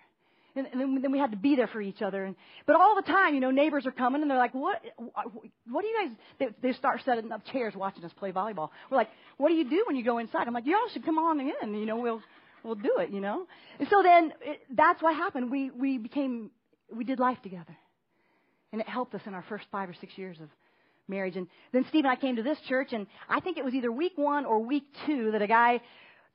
And, 0.56 0.68
and 0.68 0.80
then, 0.80 1.02
then, 1.02 1.12
we 1.12 1.18
had 1.18 1.32
to 1.32 1.38
be 1.38 1.56
there 1.56 1.68
for 1.68 1.82
each 1.82 2.02
other. 2.04 2.24
And, 2.26 2.36
but 2.68 2.76
all 2.76 2.96
the 2.96 3.02
time, 3.02 3.34
you 3.34 3.40
know, 3.40 3.50
neighbors 3.50 3.88
are 3.88 3.92
coming 3.92 4.22
and 4.22 4.30
they're 4.30 4.38
like, 4.38 4.54
what, 4.54 4.82
what 4.98 5.82
do 5.82 5.88
you 5.88 5.98
guys, 6.00 6.18
they, 6.38 6.68
they 6.68 6.74
start 6.74 7.02
setting 7.06 7.32
up 7.32 7.42
chairs 7.52 7.74
watching 7.76 8.04
us 8.06 8.12
play 8.14 8.32
volleyball. 8.32 8.70
We're 8.92 8.98
like, 8.98 9.10
what 9.38 9.50
do 9.50 9.56
you 9.56 9.68
do 9.68 9.84
when 9.88 9.96
you 9.96 10.04
go 10.04 10.20
inside? 10.20 10.48
I'm 10.48 10.54
like, 10.54 10.68
y'all 10.68 10.78
should 10.94 11.06
come 11.06 11.18
on 11.18 11.40
in, 11.40 11.74
you 11.74 11.88
know, 11.88 11.98
we'll, 11.98 12.22
we'll 12.64 12.76
do 12.76 12.98
it, 13.00 13.10
you 13.10 13.22
know. 13.22 13.46
And 13.80 13.88
so 13.90 14.02
then 14.04 14.34
it, 14.42 14.62
that's 14.72 15.02
what 15.02 15.16
happened. 15.16 15.52
We, 15.52 15.70
we 15.72 15.98
became, 15.98 16.52
we 16.94 17.04
did 17.04 17.20
life 17.20 17.42
together. 17.42 17.78
And 18.72 18.82
it 18.82 18.88
helped 18.88 19.14
us 19.14 19.22
in 19.26 19.34
our 19.34 19.44
first 19.50 19.66
five 19.72 19.90
or 19.90 19.94
six 19.94 20.18
years 20.18 20.38
of 20.42 20.50
marriage. 21.08 21.36
And 21.36 21.48
then 21.72 21.86
Steve 21.90 22.06
and 22.06 22.12
I 22.12 22.16
came 22.16 22.38
to 22.38 22.44
this 22.44 22.58
church, 22.68 22.94
and 22.94 23.08
I 23.30 23.40
think 23.40 23.58
it 23.58 23.66
was 23.66 23.74
either 23.74 23.92
week 23.92 24.14
one 24.16 24.46
or 24.46 24.60
week 24.60 24.86
two 25.06 25.32
that 25.32 25.42
a 25.42 25.48
guy 25.48 25.82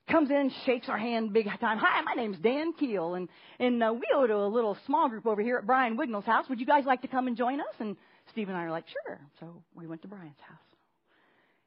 comes 0.09 0.31
in, 0.31 0.51
shakes 0.65 0.89
our 0.89 0.99
hand 0.99 1.33
big 1.33 1.47
time. 1.61 1.79
Hi, 1.79 2.01
my 2.03 2.15
name's 2.15 2.39
Dan 2.39 2.73
Keel, 2.73 3.15
and 3.15 3.29
and 3.59 3.83
uh, 3.83 3.93
we 3.93 4.03
go 4.11 4.27
to 4.27 4.37
a 4.37 4.49
little 4.49 4.77
small 4.87 5.09
group 5.09 5.27
over 5.27 5.43
here 5.43 5.59
at 5.59 5.67
Brian 5.67 5.97
Wignall's 5.97 6.25
house. 6.25 6.47
Would 6.49 6.61
you 6.61 6.67
guys 6.67 6.85
like 6.87 7.03
to 7.03 7.09
come 7.09 7.27
and 7.27 7.37
join 7.37 7.61
us? 7.61 7.75
And 7.79 7.97
Steve 8.31 8.49
and 8.49 8.57
I 8.57 8.63
are 8.63 8.71
like, 8.71 8.85
sure. 9.05 9.19
So 9.41 9.63
we 9.75 9.87
went 9.87 10.03
to 10.03 10.09
Brian's 10.09 10.41
house, 10.49 10.59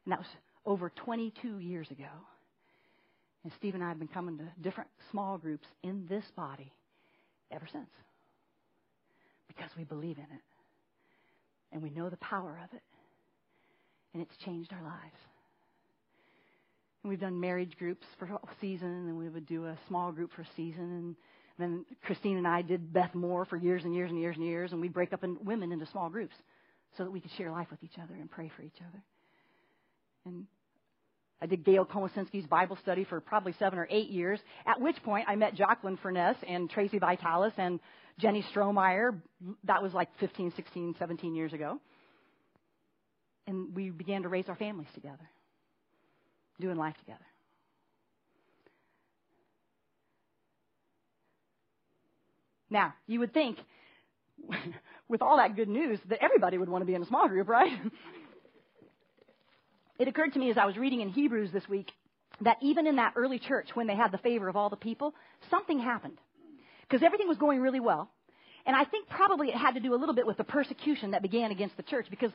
and 0.06 0.12
that 0.14 0.20
was 0.20 0.28
over 0.66 0.90
22 0.90 1.60
years 1.60 1.90
ago. 1.92 2.10
And 3.44 3.52
Steve 3.58 3.74
and 3.76 3.84
I 3.84 3.90
have 3.90 4.00
been 4.00 4.08
coming 4.08 4.38
to 4.38 4.44
different 4.62 4.90
small 5.10 5.38
groups 5.38 5.68
in 5.84 6.06
this 6.08 6.26
body 6.36 6.72
ever 7.52 7.68
since 7.72 7.90
because 9.48 9.70
we 9.78 9.84
believe 9.84 10.18
in 10.18 10.24
it 10.24 10.42
and 11.72 11.82
we 11.82 11.90
know 11.90 12.10
the 12.10 12.18
power 12.18 12.60
of 12.64 12.74
it 12.74 12.84
and 14.14 14.22
it's 14.22 14.36
changed 14.46 14.72
our 14.74 14.84
lives. 14.84 15.18
And 17.04 17.10
we've 17.10 17.20
done 17.20 17.40
marriage 17.40 17.76
groups 17.78 18.06
for 18.20 18.26
a 18.26 18.40
season, 18.60 18.88
and 18.88 19.18
we 19.18 19.30
would 19.30 19.48
do 19.48 19.66
a 19.66 19.78
small 19.88 20.12
group 20.12 20.32
for 20.34 20.44
a 20.44 20.48
season, 20.56 20.84
and 20.84 21.16
then 21.58 21.86
Christine 22.04 22.38
and 22.38 22.48
I 22.48 22.62
did 22.62 22.94
Beth 22.94 23.16
Moore 23.16 23.46
for 23.46 23.58
years 23.58 23.84
and 23.84 23.96
years 23.96 24.12
and 24.12 24.20
years 24.20 24.36
and 24.36 24.46
years, 24.46 24.72
and 24.72 24.82
we 24.82 24.88
break 24.88 25.14
up 25.14 25.24
in, 25.24 25.38
women 25.44 25.72
into 25.72 25.86
small 25.88 26.10
groups 26.10 26.36
so 26.98 27.04
that 27.04 27.12
we 27.12 27.20
could 27.20 27.32
share 27.38 27.52
life 27.52 27.68
with 27.72 27.84
each 27.84 27.98
other 28.02 28.14
and 28.14 28.30
pray 28.30 28.52
for 28.56 28.62
each 28.62 28.80
other. 28.88 29.02
And 30.26 30.46
I 31.42 31.48
did 31.48 31.66
Gail 31.66 31.86
Komosinski's 31.86 32.46
Bible 32.46 32.78
study 32.82 33.04
for 33.04 33.20
probably 33.20 33.54
seven 33.58 33.80
or 33.80 33.88
eight 33.90 34.10
years, 34.10 34.40
at 34.68 34.80
which 34.80 35.02
point 35.04 35.26
I 35.28 35.36
met 35.36 35.56
Jacqueline 35.56 35.98
Furness 35.98 36.38
and 36.48 36.70
Tracy 36.70 37.00
Vitalis 37.00 37.54
and 37.58 37.80
Jenny 38.20 38.46
Strohmeyer. 38.54 39.20
That 39.64 39.82
was 39.82 39.94
like 39.94 40.10
15, 40.20 40.54
16, 40.56 40.96
17 41.00 41.36
years 41.36 41.54
ago 41.54 41.80
and 43.48 43.76
we 43.76 43.90
began 43.90 44.24
to 44.24 44.30
raise 44.30 44.48
our 44.48 44.56
families 44.56 44.88
together, 44.94 45.30
doing 46.60 46.78
life 46.78 46.96
together. 47.00 47.20
Now, 52.70 52.94
you 53.06 53.20
would 53.20 53.34
think, 53.34 53.58
with 55.10 55.22
all 55.22 55.38
that 55.38 55.56
good 55.58 55.68
news, 55.68 56.00
that 56.08 56.20
everybody 56.24 56.58
would 56.58 56.70
want 56.70 56.82
to 56.82 56.86
be 56.86 56.96
in 56.96 57.04
a 57.04 57.06
small 57.06 57.28
group, 57.28 57.50
right? 57.50 57.72
it 60.02 60.08
occurred 60.08 60.34
to 60.34 60.40
me 60.40 60.50
as 60.50 60.58
I 60.58 60.66
was 60.66 60.78
reading 60.78 61.02
in 61.02 61.10
Hebrews 61.10 61.52
this 61.54 61.70
week 61.70 61.92
that 62.42 62.58
even 62.60 62.88
in 62.88 62.96
that 62.96 63.14
early 63.16 63.38
church, 63.38 63.70
when 63.76 63.86
they 63.86 63.96
had 63.96 64.12
the 64.12 64.18
favor 64.18 64.48
of 64.48 64.56
all 64.56 64.72
the 64.72 64.76
people, 64.76 65.14
something 65.52 65.80
happened. 65.80 66.18
Because 66.82 67.04
everything 67.06 67.28
was 67.28 67.38
going 67.38 67.62
really 67.62 67.80
well. 67.80 68.10
And 68.66 68.76
I 68.76 68.84
think 68.84 69.08
probably 69.10 69.50
it 69.50 69.56
had 69.56 69.76
to 69.76 69.80
do 69.80 69.94
a 69.94 69.98
little 70.02 70.16
bit 70.16 70.26
with 70.26 70.38
the 70.38 70.44
persecution 70.44 71.12
that 71.12 71.22
began 71.22 71.52
against 71.52 71.78
the 71.78 71.84
church 71.84 72.08
because 72.10 72.32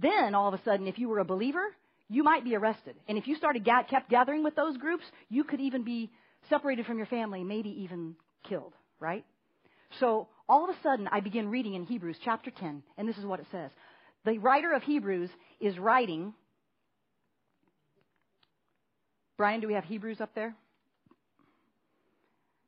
then 0.00 0.34
all 0.34 0.48
of 0.52 0.54
a 0.54 0.62
sudden, 0.64 0.88
if 0.88 0.98
you 0.98 1.08
were 1.08 1.20
a 1.20 1.24
believer, 1.24 1.62
you 2.08 2.24
might 2.24 2.42
be 2.42 2.56
arrested. 2.56 2.96
And 3.08 3.16
if 3.16 3.28
you 3.28 3.36
started 3.36 3.64
ga- 3.64 3.84
kept 3.88 4.10
gathering 4.10 4.42
with 4.42 4.56
those 4.56 4.76
groups, 4.76 5.04
you 5.28 5.44
could 5.44 5.60
even 5.60 5.84
be 5.84 6.10
separated 6.48 6.86
from 6.86 6.96
your 6.96 7.06
family, 7.06 7.44
maybe 7.44 7.70
even 7.82 8.16
killed, 8.48 8.74
right? 8.98 9.24
So 10.00 10.28
all 10.48 10.64
of 10.64 10.70
a 10.70 10.82
sudden, 10.82 11.08
I 11.10 11.20
begin 11.20 11.48
reading 11.48 11.74
in 11.74 11.84
Hebrews 11.84 12.16
chapter 12.24 12.50
10, 12.50 12.82
and 12.98 13.08
this 13.08 13.16
is 13.16 13.24
what 13.24 13.38
it 13.38 13.46
says. 13.52 13.70
The 14.24 14.38
writer 14.38 14.72
of 14.72 14.82
Hebrews 14.82 15.30
is 15.60 15.78
writing. 15.78 16.34
Brian, 19.40 19.62
do 19.62 19.68
we 19.68 19.72
have 19.72 19.84
Hebrews 19.84 20.20
up 20.20 20.34
there? 20.34 20.54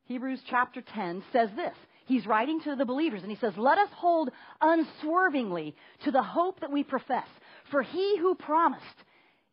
Hebrews 0.05 0.39
chapter 0.49 0.81
10 0.81 1.23
says 1.31 1.49
this 1.55 1.75
He's 2.07 2.25
writing 2.25 2.61
to 2.61 2.75
the 2.75 2.83
believers 2.83 3.21
and 3.21 3.29
he 3.29 3.37
says, 3.37 3.53
Let 3.57 3.77
us 3.77 3.89
hold 3.93 4.31
unswervingly 4.59 5.75
to 6.03 6.09
the 6.09 6.23
hope 6.23 6.61
that 6.61 6.71
we 6.71 6.81
profess, 6.83 7.27
for 7.69 7.83
he 7.83 8.17
who 8.17 8.33
promised 8.33 8.83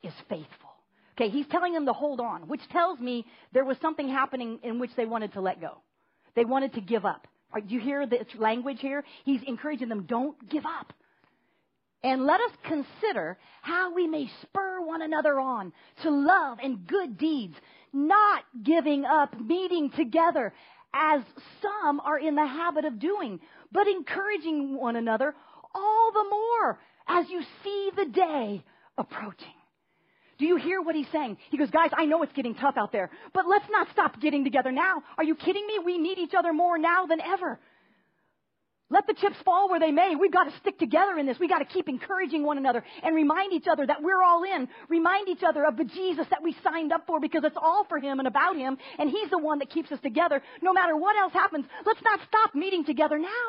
is 0.02 0.14
faithful. 0.30 0.70
Okay, 1.12 1.28
he's 1.28 1.46
telling 1.48 1.74
them 1.74 1.84
to 1.84 1.92
hold 1.92 2.20
on, 2.20 2.48
which 2.48 2.66
tells 2.70 2.98
me 2.98 3.26
there 3.52 3.66
was 3.66 3.76
something 3.82 4.08
happening 4.08 4.58
in 4.62 4.78
which 4.78 4.96
they 4.96 5.04
wanted 5.04 5.34
to 5.34 5.42
let 5.42 5.60
go. 5.60 5.76
They 6.34 6.46
wanted 6.46 6.72
to 6.72 6.80
give 6.80 7.04
up. 7.04 7.26
Do 7.54 7.74
you 7.74 7.80
hear 7.80 8.06
the 8.06 8.24
language 8.38 8.78
here? 8.80 9.04
He's 9.26 9.42
encouraging 9.46 9.90
them, 9.90 10.04
don't 10.04 10.48
give 10.48 10.64
up. 10.64 10.94
And 12.02 12.24
let 12.24 12.40
us 12.40 12.52
consider 12.64 13.36
how 13.62 13.92
we 13.94 14.06
may 14.06 14.30
spur 14.42 14.80
one 14.80 15.02
another 15.02 15.38
on 15.38 15.72
to 16.02 16.10
love 16.10 16.58
and 16.62 16.86
good 16.86 17.18
deeds, 17.18 17.54
not 17.92 18.44
giving 18.62 19.04
up 19.04 19.38
meeting 19.38 19.90
together 19.90 20.54
as 20.94 21.20
some 21.60 22.00
are 22.00 22.18
in 22.18 22.34
the 22.34 22.46
habit 22.46 22.84
of 22.84 22.98
doing, 22.98 23.38
but 23.70 23.86
encouraging 23.86 24.76
one 24.76 24.96
another 24.96 25.34
all 25.74 26.10
the 26.12 26.24
more 26.30 26.80
as 27.06 27.28
you 27.28 27.42
see 27.62 27.90
the 27.96 28.06
day 28.06 28.64
approaching. 28.96 29.48
Do 30.38 30.46
you 30.46 30.56
hear 30.56 30.80
what 30.80 30.94
he's 30.94 31.06
saying? 31.12 31.36
He 31.50 31.58
goes, 31.58 31.68
guys, 31.68 31.90
I 31.92 32.06
know 32.06 32.22
it's 32.22 32.32
getting 32.32 32.54
tough 32.54 32.78
out 32.78 32.92
there, 32.92 33.10
but 33.34 33.46
let's 33.46 33.66
not 33.70 33.88
stop 33.92 34.18
getting 34.20 34.42
together 34.42 34.72
now. 34.72 35.02
Are 35.18 35.24
you 35.24 35.34
kidding 35.34 35.66
me? 35.66 35.80
We 35.84 35.98
need 35.98 36.16
each 36.16 36.32
other 36.36 36.54
more 36.54 36.78
now 36.78 37.04
than 37.04 37.20
ever. 37.20 37.60
Let 38.92 39.06
the 39.06 39.14
chips 39.14 39.36
fall 39.44 39.70
where 39.70 39.78
they 39.78 39.92
may. 39.92 40.16
We've 40.16 40.32
got 40.32 40.44
to 40.44 40.58
stick 40.58 40.76
together 40.78 41.16
in 41.16 41.24
this. 41.24 41.38
We've 41.38 41.48
got 41.48 41.60
to 41.60 41.64
keep 41.64 41.88
encouraging 41.88 42.42
one 42.42 42.58
another 42.58 42.82
and 43.04 43.14
remind 43.14 43.52
each 43.52 43.68
other 43.70 43.86
that 43.86 44.02
we're 44.02 44.20
all 44.20 44.42
in. 44.42 44.68
Remind 44.88 45.28
each 45.28 45.44
other 45.46 45.64
of 45.64 45.76
the 45.76 45.84
Jesus 45.84 46.26
that 46.30 46.42
we 46.42 46.56
signed 46.64 46.92
up 46.92 47.06
for 47.06 47.20
because 47.20 47.44
it's 47.44 47.56
all 47.56 47.86
for 47.88 47.98
Him 47.98 48.18
and 48.18 48.26
about 48.26 48.56
Him, 48.56 48.76
and 48.98 49.08
He's 49.08 49.30
the 49.30 49.38
one 49.38 49.60
that 49.60 49.70
keeps 49.70 49.92
us 49.92 50.00
together 50.00 50.42
no 50.60 50.72
matter 50.72 50.96
what 50.96 51.16
else 51.16 51.32
happens. 51.32 51.66
Let's 51.86 52.02
not 52.02 52.18
stop 52.26 52.54
meeting 52.56 52.84
together 52.84 53.16
now. 53.16 53.48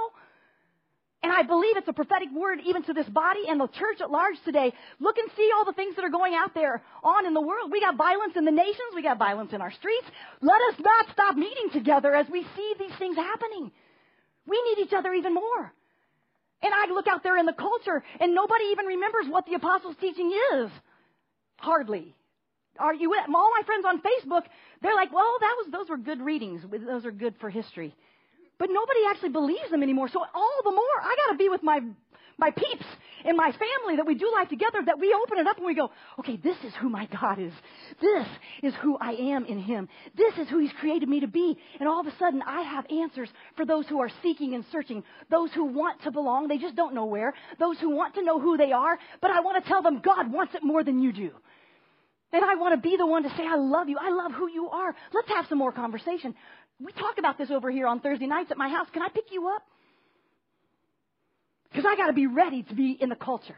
And 1.24 1.32
I 1.32 1.44
believe 1.44 1.78
it's 1.78 1.88
a 1.88 1.94
prophetic 1.94 2.30
word 2.34 2.60
even 2.66 2.84
to 2.84 2.94
this 2.94 3.08
body 3.08 3.42
and 3.48 3.60
the 3.60 3.68
church 3.68 4.02
at 4.02 4.10
large 4.10 4.36
today. 4.44 4.74
Look 5.00 5.18
and 5.18 5.30
see 5.38 5.50
all 5.56 5.66
the 5.66 5.74
things 5.74 5.96
that 5.96 6.06
are 6.06 6.10
going 6.10 6.34
out 6.34 6.56
there 6.56 6.82
on 7.04 7.28
in 7.28 7.34
the 7.36 7.42
world. 7.42 7.72
We 7.72 7.80
got 7.80 7.96
violence 7.96 8.34
in 8.36 8.46
the 8.46 8.52
nations. 8.52 8.94
We 8.96 9.04
got 9.04 9.20
violence 9.20 9.54
in 9.54 9.62
our 9.62 9.72
streets. 9.72 10.08
Let 10.42 10.60
us 10.70 10.80
not 10.80 11.06
stop 11.14 11.36
meeting 11.36 11.70
together 11.74 12.16
as 12.16 12.28
we 12.32 12.44
see 12.56 12.74
these 12.80 12.96
things 12.98 13.18
happening. 13.18 13.72
We 14.52 14.62
need 14.68 14.86
each 14.86 14.93
other 14.93 15.14
even 15.14 15.34
more. 15.34 15.74
And 16.62 16.74
I 16.74 16.93
look 16.93 17.08
out 17.08 17.24
there 17.24 17.38
in 17.38 17.45
the 17.45 17.54
culture 17.54 18.04
and 18.20 18.36
nobody 18.36 18.66
even 18.66 18.86
remembers 18.86 19.28
what 19.30 19.45
the 19.45 19.56
apostles' 19.56 19.95
teaching 19.99 20.32
is. 20.54 20.70
Hardly. 21.58 22.14
Are 22.78 22.93
you 22.93 23.14
all 23.14 23.52
my 23.58 23.64
friends 23.66 23.86
on 23.88 24.02
Facebook? 24.02 24.43
They're 24.82 24.95
like, 24.95 25.14
well, 25.14 25.38
that 25.39 25.56
was 25.58 25.72
those 25.72 25.89
were 25.89 25.97
good 25.97 26.22
readings. 26.22 26.62
Those 26.70 27.06
are 27.06 27.12
good 27.12 27.36
for 27.39 27.49
history. 27.49 27.95
But 28.58 28.70
nobody 28.72 28.99
actually 29.10 29.30
believes 29.30 29.72
them 29.72 29.84
anymore. 29.84 30.10
So 30.10 30.20
all 30.20 30.60
the 30.64 30.72
more, 30.72 30.97
I 31.02 31.16
got 31.26 31.32
to 31.32 31.38
be 31.38 31.49
with 31.49 31.64
my 31.64 31.80
my 32.38 32.51
peeps 32.51 32.86
in 33.25 33.36
my 33.36 33.51
family 33.51 33.97
that 33.97 34.05
we 34.05 34.15
do 34.15 34.32
life 34.32 34.49
together, 34.49 34.79
that 34.86 34.99
we 34.99 35.13
open 35.13 35.38
it 35.38 35.47
up 35.47 35.57
and 35.57 35.65
we 35.65 35.75
go, 35.75 35.91
okay, 36.19 36.38
this 36.38 36.57
is 36.65 36.73
who 36.79 36.89
my 36.89 37.07
God 37.21 37.39
is. 37.39 37.53
This 38.01 38.27
is 38.63 38.73
who 38.82 38.97
I 38.97 39.11
am 39.11 39.45
in 39.45 39.59
Him. 39.59 39.88
This 40.15 40.34
is 40.38 40.49
who 40.49 40.59
He's 40.59 40.71
created 40.79 41.07
me 41.07 41.19
to 41.19 41.27
be. 41.27 41.57
And 41.79 41.88
all 41.88 41.99
of 41.99 42.07
a 42.07 42.17
sudden, 42.17 42.41
I 42.45 42.61
have 42.61 42.86
answers 42.91 43.29
for 43.55 43.65
those 43.65 43.88
who 43.88 43.99
are 44.01 44.09
seeking 44.23 44.55
and 44.55 44.65
searching, 44.71 45.03
those 45.29 45.51
who 45.53 45.65
want 45.65 46.01
to 46.03 46.11
belong, 46.11 46.47
they 46.47 46.57
just 46.57 46.75
don't 46.75 46.95
know 46.95 47.05
where, 47.05 47.34
those 47.59 47.79
who 47.79 47.89
want 47.89 48.15
to 48.15 48.23
know 48.23 48.39
who 48.39 48.57
they 48.57 48.71
are, 48.71 48.97
but 49.21 49.32
I 49.32 49.41
want 49.41 49.63
to 49.63 49.69
tell 49.69 49.82
them 49.82 50.01
God 50.03 50.32
wants 50.32 50.55
it 50.55 50.63
more 50.63 50.84
than 50.84 51.01
you 51.01 51.11
do. 51.13 51.32
And 52.34 52.45
I 52.45 52.55
want 52.55 52.73
to 52.73 52.89
be 52.89 52.95
the 52.95 53.05
one 53.05 53.23
to 53.23 53.29
say, 53.29 53.45
I 53.45 53.55
love 53.55 53.89
you. 53.89 53.97
I 53.99 54.09
love 54.09 54.32
who 54.32 54.49
you 54.49 54.69
are. 54.69 54.95
Let's 55.13 55.27
have 55.29 55.45
some 55.49 55.57
more 55.57 55.71
conversation. 55.71 56.34
We 56.79 56.93
talk 56.93 57.17
about 57.19 57.38
this 57.38 57.51
over 57.51 57.69
here 57.69 57.88
on 57.88 57.99
Thursday 57.99 58.25
nights 58.25 58.51
at 58.51 58.57
my 58.57 58.69
house. 58.69 58.88
Can 58.93 59.01
I 59.01 59.09
pick 59.09 59.25
you 59.32 59.49
up? 59.49 59.63
Because 61.72 61.86
I 61.88 61.95
got 61.95 62.07
to 62.07 62.13
be 62.13 62.28
ready 62.28 62.63
to 62.63 62.76
be 62.76 62.97
in 62.99 63.09
the 63.09 63.15
culture. 63.15 63.55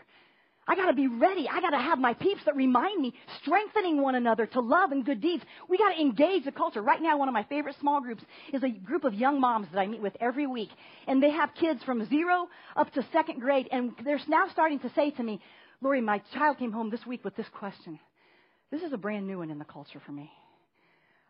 I 0.65 0.75
got 0.75 0.87
to 0.87 0.93
be 0.93 1.07
ready. 1.07 1.49
I 1.49 1.59
got 1.59 1.71
to 1.71 1.77
have 1.77 1.99
my 1.99 2.13
peeps 2.13 2.41
that 2.45 2.55
remind 2.55 3.01
me, 3.01 3.13
strengthening 3.41 4.01
one 4.01 4.15
another 4.15 4.45
to 4.45 4.61
love 4.61 4.91
and 4.93 5.03
good 5.03 5.19
deeds. 5.19 5.43
We 5.67 5.77
got 5.77 5.93
to 5.93 5.99
engage 5.99 6.45
the 6.45 6.53
culture. 6.53 6.81
Right 6.81 7.01
now, 7.01 7.17
one 7.17 7.27
of 7.27 7.33
my 7.33 7.43
favorite 7.43 7.75
small 7.81 7.99
groups 7.99 8.23
is 8.53 8.63
a 8.63 8.69
group 8.69 9.03
of 9.03 9.13
young 9.13 9.41
moms 9.41 9.67
that 9.73 9.79
I 9.79 9.87
meet 9.87 10.01
with 10.01 10.15
every 10.21 10.47
week. 10.47 10.69
And 11.05 11.21
they 11.21 11.31
have 11.31 11.49
kids 11.59 11.83
from 11.83 12.07
zero 12.07 12.47
up 12.77 12.93
to 12.93 13.05
second 13.11 13.41
grade. 13.41 13.67
And 13.71 13.91
they're 14.05 14.21
now 14.29 14.45
starting 14.51 14.79
to 14.79 14.91
say 14.95 15.11
to 15.11 15.23
me, 15.23 15.41
Lori, 15.81 15.99
my 15.99 16.19
child 16.33 16.59
came 16.59 16.71
home 16.71 16.89
this 16.89 17.05
week 17.05 17.25
with 17.25 17.35
this 17.35 17.49
question. 17.53 17.99
This 18.71 18.83
is 18.83 18.93
a 18.93 18.97
brand 18.97 19.27
new 19.27 19.39
one 19.39 19.49
in 19.49 19.59
the 19.59 19.65
culture 19.65 20.01
for 20.05 20.13
me. 20.13 20.31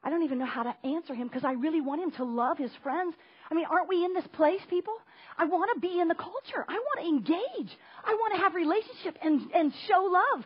I 0.03 0.09
don't 0.09 0.23
even 0.23 0.37
know 0.37 0.45
how 0.45 0.63
to 0.63 0.75
answer 0.83 1.13
him 1.13 1.27
because 1.27 1.45
I 1.45 1.53
really 1.53 1.81
want 1.81 2.01
him 2.01 2.11
to 2.11 2.25
love 2.25 2.57
his 2.57 2.71
friends. 2.81 3.15
I 3.49 3.53
mean, 3.53 3.65
aren't 3.69 3.87
we 3.87 4.03
in 4.03 4.13
this 4.13 4.27
place, 4.33 4.61
people? 4.69 4.95
I 5.37 5.45
want 5.45 5.71
to 5.73 5.79
be 5.79 5.99
in 5.99 6.07
the 6.07 6.15
culture. 6.15 6.65
I 6.67 6.73
want 6.73 6.99
to 6.99 7.07
engage. 7.07 7.71
I 8.03 8.13
want 8.13 8.35
to 8.35 8.41
have 8.41 8.53
relationship 8.53 9.17
and, 9.21 9.49
and 9.53 9.73
show 9.87 10.09
love. 10.11 10.45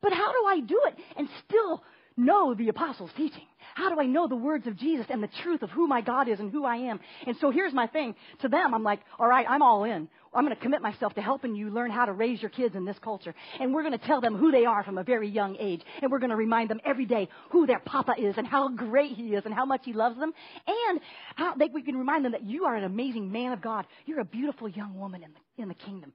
But 0.00 0.12
how 0.12 0.32
do 0.32 0.46
I 0.46 0.60
do 0.60 0.80
it 0.86 0.96
and 1.16 1.28
still 1.46 1.82
know 2.16 2.54
the 2.54 2.68
apostles' 2.68 3.10
teaching? 3.16 3.46
How 3.74 3.92
do 3.92 4.00
I 4.00 4.06
know 4.06 4.28
the 4.28 4.36
words 4.36 4.66
of 4.66 4.76
Jesus 4.76 5.06
and 5.08 5.22
the 5.22 5.30
truth 5.42 5.62
of 5.62 5.70
who 5.70 5.86
my 5.86 6.00
God 6.00 6.28
is 6.28 6.40
and 6.40 6.50
who 6.50 6.64
I 6.64 6.76
am? 6.76 7.00
And 7.26 7.36
so 7.40 7.50
here's 7.50 7.72
my 7.72 7.86
thing. 7.86 8.14
To 8.40 8.48
them, 8.48 8.74
I'm 8.74 8.82
like, 8.82 9.00
all 9.18 9.26
right, 9.26 9.46
I'm 9.48 9.62
all 9.62 9.84
in. 9.84 10.08
I'm 10.34 10.44
going 10.44 10.56
to 10.56 10.62
commit 10.62 10.80
myself 10.80 11.14
to 11.14 11.22
helping 11.22 11.54
you 11.54 11.70
learn 11.70 11.90
how 11.90 12.06
to 12.06 12.12
raise 12.12 12.40
your 12.40 12.50
kids 12.50 12.74
in 12.74 12.84
this 12.84 12.98
culture. 12.98 13.34
And 13.60 13.74
we're 13.74 13.82
going 13.82 13.98
to 13.98 14.06
tell 14.06 14.20
them 14.20 14.36
who 14.36 14.50
they 14.50 14.64
are 14.64 14.82
from 14.82 14.98
a 14.98 15.04
very 15.04 15.28
young 15.28 15.56
age. 15.60 15.82
And 16.00 16.10
we're 16.10 16.20
going 16.20 16.30
to 16.30 16.36
remind 16.36 16.70
them 16.70 16.80
every 16.84 17.04
day 17.04 17.28
who 17.50 17.66
their 17.66 17.80
papa 17.80 18.14
is 18.18 18.34
and 18.38 18.46
how 18.46 18.68
great 18.68 19.12
he 19.12 19.34
is 19.34 19.44
and 19.44 19.52
how 19.52 19.66
much 19.66 19.82
he 19.84 19.92
loves 19.92 20.18
them. 20.18 20.32
And 20.66 21.00
how 21.36 21.54
they, 21.54 21.66
we 21.66 21.82
can 21.82 21.96
remind 21.96 22.24
them 22.24 22.32
that 22.32 22.44
you 22.44 22.64
are 22.64 22.74
an 22.74 22.84
amazing 22.84 23.30
man 23.30 23.52
of 23.52 23.60
God. 23.60 23.86
You're 24.06 24.20
a 24.20 24.24
beautiful 24.24 24.68
young 24.68 24.98
woman 24.98 25.22
in 25.22 25.30
the, 25.32 25.62
in 25.62 25.68
the 25.68 25.74
kingdom. 25.74 26.12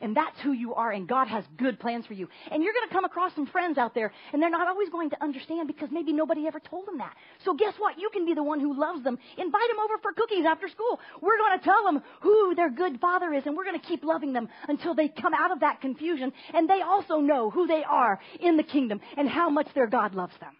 And 0.00 0.16
that's 0.16 0.38
who 0.40 0.52
you 0.52 0.74
are, 0.74 0.92
and 0.92 1.08
God 1.08 1.26
has 1.26 1.44
good 1.56 1.80
plans 1.80 2.06
for 2.06 2.14
you. 2.14 2.28
And 2.52 2.62
you're 2.62 2.72
going 2.72 2.88
to 2.88 2.94
come 2.94 3.04
across 3.04 3.34
some 3.34 3.46
friends 3.46 3.78
out 3.78 3.94
there, 3.94 4.12
and 4.32 4.40
they're 4.40 4.50
not 4.50 4.68
always 4.68 4.88
going 4.90 5.10
to 5.10 5.22
understand 5.22 5.66
because 5.66 5.88
maybe 5.90 6.12
nobody 6.12 6.46
ever 6.46 6.60
told 6.60 6.86
them 6.86 6.98
that. 6.98 7.14
So 7.44 7.54
guess 7.54 7.74
what? 7.78 7.98
You 7.98 8.08
can 8.12 8.24
be 8.24 8.34
the 8.34 8.42
one 8.42 8.60
who 8.60 8.78
loves 8.78 9.02
them. 9.02 9.18
Invite 9.36 9.68
them 9.68 9.80
over 9.82 9.98
for 10.00 10.12
cookies 10.12 10.44
after 10.46 10.68
school. 10.68 11.00
We're 11.20 11.38
going 11.38 11.58
to 11.58 11.64
tell 11.64 11.84
them 11.84 12.02
who 12.20 12.54
their 12.54 12.70
good 12.70 13.00
father 13.00 13.32
is, 13.32 13.44
and 13.46 13.56
we're 13.56 13.64
going 13.64 13.80
to 13.80 13.86
keep 13.86 14.04
loving 14.04 14.32
them 14.32 14.48
until 14.68 14.94
they 14.94 15.08
come 15.08 15.34
out 15.34 15.50
of 15.50 15.60
that 15.60 15.80
confusion, 15.80 16.32
and 16.54 16.70
they 16.70 16.80
also 16.82 17.18
know 17.18 17.50
who 17.50 17.66
they 17.66 17.82
are 17.82 18.20
in 18.40 18.56
the 18.56 18.62
kingdom 18.62 19.00
and 19.16 19.28
how 19.28 19.50
much 19.50 19.68
their 19.74 19.88
God 19.88 20.14
loves 20.14 20.34
them. 20.38 20.54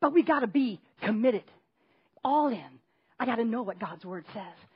But 0.00 0.12
we 0.12 0.22
got 0.22 0.40
to 0.40 0.46
be 0.46 0.80
committed, 1.02 1.44
all 2.24 2.48
in. 2.48 2.62
I 3.18 3.26
got 3.26 3.36
to 3.36 3.44
know 3.44 3.62
what 3.62 3.80
God's 3.80 4.04
word 4.04 4.26
says. 4.32 4.68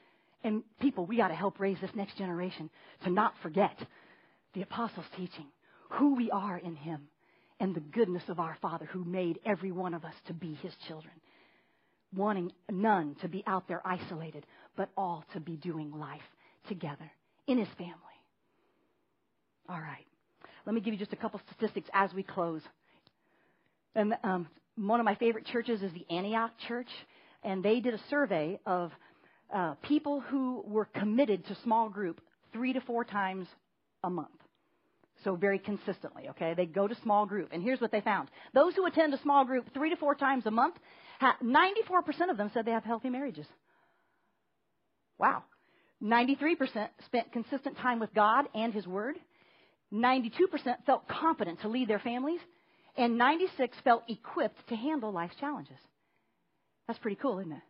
And 0.43 0.63
people, 0.81 1.07
we 1.07 1.17
got 1.17 1.29
to 1.29 1.35
help 1.35 1.61
raise 1.61 1.79
this 1.81 1.91
next 1.95 2.17
generation 2.17 2.71
to 3.05 3.11
not 3.11 3.35
forget 3.43 3.77
the 4.55 4.63
apostles' 4.63 5.07
teaching, 5.17 5.47
who 5.91 6.15
we 6.15 6.31
are 6.31 6.57
in 6.57 6.77
Him, 6.77 7.09
and 7.59 7.75
the 7.75 7.81
goodness 7.81 8.23
of 8.29 8.41
our 8.41 8.57
Father 8.63 8.87
who 8.87 9.05
made 9.05 9.39
every 9.45 9.71
one 9.71 9.93
of 9.93 10.05
us 10.05 10.15
to 10.27 10.33
be 10.33 10.55
His 10.63 10.73
children. 10.89 11.13
Wanting 12.15 12.53
none 12.71 13.17
to 13.21 13.29
be 13.29 13.45
out 13.47 13.69
there 13.69 13.87
isolated, 13.87 14.47
but 14.77 14.89
all 14.97 15.25
to 15.35 15.41
be 15.41 15.57
doing 15.57 15.93
life 15.93 16.21
together 16.69 17.11
in 17.47 17.59
His 17.59 17.69
family. 17.77 17.95
All 19.69 19.81
right. 19.81 20.07
Let 20.67 20.75
me 20.75 20.81
give 20.81 20.95
you 20.95 20.99
just 20.99 21.13
a 21.13 21.17
couple 21.17 21.41
statistics 21.47 21.89
as 21.93 22.13
we 22.13 22.23
close. 22.23 22.63
And 23.95 24.15
um, 24.25 24.49
one 24.77 25.01
of 25.01 25.05
my 25.05 25.15
favorite 25.15 25.47
churches 25.47 25.83
is 25.83 25.93
the 25.93 26.07
Antioch 26.15 26.53
Church, 26.67 26.89
and 27.43 27.63
they 27.63 27.81
did 27.81 27.95
a 27.95 28.01
survey 28.09 28.59
of 28.67 28.91
uh, 29.53 29.75
people 29.83 30.21
who 30.21 30.63
were 30.67 30.85
committed 30.85 31.47
to 31.47 31.57
small 31.63 31.89
group 31.89 32.21
three 32.53 32.73
to 32.73 32.81
four 32.81 33.05
times 33.05 33.47
a 34.03 34.11
month. 34.11 34.29
So 35.25 35.37
very 35.37 35.59
consistently, 35.59 36.29
okay? 36.31 36.55
They 36.55 36.67
go 36.67 36.89
to 36.89 36.95
small 37.03 37.27
group. 37.27 37.51
And 37.53 37.63
here's 37.63 37.81
what 37.81 37.93
they 37.93 38.01
found. 38.01 38.31
Those 38.55 38.75
who 38.75 38.87
attend 38.87 39.13
a 39.13 39.21
small 39.21 39.45
group 39.45 39.67
three 39.75 39.91
to 39.91 39.97
four 39.97 40.15
times 40.15 40.47
a 40.47 40.51
month, 40.51 40.77
94% 41.23 42.31
of 42.31 42.37
them 42.39 42.51
said 42.55 42.65
they 42.65 42.71
have 42.71 42.85
healthy 42.85 43.11
marriages. 43.11 43.47
Wow. 45.19 45.45
93% 46.03 46.89
spent 47.05 47.33
consistent 47.33 47.77
time 47.77 48.01
with 48.01 48.15
God 48.15 48.47
and 48.55 48.73
His 48.73 48.87
Word. 48.87 49.17
92% 49.93 50.31
felt 50.87 51.07
competent 51.09 51.61
to 51.61 51.69
lead 51.69 51.89
their 51.89 51.99
families. 51.99 52.41
And 52.97 53.19
96 53.19 53.77
felt 53.85 54.05
equipped 54.09 54.67
to 54.69 54.77
handle 54.77 55.13
life's 55.13 55.37
challenges. 55.39 55.77
That's 56.87 56.99
pretty 56.99 57.19
cool, 57.21 57.39
isn't 57.41 57.53
it? 57.53 57.63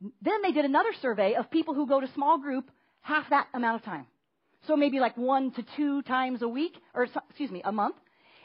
Then 0.00 0.42
they 0.42 0.52
did 0.52 0.64
another 0.64 0.92
survey 1.02 1.34
of 1.34 1.50
people 1.50 1.74
who 1.74 1.86
go 1.86 2.00
to 2.00 2.08
small 2.14 2.38
group 2.38 2.70
half 3.00 3.28
that 3.30 3.48
amount 3.54 3.76
of 3.76 3.84
time. 3.84 4.06
So 4.66 4.76
maybe 4.76 5.00
like 5.00 5.16
one 5.16 5.52
to 5.52 5.64
two 5.76 6.02
times 6.02 6.42
a 6.42 6.48
week, 6.48 6.74
or 6.94 7.06
excuse 7.28 7.50
me, 7.50 7.62
a 7.64 7.72
month. 7.72 7.96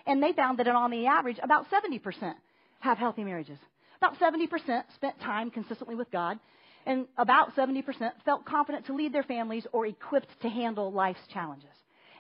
And 0.06 0.22
they 0.22 0.34
found 0.34 0.60
that 0.60 0.68
on 0.68 0.92
the 0.92 1.08
average, 1.08 1.38
about 1.42 1.68
70% 1.70 2.34
have 2.80 2.98
healthy 2.98 3.24
marriages. 3.24 3.58
About 4.02 4.20
70% 4.20 4.84
spent 4.96 5.20
time 5.22 5.50
consistently 5.50 5.96
with 5.96 6.12
God, 6.12 6.40
and 6.86 7.08
about 7.18 7.56
70% 7.56 7.84
felt 8.26 8.46
confident 8.46 8.86
to 8.88 8.96
lead 8.96 9.14
their 9.14 9.24
families 9.24 9.66
or 9.72 9.86
equipped 9.86 10.28
to 10.42 10.50
handle 10.50 10.92
life's 10.92 11.26
challenges. 11.32 11.70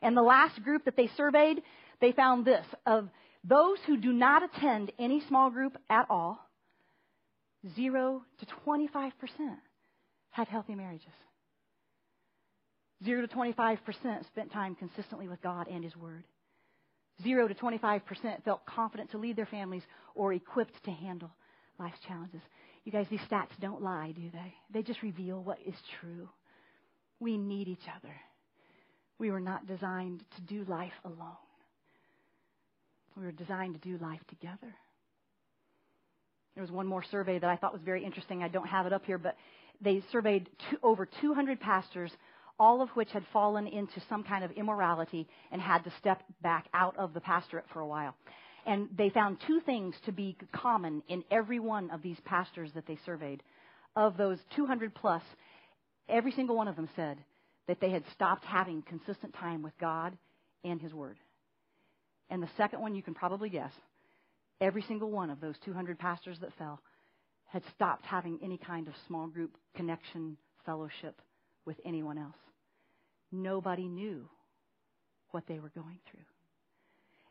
And 0.01 0.15
the 0.15 0.21
last 0.21 0.61
group 0.63 0.85
that 0.85 0.95
they 0.95 1.09
surveyed, 1.17 1.61
they 1.99 2.13
found 2.13 2.45
this 2.45 2.65
of 2.85 3.09
those 3.43 3.77
who 3.85 3.97
do 3.97 4.13
not 4.13 4.43
attend 4.43 4.91
any 4.97 5.21
small 5.27 5.49
group 5.49 5.77
at 5.89 6.05
all, 6.09 6.39
0 7.75 8.21
to 8.39 8.45
25% 8.67 9.11
had 10.31 10.47
healthy 10.47 10.75
marriages. 10.75 11.13
0 13.03 13.25
to 13.25 13.27
25% 13.27 13.79
spent 14.27 14.51
time 14.51 14.75
consistently 14.75 15.27
with 15.27 15.41
God 15.41 15.67
and 15.67 15.83
His 15.83 15.95
Word. 15.95 16.23
0 17.21 17.47
to 17.47 17.53
25% 17.53 18.01
felt 18.43 18.65
confident 18.65 19.11
to 19.11 19.17
lead 19.17 19.35
their 19.35 19.45
families 19.45 19.83
or 20.15 20.33
equipped 20.33 20.83
to 20.85 20.91
handle 20.91 21.31
life's 21.79 21.99
challenges. 22.07 22.41
You 22.83 22.91
guys, 22.91 23.05
these 23.09 23.19
stats 23.21 23.59
don't 23.61 23.81
lie, 23.81 24.13
do 24.15 24.29
they? 24.31 24.53
They 24.71 24.83
just 24.83 25.01
reveal 25.03 25.41
what 25.41 25.59
is 25.65 25.75
true. 26.01 26.29
We 27.19 27.37
need 27.37 27.67
each 27.67 27.87
other. 27.95 28.13
We 29.19 29.31
were 29.31 29.39
not 29.39 29.67
designed 29.67 30.23
to 30.35 30.41
do 30.41 30.65
life 30.69 30.93
alone. 31.05 31.37
We 33.15 33.23
were 33.23 33.31
designed 33.31 33.75
to 33.75 33.79
do 33.79 34.03
life 34.03 34.21
together. 34.27 34.75
There 36.55 36.61
was 36.61 36.71
one 36.71 36.87
more 36.87 37.03
survey 37.03 37.39
that 37.39 37.49
I 37.49 37.55
thought 37.55 37.73
was 37.73 37.81
very 37.81 38.03
interesting. 38.03 38.43
I 38.43 38.47
don't 38.47 38.67
have 38.67 38.85
it 38.85 38.93
up 38.93 39.05
here, 39.05 39.17
but 39.17 39.35
they 39.81 40.03
surveyed 40.11 40.49
two, 40.69 40.77
over 40.83 41.07
200 41.21 41.59
pastors, 41.59 42.11
all 42.59 42.81
of 42.81 42.89
which 42.89 43.09
had 43.11 43.23
fallen 43.33 43.67
into 43.67 44.01
some 44.07 44.23
kind 44.23 44.43
of 44.43 44.51
immorality 44.51 45.27
and 45.51 45.61
had 45.61 45.83
to 45.83 45.91
step 45.99 46.23
back 46.41 46.67
out 46.73 46.95
of 46.97 47.13
the 47.13 47.21
pastorate 47.21 47.65
for 47.73 47.79
a 47.79 47.87
while. 47.87 48.15
And 48.65 48.87
they 48.95 49.09
found 49.09 49.37
two 49.45 49.59
things 49.61 49.95
to 50.05 50.11
be 50.11 50.37
common 50.53 51.01
in 51.09 51.23
every 51.31 51.59
one 51.59 51.89
of 51.89 52.01
these 52.01 52.17
pastors 52.23 52.69
that 52.75 52.85
they 52.85 52.97
surveyed. 53.05 53.41
Of 53.95 54.15
those 54.15 54.37
200 54.55 54.93
plus, 54.95 55.23
every 56.07 56.31
single 56.31 56.55
one 56.55 56.67
of 56.67 56.75
them 56.75 56.89
said 56.95 57.17
that 57.67 57.81
they 57.81 57.89
had 57.89 58.03
stopped 58.13 58.45
having 58.45 58.83
consistent 58.83 59.33
time 59.33 59.63
with 59.63 59.77
God 59.79 60.17
and 60.63 60.81
His 60.81 60.93
Word. 60.93 61.17
And 62.29 62.41
the 62.41 62.49
second 62.57 62.79
one 62.79 62.95
you 62.95 63.03
can 63.03 63.13
probably 63.13 63.49
guess 63.49 63.71
every 64.61 64.81
single 64.83 65.11
one 65.11 65.29
of 65.29 65.39
those 65.41 65.55
200 65.65 65.99
pastors 65.99 66.37
that 66.41 66.53
fell 66.57 66.79
had 67.45 67.63
stopped 67.75 68.05
having 68.05 68.39
any 68.43 68.57
kind 68.57 68.87
of 68.87 68.93
small 69.07 69.27
group 69.27 69.51
connection, 69.75 70.37
fellowship 70.65 71.21
with 71.65 71.77
anyone 71.85 72.17
else. 72.17 72.35
nobody 73.31 73.87
knew 73.87 74.29
what 75.31 75.43
they 75.47 75.59
were 75.59 75.69
going 75.69 75.97
through. 76.11 76.21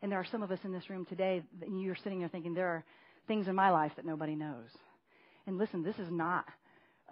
And 0.01 0.11
there 0.11 0.19
are 0.19 0.27
some 0.29 0.43
of 0.43 0.51
us 0.51 0.59
in 0.65 0.73
this 0.73 0.89
room 0.89 1.05
today, 1.05 1.41
and 1.61 1.81
you're 1.81 1.95
sitting 2.03 2.19
there 2.19 2.27
thinking, 2.27 2.53
there 2.53 2.67
are 2.67 2.83
things 3.27 3.47
in 3.47 3.55
my 3.55 3.71
life 3.71 3.93
that 3.95 4.05
nobody 4.05 4.35
knows. 4.35 4.67
And 5.47 5.57
listen, 5.57 5.81
this 5.81 5.95
is 5.97 6.11
not 6.11 6.45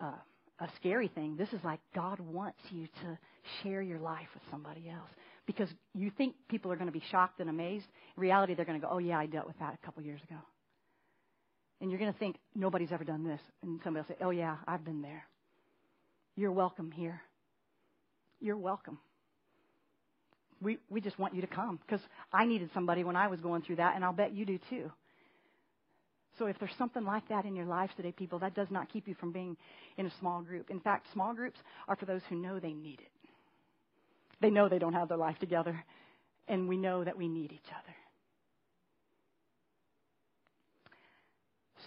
uh, 0.01 0.11
a 0.59 0.67
scary 0.75 1.07
thing. 1.07 1.37
This 1.37 1.53
is 1.53 1.59
like 1.63 1.79
God 1.95 2.19
wants 2.19 2.59
you 2.69 2.87
to 2.87 3.17
share 3.63 3.81
your 3.81 3.99
life 3.99 4.27
with 4.33 4.43
somebody 4.51 4.89
else. 4.89 5.09
Because 5.51 5.73
you 5.93 6.11
think 6.17 6.35
people 6.49 6.71
are 6.71 6.75
going 6.75 6.87
to 6.87 6.93
be 6.93 7.03
shocked 7.11 7.39
and 7.41 7.49
amazed. 7.49 7.85
In 8.15 8.21
reality, 8.21 8.53
they're 8.53 8.65
going 8.65 8.79
to 8.79 8.85
go, 8.85 8.91
oh, 8.93 8.99
yeah, 8.99 9.19
I 9.19 9.25
dealt 9.25 9.47
with 9.47 9.59
that 9.59 9.73
a 9.73 9.85
couple 9.85 10.01
years 10.03 10.21
ago. 10.23 10.39
And 11.81 11.89
you're 11.89 11.99
going 11.99 12.13
to 12.13 12.19
think, 12.19 12.37
nobody's 12.55 12.91
ever 12.91 13.03
done 13.03 13.25
this. 13.25 13.41
And 13.61 13.79
somebody 13.83 14.05
will 14.07 14.15
say, 14.15 14.23
oh, 14.23 14.29
yeah, 14.29 14.57
I've 14.67 14.85
been 14.85 15.01
there. 15.01 15.25
You're 16.37 16.51
welcome 16.51 16.91
here. 16.91 17.21
You're 18.39 18.57
welcome. 18.57 18.99
We, 20.61 20.77
we 20.89 21.01
just 21.01 21.19
want 21.19 21.35
you 21.35 21.41
to 21.41 21.47
come 21.47 21.79
because 21.85 22.01
I 22.31 22.45
needed 22.45 22.69
somebody 22.73 23.03
when 23.03 23.15
I 23.15 23.27
was 23.27 23.41
going 23.41 23.63
through 23.63 23.77
that, 23.77 23.95
and 23.95 24.05
I'll 24.05 24.13
bet 24.13 24.33
you 24.33 24.45
do 24.45 24.59
too. 24.69 24.91
So 26.39 26.45
if 26.45 26.57
there's 26.59 26.71
something 26.77 27.03
like 27.03 27.27
that 27.29 27.45
in 27.45 27.55
your 27.55 27.65
life 27.65 27.89
today, 27.97 28.13
people, 28.13 28.39
that 28.39 28.55
does 28.55 28.69
not 28.71 28.91
keep 28.91 29.07
you 29.07 29.15
from 29.15 29.31
being 29.31 29.57
in 29.97 30.05
a 30.05 30.11
small 30.19 30.41
group. 30.41 30.69
In 30.69 30.79
fact, 30.79 31.07
small 31.11 31.33
groups 31.33 31.59
are 31.87 31.95
for 31.95 32.05
those 32.05 32.21
who 32.29 32.35
know 32.35 32.59
they 32.59 32.73
need 32.73 33.01
it. 33.01 33.10
They 34.41 34.49
know 34.49 34.67
they 34.67 34.79
don't 34.79 34.93
have 34.93 35.07
their 35.07 35.17
life 35.17 35.37
together, 35.39 35.83
and 36.47 36.67
we 36.67 36.77
know 36.77 37.03
that 37.03 37.17
we 37.17 37.27
need 37.27 37.51
each 37.51 37.69
other. 37.69 37.95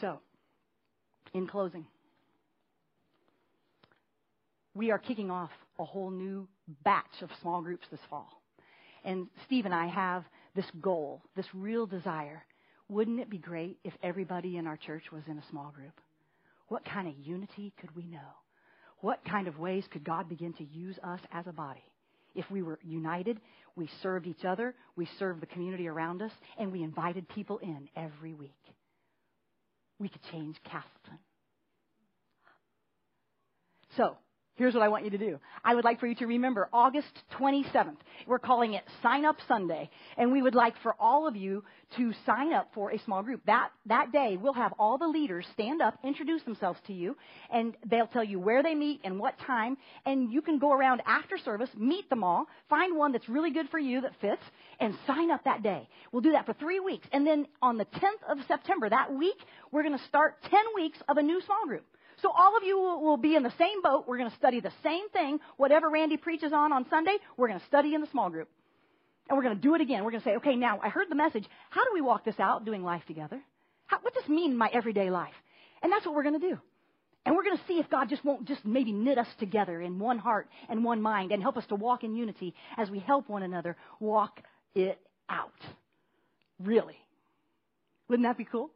So, 0.00 0.20
in 1.32 1.46
closing, 1.46 1.86
we 4.74 4.90
are 4.90 4.98
kicking 4.98 5.30
off 5.30 5.50
a 5.78 5.84
whole 5.84 6.10
new 6.10 6.48
batch 6.84 7.22
of 7.22 7.30
small 7.40 7.62
groups 7.62 7.86
this 7.90 8.00
fall. 8.08 8.40
And 9.04 9.28
Steve 9.44 9.64
and 9.66 9.74
I 9.74 9.86
have 9.86 10.24
this 10.54 10.66
goal, 10.80 11.22
this 11.36 11.46
real 11.52 11.86
desire. 11.86 12.44
Wouldn't 12.88 13.20
it 13.20 13.30
be 13.30 13.38
great 13.38 13.78
if 13.84 13.92
everybody 14.02 14.56
in 14.56 14.66
our 14.66 14.76
church 14.76 15.04
was 15.12 15.22
in 15.28 15.38
a 15.38 15.44
small 15.50 15.70
group? 15.70 16.00
What 16.68 16.84
kind 16.84 17.08
of 17.08 17.14
unity 17.18 17.72
could 17.80 17.94
we 17.94 18.06
know? 18.06 18.18
What 19.00 19.24
kind 19.24 19.48
of 19.48 19.58
ways 19.58 19.84
could 19.90 20.04
God 20.04 20.28
begin 20.28 20.54
to 20.54 20.64
use 20.64 20.98
us 21.02 21.20
as 21.32 21.46
a 21.46 21.52
body? 21.52 21.82
If 22.34 22.50
we 22.50 22.62
were 22.62 22.78
united, 22.82 23.40
we 23.76 23.88
served 24.02 24.26
each 24.26 24.44
other, 24.44 24.74
we 24.96 25.08
served 25.18 25.40
the 25.40 25.46
community 25.46 25.88
around 25.88 26.22
us, 26.22 26.32
and 26.58 26.72
we 26.72 26.82
invited 26.82 27.28
people 27.28 27.58
in 27.58 27.88
every 27.96 28.34
week. 28.34 28.50
We 29.98 30.08
could 30.08 30.22
change 30.32 30.56
Castleton. 30.64 31.18
So, 33.96 34.16
Here's 34.56 34.72
what 34.72 34.84
I 34.84 34.88
want 34.88 35.04
you 35.04 35.10
to 35.10 35.18
do. 35.18 35.40
I 35.64 35.74
would 35.74 35.84
like 35.84 35.98
for 35.98 36.06
you 36.06 36.14
to 36.16 36.28
remember 36.28 36.68
August 36.72 37.08
27th. 37.40 37.96
We're 38.24 38.38
calling 38.38 38.74
it 38.74 38.84
Sign 39.02 39.24
Up 39.24 39.36
Sunday. 39.48 39.90
And 40.16 40.30
we 40.30 40.42
would 40.42 40.54
like 40.54 40.74
for 40.80 40.94
all 41.00 41.26
of 41.26 41.34
you 41.34 41.64
to 41.96 42.12
sign 42.24 42.52
up 42.52 42.70
for 42.72 42.92
a 42.92 42.98
small 43.00 43.24
group. 43.24 43.40
That, 43.46 43.70
that 43.86 44.12
day, 44.12 44.38
we'll 44.40 44.52
have 44.52 44.72
all 44.78 44.96
the 44.96 45.08
leaders 45.08 45.44
stand 45.54 45.82
up, 45.82 45.98
introduce 46.04 46.40
themselves 46.44 46.78
to 46.86 46.92
you, 46.92 47.16
and 47.52 47.76
they'll 47.90 48.06
tell 48.06 48.22
you 48.22 48.38
where 48.38 48.62
they 48.62 48.76
meet 48.76 49.00
and 49.02 49.18
what 49.18 49.36
time. 49.40 49.76
And 50.06 50.32
you 50.32 50.40
can 50.40 50.60
go 50.60 50.72
around 50.72 51.02
after 51.04 51.36
service, 51.36 51.70
meet 51.76 52.08
them 52.08 52.22
all, 52.22 52.46
find 52.68 52.96
one 52.96 53.10
that's 53.10 53.28
really 53.28 53.50
good 53.50 53.68
for 53.70 53.80
you 53.80 54.02
that 54.02 54.12
fits, 54.20 54.42
and 54.78 54.94
sign 55.04 55.32
up 55.32 55.42
that 55.44 55.64
day. 55.64 55.88
We'll 56.12 56.22
do 56.22 56.32
that 56.32 56.46
for 56.46 56.52
three 56.52 56.78
weeks. 56.78 57.08
And 57.12 57.26
then 57.26 57.48
on 57.60 57.76
the 57.76 57.86
10th 57.86 58.30
of 58.30 58.38
September, 58.46 58.88
that 58.88 59.12
week, 59.12 59.38
we're 59.72 59.82
going 59.82 59.98
to 59.98 60.04
start 60.04 60.36
10 60.48 60.60
weeks 60.76 60.98
of 61.08 61.16
a 61.16 61.22
new 61.22 61.40
small 61.40 61.66
group. 61.66 61.84
So 62.22 62.30
all 62.30 62.56
of 62.56 62.62
you 62.62 62.78
will, 62.78 63.16
be 63.16 63.36
in 63.36 63.42
the 63.42 63.52
same 63.58 63.82
boat. 63.82 64.04
We're 64.06 64.18
going 64.18 64.30
to 64.30 64.36
study 64.36 64.60
the 64.60 64.72
same 64.82 65.08
thing. 65.10 65.40
Whatever 65.56 65.88
Randy 65.90 66.16
preaches 66.16 66.52
on 66.52 66.72
on 66.72 66.86
Sunday, 66.90 67.16
we're 67.36 67.48
going 67.48 67.60
to 67.60 67.66
study 67.66 67.94
in 67.94 68.00
the 68.00 68.06
small 68.08 68.30
group. 68.30 68.48
And 69.28 69.36
we're 69.36 69.44
going 69.44 69.56
to 69.56 69.62
do 69.62 69.74
it 69.74 69.80
again. 69.80 70.04
We're 70.04 70.10
going 70.10 70.22
to 70.22 70.28
say, 70.28 70.36
okay, 70.36 70.56
now 70.56 70.80
I 70.82 70.88
heard 70.88 71.08
the 71.08 71.14
message. 71.14 71.46
How 71.70 71.84
do 71.84 71.90
we 71.94 72.00
walk 72.00 72.24
this 72.24 72.38
out 72.38 72.64
doing 72.64 72.82
life 72.82 73.02
together? 73.06 73.40
How, 73.86 73.98
what 74.02 74.14
does 74.14 74.24
this 74.24 74.30
mean 74.30 74.52
in 74.52 74.56
my 74.58 74.68
everyday 74.72 75.10
life? 75.10 75.34
And 75.82 75.92
that's 75.92 76.04
what 76.04 76.14
we're 76.14 76.24
going 76.24 76.40
to 76.40 76.48
do. 76.48 76.58
And 77.26 77.34
we're 77.34 77.44
going 77.44 77.56
to 77.56 77.64
see 77.66 77.78
if 77.78 77.88
God 77.88 78.10
just 78.10 78.24
won't 78.24 78.46
just 78.46 78.64
maybe 78.66 78.92
knit 78.92 79.16
us 79.16 79.28
together 79.38 79.80
in 79.80 79.98
one 79.98 80.18
heart 80.18 80.48
and 80.68 80.84
one 80.84 81.00
mind 81.00 81.32
and 81.32 81.42
help 81.42 81.56
us 81.56 81.66
to 81.68 81.74
walk 81.74 82.04
in 82.04 82.14
unity 82.14 82.54
as 82.76 82.90
we 82.90 82.98
help 82.98 83.28
one 83.28 83.42
another 83.42 83.76
walk 83.98 84.40
it 84.74 84.98
out. 85.28 85.52
Really. 86.62 86.98
Wouldn't 88.08 88.28
that 88.28 88.36
be 88.36 88.44
cool? 88.44 88.70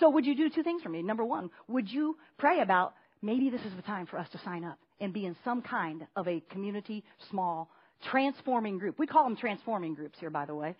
So 0.00 0.10
would 0.10 0.24
you 0.24 0.34
do 0.34 0.50
two 0.50 0.62
things 0.62 0.82
for 0.82 0.88
me? 0.88 1.02
Number 1.02 1.24
one, 1.24 1.50
would 1.68 1.90
you 1.90 2.16
pray 2.38 2.60
about 2.60 2.94
maybe 3.20 3.50
this 3.50 3.60
is 3.62 3.74
the 3.76 3.82
time 3.82 4.06
for 4.06 4.18
us 4.18 4.28
to 4.30 4.38
sign 4.44 4.64
up 4.64 4.78
and 5.00 5.12
be 5.12 5.26
in 5.26 5.36
some 5.44 5.62
kind 5.62 6.06
of 6.16 6.28
a 6.28 6.40
community, 6.50 7.04
small, 7.30 7.70
transforming 8.10 8.78
group? 8.78 8.98
We 8.98 9.06
call 9.06 9.24
them 9.24 9.36
transforming 9.36 9.94
groups 9.94 10.18
here, 10.18 10.30
by 10.30 10.46
the 10.46 10.54
way, 10.54 10.74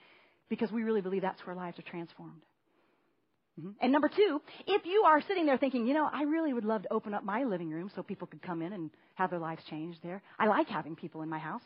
because 0.49 0.71
we 0.73 0.83
really 0.83 1.01
believe 1.01 1.23
that's 1.23 1.45
where 1.47 1.55
lives 1.55 1.79
are 1.79 1.83
transformed. 1.83 2.43
Mm-hmm. 3.61 3.71
And 3.81 3.93
number 3.93 4.09
two, 4.09 4.41
if 4.67 4.87
you 4.87 5.05
are 5.07 5.21
sitting 5.21 5.45
there 5.45 5.59
thinking, 5.59 5.87
you 5.87 5.93
know, 5.93 6.09
I 6.11 6.23
really 6.23 6.55
would 6.55 6.65
love 6.65 6.83
to 6.83 6.93
open 6.93 7.13
up 7.13 7.23
my 7.23 7.45
living 7.45 7.71
room 7.71 7.91
so 7.95 8.03
people 8.03 8.27
could 8.27 8.43
come 8.43 8.63
in 8.63 8.73
and 8.73 8.91
have 9.15 9.31
their 9.31 9.39
lives 9.39 9.63
changed 9.69 9.99
there. 10.03 10.23
I 10.39 10.47
like 10.47 10.69
having 10.69 10.97
people 10.97 11.23
in 11.23 11.29
my 11.29 11.39
house. 11.39 11.63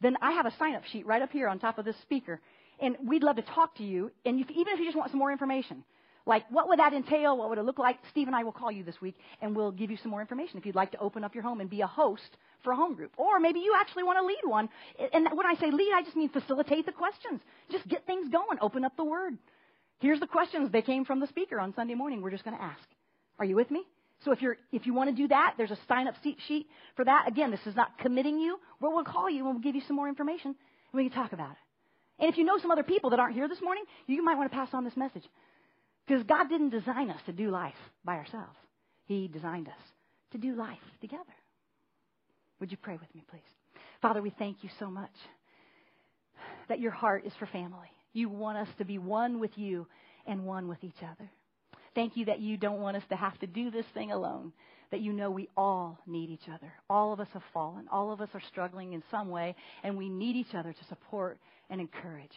Then 0.00 0.16
I 0.22 0.32
have 0.32 0.46
a 0.46 0.54
sign 0.56 0.76
up 0.76 0.84
sheet 0.84 1.06
right 1.06 1.22
up 1.22 1.32
here 1.32 1.48
on 1.48 1.58
top 1.58 1.78
of 1.78 1.84
this 1.84 1.96
speaker. 2.02 2.40
And 2.80 2.96
we'd 3.04 3.22
love 3.22 3.36
to 3.36 3.42
talk 3.42 3.76
to 3.78 3.82
you. 3.82 4.12
And 4.24 4.40
if, 4.40 4.50
even 4.50 4.74
if 4.74 4.78
you 4.78 4.84
just 4.84 4.96
want 4.96 5.10
some 5.10 5.18
more 5.18 5.32
information, 5.32 5.82
like, 6.26 6.44
what 6.50 6.68
would 6.68 6.80
that 6.80 6.92
entail? 6.92 7.36
What 7.36 7.48
would 7.50 7.58
it 7.58 7.64
look 7.64 7.78
like? 7.78 7.98
Steve 8.10 8.26
and 8.26 8.34
I 8.34 8.42
will 8.42 8.52
call 8.52 8.72
you 8.72 8.82
this 8.82 9.00
week 9.00 9.14
and 9.40 9.54
we'll 9.54 9.70
give 9.70 9.90
you 9.90 9.96
some 10.02 10.10
more 10.10 10.20
information 10.20 10.58
if 10.58 10.66
you'd 10.66 10.74
like 10.74 10.90
to 10.92 10.98
open 10.98 11.22
up 11.22 11.34
your 11.34 11.44
home 11.44 11.60
and 11.60 11.70
be 11.70 11.82
a 11.82 11.86
host 11.86 12.36
for 12.64 12.72
a 12.72 12.76
home 12.76 12.94
group. 12.94 13.12
Or 13.16 13.38
maybe 13.38 13.60
you 13.60 13.74
actually 13.78 14.02
want 14.02 14.18
to 14.18 14.26
lead 14.26 14.42
one. 14.44 14.68
And 15.12 15.28
when 15.34 15.46
I 15.46 15.54
say 15.54 15.70
lead, 15.70 15.92
I 15.94 16.02
just 16.02 16.16
mean 16.16 16.28
facilitate 16.28 16.84
the 16.84 16.92
questions. 16.92 17.40
Just 17.70 17.86
get 17.88 18.04
things 18.06 18.28
going. 18.28 18.58
Open 18.60 18.84
up 18.84 18.96
the 18.96 19.04
word. 19.04 19.38
Here's 20.00 20.20
the 20.20 20.26
questions. 20.26 20.72
They 20.72 20.82
came 20.82 21.04
from 21.04 21.20
the 21.20 21.28
speaker 21.28 21.60
on 21.60 21.74
Sunday 21.74 21.94
morning. 21.94 22.20
We're 22.20 22.30
just 22.30 22.44
going 22.44 22.56
to 22.56 22.62
ask. 22.62 22.82
Are 23.38 23.44
you 23.44 23.54
with 23.54 23.70
me? 23.70 23.84
So 24.24 24.32
if 24.32 24.42
you're, 24.42 24.56
if 24.72 24.86
you 24.86 24.94
want 24.94 25.10
to 25.10 25.16
do 25.16 25.28
that, 25.28 25.54
there's 25.56 25.70
a 25.70 25.78
sign 25.86 26.08
up 26.08 26.14
sheet 26.48 26.66
for 26.96 27.04
that. 27.04 27.28
Again, 27.28 27.50
this 27.50 27.66
is 27.66 27.76
not 27.76 27.98
committing 27.98 28.38
you, 28.38 28.58
but 28.80 28.92
we'll 28.92 29.04
call 29.04 29.30
you 29.30 29.44
and 29.44 29.54
we'll 29.54 29.62
give 29.62 29.74
you 29.74 29.82
some 29.86 29.94
more 29.94 30.08
information 30.08 30.56
and 30.92 30.94
we 30.94 31.08
can 31.08 31.12
talk 31.12 31.32
about 31.32 31.52
it. 31.52 31.56
And 32.18 32.30
if 32.30 32.38
you 32.38 32.44
know 32.44 32.58
some 32.58 32.70
other 32.70 32.82
people 32.82 33.10
that 33.10 33.20
aren't 33.20 33.34
here 33.34 33.46
this 33.46 33.60
morning, 33.60 33.84
you 34.06 34.24
might 34.24 34.36
want 34.36 34.50
to 34.50 34.56
pass 34.56 34.68
on 34.72 34.84
this 34.84 34.96
message. 34.96 35.24
Because 36.06 36.22
God 36.24 36.48
didn't 36.48 36.70
design 36.70 37.10
us 37.10 37.20
to 37.26 37.32
do 37.32 37.50
life 37.50 37.74
by 38.04 38.16
ourselves. 38.16 38.56
He 39.06 39.28
designed 39.28 39.68
us 39.68 39.74
to 40.32 40.38
do 40.38 40.54
life 40.54 40.78
together. 41.00 41.22
Would 42.60 42.70
you 42.70 42.76
pray 42.76 42.94
with 42.94 43.14
me, 43.14 43.24
please? 43.28 43.40
Father, 44.00 44.22
we 44.22 44.30
thank 44.38 44.62
you 44.62 44.70
so 44.78 44.90
much 44.90 45.10
that 46.68 46.80
your 46.80 46.90
heart 46.90 47.24
is 47.26 47.32
for 47.38 47.46
family. 47.46 47.90
You 48.12 48.28
want 48.28 48.58
us 48.58 48.68
to 48.78 48.84
be 48.84 48.98
one 48.98 49.40
with 49.40 49.56
you 49.56 49.86
and 50.26 50.44
one 50.44 50.68
with 50.68 50.82
each 50.82 51.02
other. 51.02 51.30
Thank 51.94 52.16
you 52.16 52.26
that 52.26 52.40
you 52.40 52.56
don't 52.56 52.80
want 52.80 52.96
us 52.96 53.02
to 53.08 53.16
have 53.16 53.38
to 53.38 53.46
do 53.46 53.70
this 53.70 53.86
thing 53.94 54.12
alone, 54.12 54.52
that 54.90 55.00
you 55.00 55.12
know 55.12 55.30
we 55.30 55.48
all 55.56 55.98
need 56.06 56.30
each 56.30 56.48
other. 56.52 56.72
All 56.90 57.12
of 57.12 57.20
us 57.20 57.28
have 57.32 57.42
fallen. 57.52 57.86
All 57.90 58.12
of 58.12 58.20
us 58.20 58.28
are 58.34 58.42
struggling 58.48 58.92
in 58.92 59.02
some 59.10 59.28
way, 59.28 59.54
and 59.82 59.96
we 59.96 60.08
need 60.08 60.36
each 60.36 60.54
other 60.54 60.72
to 60.72 60.84
support 60.88 61.38
and 61.70 61.80
encourage. 61.80 62.32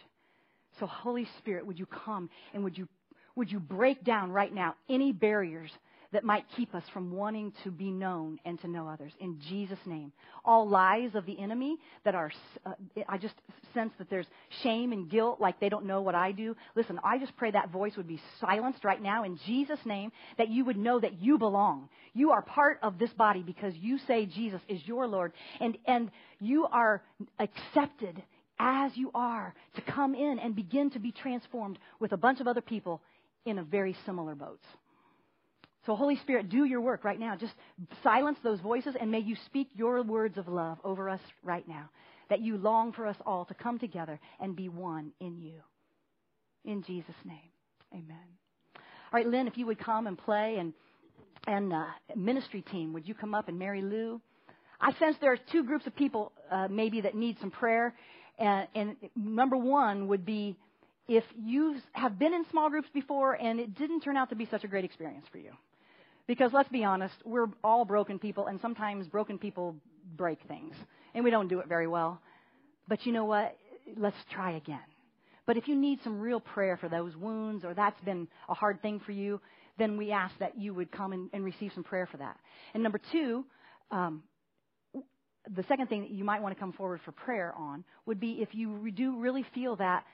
So, 0.78 0.86
Holy 0.86 1.26
Spirit, 1.38 1.66
would 1.66 1.78
you 1.78 1.86
come 1.86 2.30
and 2.54 2.64
would 2.64 2.78
you 2.78 2.88
would 3.36 3.50
you 3.50 3.60
break 3.60 4.04
down 4.04 4.32
right 4.32 4.52
now 4.52 4.74
any 4.88 5.12
barriers 5.12 5.70
that 6.12 6.24
might 6.24 6.44
keep 6.56 6.74
us 6.74 6.82
from 6.92 7.12
wanting 7.12 7.52
to 7.62 7.70
be 7.70 7.90
known 7.90 8.38
and 8.44 8.60
to 8.60 8.68
know 8.68 8.88
others? 8.88 9.12
In 9.20 9.38
Jesus' 9.48 9.78
name. 9.86 10.12
All 10.44 10.68
lies 10.68 11.14
of 11.14 11.24
the 11.24 11.38
enemy 11.38 11.78
that 12.04 12.14
are, 12.14 12.32
uh, 12.66 12.72
I 13.08 13.16
just 13.18 13.34
sense 13.72 13.92
that 13.98 14.10
there's 14.10 14.26
shame 14.62 14.92
and 14.92 15.08
guilt, 15.08 15.40
like 15.40 15.60
they 15.60 15.68
don't 15.68 15.86
know 15.86 16.02
what 16.02 16.16
I 16.16 16.32
do. 16.32 16.56
Listen, 16.74 16.98
I 17.04 17.18
just 17.18 17.36
pray 17.36 17.52
that 17.52 17.70
voice 17.70 17.96
would 17.96 18.08
be 18.08 18.20
silenced 18.40 18.84
right 18.84 19.00
now 19.00 19.22
in 19.22 19.38
Jesus' 19.46 19.78
name, 19.84 20.10
that 20.36 20.48
you 20.48 20.64
would 20.64 20.76
know 20.76 20.98
that 20.98 21.20
you 21.20 21.38
belong. 21.38 21.88
You 22.12 22.32
are 22.32 22.42
part 22.42 22.80
of 22.82 22.98
this 22.98 23.12
body 23.12 23.42
because 23.42 23.74
you 23.76 23.98
say 24.06 24.26
Jesus 24.26 24.60
is 24.68 24.80
your 24.86 25.06
Lord, 25.06 25.32
and, 25.60 25.78
and 25.86 26.10
you 26.40 26.66
are 26.66 27.02
accepted 27.38 28.20
as 28.58 28.92
you 28.94 29.10
are 29.14 29.54
to 29.74 29.80
come 29.80 30.14
in 30.14 30.38
and 30.38 30.54
begin 30.54 30.90
to 30.90 30.98
be 30.98 31.12
transformed 31.12 31.78
with 31.98 32.12
a 32.12 32.16
bunch 32.16 32.40
of 32.40 32.46
other 32.46 32.60
people 32.60 33.00
in 33.44 33.58
a 33.58 33.62
very 33.62 33.96
similar 34.06 34.34
boats. 34.34 34.64
So, 35.86 35.96
Holy 35.96 36.16
Spirit, 36.16 36.50
do 36.50 36.64
your 36.64 36.80
work 36.80 37.04
right 37.04 37.18
now. 37.18 37.36
Just 37.36 37.54
silence 38.02 38.38
those 38.44 38.60
voices 38.60 38.94
and 39.00 39.10
may 39.10 39.20
you 39.20 39.36
speak 39.46 39.68
your 39.74 40.02
words 40.02 40.36
of 40.36 40.46
love 40.46 40.78
over 40.84 41.08
us 41.08 41.20
right 41.42 41.66
now. 41.66 41.88
That 42.28 42.40
you 42.40 42.58
long 42.58 42.92
for 42.92 43.06
us 43.06 43.16
all 43.26 43.44
to 43.46 43.54
come 43.54 43.78
together 43.78 44.20
and 44.38 44.54
be 44.54 44.68
one 44.68 45.12
in 45.20 45.40
you. 45.40 45.60
In 46.64 46.82
Jesus' 46.82 47.14
name, 47.24 47.38
amen. 47.92 48.16
All 48.76 49.18
right, 49.18 49.26
Lynn, 49.26 49.48
if 49.48 49.56
you 49.56 49.66
would 49.66 49.78
come 49.78 50.06
and 50.06 50.16
play, 50.16 50.58
and, 50.58 50.72
and 51.46 51.72
uh, 51.72 51.84
ministry 52.14 52.62
team, 52.62 52.92
would 52.92 53.08
you 53.08 53.14
come 53.14 53.34
up 53.34 53.48
and 53.48 53.58
Mary 53.58 53.82
Lou? 53.82 54.20
I 54.80 54.92
sense 54.98 55.16
there 55.20 55.32
are 55.32 55.38
two 55.50 55.64
groups 55.64 55.86
of 55.86 55.96
people 55.96 56.32
uh, 56.50 56.68
maybe 56.68 57.00
that 57.00 57.14
need 57.14 57.36
some 57.40 57.50
prayer. 57.50 57.94
And, 58.38 58.68
and 58.74 58.96
number 59.16 59.56
one 59.56 60.08
would 60.08 60.24
be 60.24 60.56
if 61.10 61.24
you 61.36 61.74
have 61.90 62.20
been 62.20 62.32
in 62.32 62.44
small 62.52 62.70
groups 62.70 62.88
before 62.94 63.34
and 63.34 63.58
it 63.58 63.74
didn't 63.74 64.02
turn 64.02 64.16
out 64.16 64.28
to 64.30 64.36
be 64.36 64.46
such 64.46 64.62
a 64.62 64.68
great 64.68 64.84
experience 64.84 65.26
for 65.32 65.38
you. 65.38 65.50
Because 66.28 66.52
let's 66.52 66.68
be 66.68 66.84
honest, 66.84 67.16
we're 67.24 67.48
all 67.64 67.84
broken 67.84 68.20
people, 68.20 68.46
and 68.46 68.60
sometimes 68.60 69.08
broken 69.08 69.36
people 69.36 69.74
break 70.16 70.38
things. 70.46 70.76
and 71.12 71.24
we 71.24 71.30
don't 71.32 71.48
do 71.48 71.58
it 71.58 71.66
very 71.66 71.88
well. 71.88 72.20
But 72.86 73.04
you 73.04 73.12
know 73.12 73.24
what? 73.24 73.56
Let's 73.96 74.16
try 74.32 74.52
again. 74.52 74.78
But 75.46 75.56
if 75.56 75.66
you 75.66 75.74
need 75.74 75.98
some 76.04 76.20
real 76.20 76.38
prayer 76.38 76.76
for 76.76 76.88
those 76.88 77.16
wounds 77.16 77.64
or 77.64 77.74
that's 77.74 78.00
been 78.02 78.28
a 78.48 78.54
hard 78.54 78.80
thing 78.80 79.00
for 79.04 79.10
you, 79.10 79.40
then 79.78 79.96
we 79.96 80.12
ask 80.12 80.32
that 80.38 80.56
you 80.56 80.72
would 80.74 80.92
come 80.92 81.12
and, 81.12 81.28
and 81.32 81.44
receive 81.44 81.72
some 81.74 81.82
prayer 81.82 82.06
for 82.06 82.18
that. 82.18 82.36
And 82.72 82.84
number 82.84 83.00
two, 83.10 83.44
um, 83.90 84.22
the 85.56 85.64
second 85.64 85.88
thing 85.88 86.02
that 86.02 86.10
you 86.10 86.22
might 86.22 86.40
want 86.40 86.54
to 86.54 86.60
come 86.60 86.72
forward 86.72 87.00
for 87.04 87.10
prayer 87.10 87.52
on 87.56 87.82
would 88.06 88.20
be 88.20 88.40
if 88.40 88.50
you 88.52 88.92
do 88.92 89.18
really 89.18 89.44
feel 89.52 89.74
that 89.76 90.04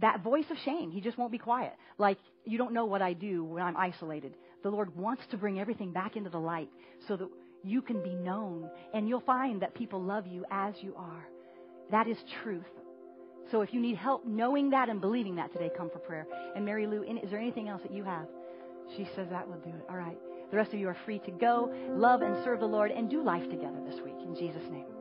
that 0.00 0.22
voice 0.22 0.44
of 0.50 0.56
shame, 0.64 0.90
he 0.90 1.00
just 1.00 1.18
won't 1.18 1.32
be 1.32 1.38
quiet. 1.38 1.72
Like 1.98 2.18
you 2.44 2.58
don't 2.58 2.72
know 2.72 2.84
what 2.84 3.02
I 3.02 3.12
do 3.12 3.44
when 3.44 3.62
I'm 3.62 3.76
isolated. 3.76 4.34
The 4.62 4.70
Lord 4.70 4.96
wants 4.96 5.22
to 5.30 5.36
bring 5.36 5.60
everything 5.60 5.92
back 5.92 6.16
into 6.16 6.30
the 6.30 6.38
light 6.38 6.68
so 7.06 7.16
that 7.16 7.28
you 7.62 7.82
can 7.82 8.02
be 8.02 8.14
known 8.14 8.68
and 8.92 9.08
you'll 9.08 9.20
find 9.20 9.62
that 9.62 9.74
people 9.74 10.02
love 10.02 10.26
you 10.26 10.44
as 10.50 10.74
you 10.80 10.94
are. 10.96 11.26
That 11.90 12.08
is 12.08 12.16
truth. 12.42 12.64
So 13.50 13.60
if 13.60 13.74
you 13.74 13.80
need 13.80 13.96
help 13.96 14.24
knowing 14.26 14.70
that 14.70 14.88
and 14.88 15.00
believing 15.00 15.36
that 15.36 15.52
today, 15.52 15.70
come 15.76 15.90
for 15.90 15.98
prayer. 15.98 16.26
And 16.56 16.64
Mary 16.64 16.86
Lou, 16.86 17.02
is 17.02 17.30
there 17.30 17.38
anything 17.38 17.68
else 17.68 17.82
that 17.82 17.92
you 17.92 18.04
have? 18.04 18.26
She 18.96 19.06
says 19.14 19.28
that 19.30 19.46
will 19.46 19.58
do 19.58 19.70
it. 19.70 19.84
All 19.90 19.96
right. 19.96 20.16
The 20.50 20.56
rest 20.56 20.72
of 20.72 20.78
you 20.78 20.88
are 20.88 20.96
free 21.04 21.18
to 21.20 21.30
go, 21.30 21.72
love 21.90 22.22
and 22.22 22.42
serve 22.44 22.60
the 22.60 22.66
Lord, 22.66 22.90
and 22.90 23.10
do 23.10 23.22
life 23.22 23.48
together 23.50 23.78
this 23.86 24.00
week. 24.02 24.14
In 24.24 24.34
Jesus' 24.34 24.70
name. 24.70 24.93